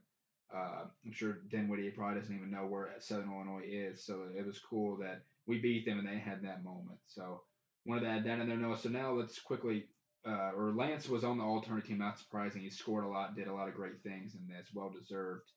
Uh, 0.55 0.85
I'm 1.05 1.13
sure 1.13 1.39
Dinwiddie 1.49 1.91
probably 1.91 2.21
doesn't 2.21 2.35
even 2.35 2.51
know 2.51 2.67
where 2.67 2.91
Southern 2.99 3.33
Illinois 3.33 3.65
is, 3.65 4.05
so 4.05 4.25
it 4.37 4.45
was 4.45 4.59
cool 4.59 4.97
that 4.97 5.23
we 5.47 5.61
beat 5.61 5.87
them 5.87 5.99
and 5.99 6.09
they 6.09 6.19
had 6.19 6.43
that 6.43 6.65
moment. 6.65 6.99
So 7.07 7.43
wanted 7.87 8.03
to 8.03 8.09
add 8.09 8.25
that 8.25 8.41
in 8.41 8.49
there. 8.49 8.57
No, 8.57 8.75
so 8.75 8.89
now 8.89 9.13
let's 9.13 9.39
quickly. 9.39 9.87
Uh, 10.27 10.51
or 10.55 10.73
Lance 10.73 11.09
was 11.09 11.25
on 11.25 11.39
the 11.39 11.45
alternate 11.45 11.87
team, 11.87 11.99
not 11.99 12.19
surprising. 12.19 12.61
He 12.61 12.71
scored 12.71 13.05
a 13.05 13.09
lot, 13.09 13.35
did 13.35 13.49
a 13.49 13.55
lot 13.55 13.69
of 13.69 13.75
great 13.75 14.03
things, 14.03 14.35
and 14.35 14.45
that's 14.55 14.75
well 14.75 14.91
deserved. 14.91 15.51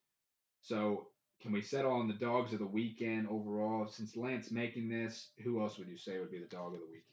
So 0.62 1.08
can 1.42 1.52
we 1.52 1.62
settle 1.62 1.92
on 1.92 2.08
the 2.08 2.14
dogs 2.14 2.54
of 2.54 2.60
the 2.60 2.66
weekend 2.66 3.28
overall? 3.28 3.88
Since 3.88 4.16
Lance 4.16 4.52
making 4.52 4.88
this, 4.88 5.30
who 5.44 5.62
else 5.62 5.78
would 5.78 5.90
you 5.90 5.98
say 5.98 6.20
would 6.20 6.32
be 6.32 6.40
the 6.40 6.46
dog 6.46 6.74
of 6.74 6.80
the 6.80 6.86
weekend? 6.86 7.04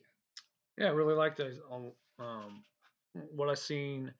Yeah, 0.78 0.86
I 0.86 0.90
really 0.90 1.14
like 1.14 1.36
the 1.36 1.58
um, 2.20 2.62
what 3.34 3.48
I 3.48 3.54
seen 3.54 4.12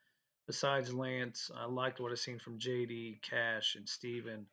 besides 0.51 0.93
Lance, 0.93 1.49
I 1.57 1.67
liked 1.67 2.01
what 2.01 2.11
I 2.11 2.17
seen 2.17 2.41
from 2.41 2.59
JD, 2.59 3.23
Cash, 3.23 3.77
and 3.77 3.89
Steven. 3.89 4.47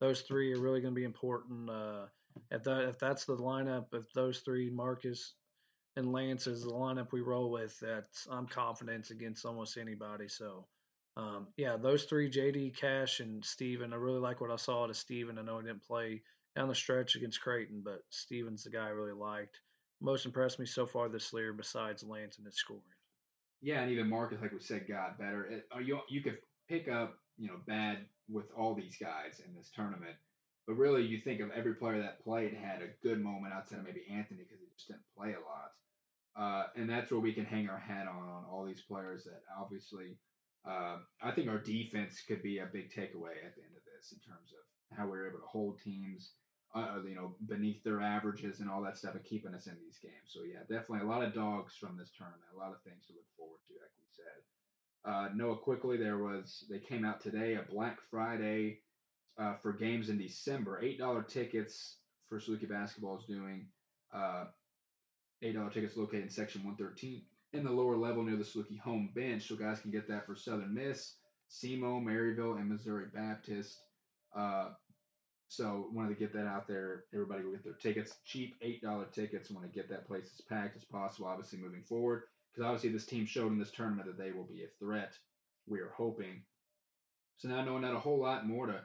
Those 0.00 0.22
three 0.22 0.50
are 0.54 0.58
really 0.58 0.80
going 0.80 0.94
to 0.94 0.98
be 0.98 1.04
important. 1.04 1.68
Uh, 1.68 2.06
if 2.50 2.64
that 2.64 2.88
if 2.88 2.98
that's 2.98 3.26
the 3.26 3.36
lineup, 3.36 3.86
if 3.92 4.10
those 4.14 4.38
three, 4.38 4.70
Marcus 4.70 5.34
and 5.96 6.12
Lance 6.12 6.46
is 6.46 6.64
the 6.64 6.70
lineup 6.70 7.12
we 7.12 7.20
roll 7.20 7.50
with, 7.50 7.78
that's 7.80 8.26
I'm 8.30 8.46
confident 8.46 9.10
against 9.10 9.44
almost 9.44 9.76
anybody. 9.76 10.28
So, 10.28 10.66
um, 11.16 11.48
yeah, 11.56 11.76
those 11.76 12.04
three, 12.04 12.30
JD, 12.30 12.76
Cash, 12.76 13.20
and 13.20 13.44
Steven. 13.44 13.92
I 13.92 13.96
really 13.96 14.20
like 14.20 14.40
what 14.40 14.50
I 14.50 14.56
saw 14.56 14.84
of 14.84 14.96
Steven. 14.96 15.38
I 15.38 15.42
know 15.42 15.58
he 15.58 15.66
didn't 15.66 15.84
play 15.84 16.22
down 16.56 16.68
the 16.68 16.74
stretch 16.74 17.14
against 17.14 17.40
Creighton, 17.40 17.82
but 17.84 18.02
Steven's 18.10 18.64
the 18.64 18.70
guy 18.70 18.86
I 18.86 18.90
really 18.90 19.12
liked. 19.12 19.60
Most 20.00 20.26
impressed 20.26 20.58
me 20.58 20.66
so 20.66 20.86
far 20.86 21.08
this 21.08 21.32
year, 21.32 21.52
besides 21.52 22.02
Lance 22.02 22.38
and 22.38 22.46
his 22.46 22.56
scoring. 22.56 22.82
Yeah, 23.60 23.82
and 23.82 23.92
even 23.92 24.08
Marcus, 24.08 24.40
like 24.40 24.52
we 24.52 24.60
said, 24.60 24.88
got 24.88 25.18
better. 25.18 25.44
It, 25.44 25.66
uh, 25.74 25.78
you 25.78 26.00
you 26.08 26.22
could 26.22 26.38
pick 26.68 26.88
up 26.88 27.18
you 27.38 27.48
know 27.48 27.58
bad 27.66 27.98
with 28.28 28.46
all 28.56 28.74
these 28.74 28.96
guys 28.98 29.40
in 29.46 29.54
this 29.54 29.70
tournament, 29.74 30.16
but 30.66 30.74
really 30.74 31.02
you 31.02 31.20
think 31.20 31.40
of 31.40 31.50
every 31.50 31.74
player 31.74 32.00
that 32.00 32.24
played 32.24 32.54
had 32.54 32.80
a 32.82 33.06
good 33.06 33.22
moment 33.22 33.52
outside 33.52 33.78
of 33.78 33.84
maybe 33.84 34.02
Anthony 34.10 34.40
because 34.42 34.58
he 34.58 34.66
just 34.74 34.88
didn't 34.88 35.02
play 35.16 35.34
a 35.34 35.40
lot. 35.40 35.72
Uh, 36.36 36.64
and 36.76 36.88
that's 36.88 37.10
where 37.10 37.20
we 37.20 37.32
can 37.32 37.44
hang 37.44 37.68
our 37.68 37.78
hat 37.78 38.06
on 38.08 38.28
on 38.28 38.44
all 38.50 38.64
these 38.64 38.82
players 38.82 39.24
that 39.24 39.42
obviously 39.60 40.16
uh, 40.64 40.98
I 41.22 41.32
think 41.32 41.48
our 41.48 41.58
defense 41.58 42.22
could 42.26 42.42
be 42.42 42.58
a 42.58 42.66
big 42.66 42.90
takeaway 42.90 43.34
at 43.44 43.54
the 43.56 43.62
end 43.62 43.74
of 43.76 43.82
this 43.84 44.12
in 44.12 44.18
terms 44.20 44.52
of 44.52 44.96
how 44.96 45.08
we 45.08 45.18
are 45.18 45.28
able 45.28 45.40
to 45.40 45.46
hold 45.46 45.80
teams, 45.80 46.32
uh, 46.74 46.98
you 47.06 47.14
know, 47.14 47.34
beneath 47.46 47.82
their 47.82 48.00
averages 48.00 48.60
and 48.60 48.70
all 48.70 48.82
that 48.82 48.96
stuff, 48.96 49.14
and 49.14 49.24
keeping 49.24 49.54
us 49.54 49.66
in 49.66 49.76
these 49.84 49.98
games. 49.98 50.28
So 50.28 50.40
yeah, 50.44 50.60
definitely 50.60 51.00
a 51.00 51.10
lot 51.10 51.24
of 51.24 51.34
dogs 51.34 51.74
from 51.74 51.96
this 51.96 52.10
tournament, 52.16 52.44
a 52.54 52.58
lot 52.58 52.72
of 52.72 52.82
things 52.82 53.06
to 53.06 53.12
look 53.12 53.26
forward 53.36 53.58
to, 53.66 53.74
like 53.74 53.90
we 53.98 54.06
said. 54.08 54.38
Uh, 55.04 55.28
Noah, 55.34 55.56
quickly, 55.58 55.96
there 55.96 56.18
was 56.18 56.64
they 56.70 56.78
came 56.78 57.04
out 57.04 57.20
today 57.20 57.54
a 57.54 57.62
Black 57.62 57.98
Friday 58.10 58.78
uh, 59.38 59.54
for 59.62 59.72
games 59.72 60.10
in 60.10 60.18
December. 60.18 60.80
Eight 60.80 60.98
dollar 60.98 61.22
tickets 61.22 61.96
for 62.28 62.38
Saluki 62.38 62.68
basketball 62.68 63.18
is 63.18 63.24
doing. 63.24 63.66
Uh, 65.42 65.46
eight 65.46 65.54
dollar 65.54 65.70
tickets 65.70 65.96
located 65.96 66.22
in 66.22 66.30
section 66.30 66.64
one 66.64 66.76
thirteen 66.76 67.22
in 67.52 67.64
the 67.64 67.70
lower 67.70 67.96
level 67.96 68.22
near 68.22 68.36
the 68.36 68.44
Saluki 68.44 68.78
home 68.78 69.10
bench. 69.14 69.48
So 69.48 69.56
guys 69.56 69.80
can 69.80 69.90
get 69.90 70.08
that 70.08 70.26
for 70.26 70.34
Southern 70.34 70.74
Miss, 70.74 71.14
SEMO, 71.50 72.02
Maryville, 72.02 72.56
and 72.58 72.68
Missouri 72.68 73.06
Baptist. 73.12 73.78
Uh, 74.34 74.70
so 75.48 75.88
wanted 75.92 76.08
to 76.10 76.14
get 76.18 76.32
that 76.32 76.46
out 76.46 76.66
there. 76.66 77.04
Everybody 77.12 77.44
will 77.44 77.52
get 77.52 77.64
their 77.64 77.74
tickets. 77.74 78.14
Cheap 78.24 78.56
eight 78.62 78.82
dollar 78.82 79.06
tickets. 79.12 79.50
Want 79.50 79.66
to 79.66 79.72
get 79.72 79.90
that 79.90 80.06
place 80.06 80.30
as 80.32 80.40
packed 80.40 80.76
as 80.76 80.84
possible. 80.84 81.28
Obviously 81.28 81.58
moving 81.58 81.82
forward, 81.82 82.22
because 82.52 82.66
obviously 82.66 82.90
this 82.90 83.06
team 83.06 83.26
showed 83.26 83.52
in 83.52 83.58
this 83.58 83.70
tournament 83.70 84.06
that 84.06 84.18
they 84.18 84.32
will 84.32 84.44
be 84.44 84.64
a 84.64 84.84
threat. 84.84 85.12
We 85.66 85.80
are 85.80 85.92
hoping. 85.94 86.42
So 87.36 87.48
now 87.48 87.64
knowing 87.64 87.82
that 87.82 87.94
a 87.94 87.98
whole 87.98 88.20
lot 88.20 88.46
more 88.46 88.66
to 88.66 88.80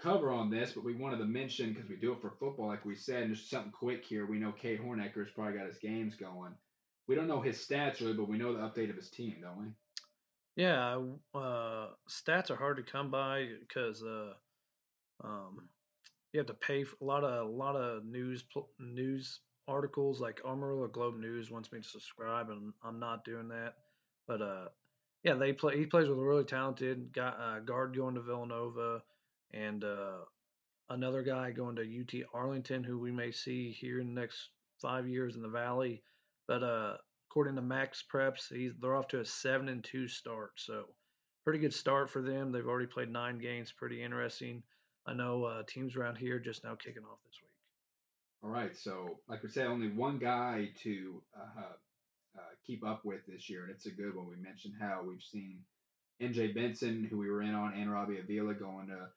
cover 0.00 0.30
on 0.30 0.50
this, 0.50 0.72
but 0.72 0.84
we 0.84 0.94
wanted 0.94 1.18
to 1.18 1.24
mention 1.24 1.72
because 1.72 1.88
we 1.88 1.96
do 1.96 2.12
it 2.12 2.20
for 2.20 2.30
football, 2.38 2.68
like 2.68 2.84
we 2.84 2.94
said, 2.94 3.24
and 3.24 3.34
just 3.34 3.50
something 3.50 3.72
quick 3.72 4.04
here. 4.04 4.26
We 4.26 4.38
know 4.38 4.52
Cade 4.52 4.80
Hornecker's 4.80 5.30
probably 5.34 5.58
got 5.58 5.66
his 5.66 5.78
games 5.78 6.14
going 6.14 6.54
we 7.08 7.14
don't 7.14 7.26
know 7.26 7.40
his 7.40 7.56
stats 7.56 8.00
really, 8.00 8.12
but 8.12 8.28
we 8.28 8.38
know 8.38 8.52
the 8.52 8.60
update 8.60 8.90
of 8.90 8.96
his 8.96 9.10
team, 9.10 9.36
don't 9.40 9.58
we? 9.58 10.62
Yeah, 10.62 11.00
uh, 11.34 11.88
stats 12.08 12.50
are 12.50 12.56
hard 12.56 12.76
to 12.76 12.82
come 12.82 13.10
by 13.10 13.46
because 13.60 14.02
uh, 14.02 14.34
um, 15.24 15.68
you 16.32 16.38
have 16.38 16.46
to 16.48 16.54
pay 16.54 16.84
for 16.84 16.96
a 17.00 17.04
lot 17.04 17.24
of 17.24 17.48
a 17.48 17.50
lot 17.50 17.76
of 17.76 18.04
news 18.04 18.44
news 18.78 19.40
articles. 19.66 20.20
Like 20.20 20.40
Amarillo 20.46 20.88
Globe 20.88 21.18
News 21.18 21.50
wants 21.50 21.72
me 21.72 21.80
to 21.80 21.88
subscribe, 21.88 22.50
and 22.50 22.72
I'm 22.84 22.98
not 22.98 23.24
doing 23.24 23.48
that. 23.48 23.74
But 24.26 24.42
uh, 24.42 24.68
yeah, 25.22 25.34
they 25.34 25.52
play. 25.52 25.78
He 25.78 25.86
plays 25.86 26.08
with 26.08 26.18
a 26.18 26.22
really 26.22 26.44
talented 26.44 27.12
guy, 27.14 27.28
uh, 27.28 27.60
guard 27.60 27.96
going 27.96 28.16
to 28.16 28.20
Villanova, 28.20 29.02
and 29.52 29.84
uh, 29.84 30.18
another 30.90 31.22
guy 31.22 31.50
going 31.50 31.76
to 31.76 31.82
UT 31.82 32.26
Arlington, 32.34 32.84
who 32.84 32.98
we 32.98 33.10
may 33.10 33.30
see 33.30 33.70
here 33.72 34.00
in 34.00 34.14
the 34.14 34.20
next 34.20 34.50
five 34.80 35.08
years 35.08 35.36
in 35.36 35.42
the 35.42 35.48
Valley. 35.48 36.02
But 36.46 36.62
uh, 36.62 36.96
according 37.30 37.56
to 37.56 37.62
Max 37.62 38.02
Preps, 38.12 38.52
he's, 38.52 38.72
they're 38.80 38.96
off 38.96 39.08
to 39.08 39.20
a 39.20 39.24
seven 39.24 39.68
and 39.68 39.82
two 39.84 40.08
start. 40.08 40.52
So 40.56 40.84
pretty 41.44 41.58
good 41.58 41.74
start 41.74 42.10
for 42.10 42.22
them. 42.22 42.52
They've 42.52 42.66
already 42.66 42.86
played 42.86 43.10
nine 43.10 43.38
games. 43.38 43.72
Pretty 43.72 44.02
interesting. 44.02 44.62
I 45.06 45.14
know 45.14 45.44
uh, 45.44 45.62
teams 45.66 45.96
around 45.96 46.16
here 46.16 46.38
just 46.38 46.64
now 46.64 46.74
kicking 46.74 47.04
off 47.04 47.18
this 47.24 47.38
week. 47.42 47.48
All 48.42 48.50
right. 48.50 48.76
So 48.76 49.18
like 49.28 49.42
we 49.42 49.48
said, 49.48 49.66
only 49.66 49.88
one 49.88 50.18
guy 50.18 50.70
to 50.82 51.22
uh, 51.36 51.62
uh, 52.36 52.40
keep 52.66 52.86
up 52.86 53.04
with 53.04 53.26
this 53.26 53.48
year, 53.48 53.62
and 53.62 53.70
it's 53.70 53.86
a 53.86 53.90
good 53.90 54.14
one. 54.14 54.28
We 54.28 54.36
mentioned 54.36 54.74
how 54.80 55.02
we've 55.06 55.22
seen 55.22 55.58
NJ 56.22 56.54
Benson, 56.54 57.06
who 57.10 57.18
we 57.18 57.30
were 57.30 57.42
in 57.42 57.54
on, 57.54 57.74
and 57.74 57.90
Robbie 57.90 58.18
Avila 58.18 58.54
going 58.54 58.88
to 58.88 59.08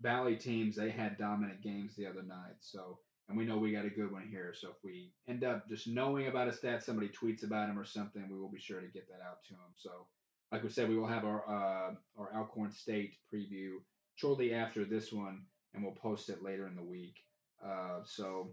Valley 0.00 0.36
teams. 0.36 0.76
They 0.76 0.90
had 0.90 1.18
dominant 1.18 1.62
games 1.62 1.94
the 1.96 2.06
other 2.06 2.22
night. 2.22 2.56
So 2.60 2.98
and 3.30 3.38
we 3.38 3.44
know 3.44 3.58
we 3.58 3.70
got 3.70 3.84
a 3.84 3.90
good 3.90 4.10
one 4.10 4.26
here. 4.28 4.52
So 4.52 4.70
if 4.70 4.76
we 4.82 5.12
end 5.28 5.44
up 5.44 5.68
just 5.68 5.86
knowing 5.86 6.26
about 6.26 6.48
a 6.48 6.52
stat, 6.52 6.82
somebody 6.82 7.08
tweets 7.08 7.44
about 7.44 7.70
him 7.70 7.78
or 7.78 7.84
something, 7.84 8.26
we 8.28 8.36
will 8.36 8.50
be 8.50 8.58
sure 8.58 8.80
to 8.80 8.88
get 8.88 9.06
that 9.08 9.24
out 9.24 9.44
to 9.44 9.54
him. 9.54 9.70
So, 9.76 10.08
like 10.50 10.64
we 10.64 10.68
said, 10.68 10.88
we 10.88 10.98
will 10.98 11.06
have 11.06 11.24
our 11.24 11.48
uh, 11.48 11.94
our 12.18 12.34
Alcorn 12.34 12.72
State 12.72 13.14
preview 13.32 13.76
shortly 14.16 14.52
after 14.52 14.84
this 14.84 15.12
one, 15.12 15.42
and 15.72 15.84
we'll 15.84 15.92
post 15.94 16.28
it 16.28 16.42
later 16.42 16.66
in 16.66 16.74
the 16.74 16.82
week. 16.82 17.14
Uh, 17.64 18.00
so, 18.04 18.50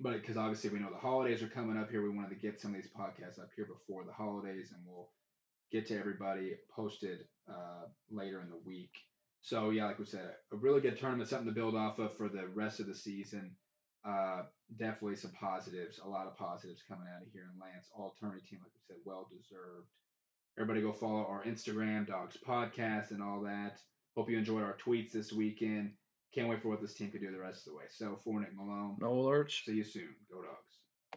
but 0.00 0.14
because 0.14 0.36
obviously 0.36 0.70
we 0.70 0.80
know 0.80 0.90
the 0.90 0.98
holidays 0.98 1.40
are 1.40 1.48
coming 1.48 1.78
up 1.78 1.88
here, 1.88 2.02
we 2.02 2.10
wanted 2.10 2.30
to 2.30 2.46
get 2.46 2.60
some 2.60 2.74
of 2.74 2.82
these 2.82 2.90
podcasts 2.98 3.38
up 3.38 3.50
here 3.54 3.66
before 3.66 4.04
the 4.04 4.12
holidays, 4.12 4.72
and 4.74 4.82
we'll 4.84 5.08
get 5.70 5.86
to 5.86 5.96
everybody 5.96 6.56
posted 6.74 7.20
uh, 7.48 7.86
later 8.10 8.40
in 8.40 8.50
the 8.50 8.60
week. 8.66 8.90
So 9.44 9.70
yeah, 9.70 9.86
like 9.86 9.98
we 10.00 10.06
said, 10.06 10.32
a 10.52 10.56
really 10.56 10.80
good 10.80 10.98
tournament, 10.98 11.28
something 11.28 11.48
to 11.48 11.54
build 11.54 11.76
off 11.76 11.98
of 11.98 12.16
for 12.16 12.28
the 12.28 12.48
rest 12.48 12.80
of 12.80 12.86
the 12.86 12.94
season 12.94 13.54
uh, 14.04 14.42
definitely 14.78 15.16
some 15.16 15.32
positives, 15.32 15.98
a 16.04 16.08
lot 16.08 16.26
of 16.26 16.36
positives 16.36 16.82
coming 16.86 17.06
out 17.14 17.22
of 17.22 17.32
here. 17.32 17.44
And 17.50 17.60
Lance, 17.60 17.88
all 17.96 18.14
tourney 18.20 18.40
team, 18.40 18.60
like 18.62 18.72
we 18.74 18.80
said, 18.86 18.96
well 19.04 19.28
deserved. 19.30 19.88
Everybody 20.58 20.82
go 20.82 20.92
follow 20.92 21.26
our 21.26 21.42
Instagram, 21.44 22.06
Dogs 22.06 22.36
Podcast, 22.46 23.10
and 23.10 23.22
all 23.22 23.40
that. 23.42 23.78
Hope 24.14 24.30
you 24.30 24.38
enjoyed 24.38 24.62
our 24.62 24.76
tweets 24.76 25.12
this 25.12 25.32
weekend. 25.32 25.92
Can't 26.34 26.48
wait 26.48 26.62
for 26.62 26.68
what 26.68 26.80
this 26.80 26.94
team 26.94 27.10
could 27.10 27.20
do 27.20 27.32
the 27.32 27.38
rest 27.38 27.66
of 27.66 27.72
the 27.72 27.78
way. 27.78 27.84
So 27.90 28.18
for 28.22 28.40
Nick 28.40 28.54
Malone, 28.54 28.96
no 29.00 29.14
Lurch. 29.14 29.64
See 29.64 29.74
you 29.74 29.84
soon. 29.84 30.14
Go 30.30 30.42
Dogs. 30.42 30.63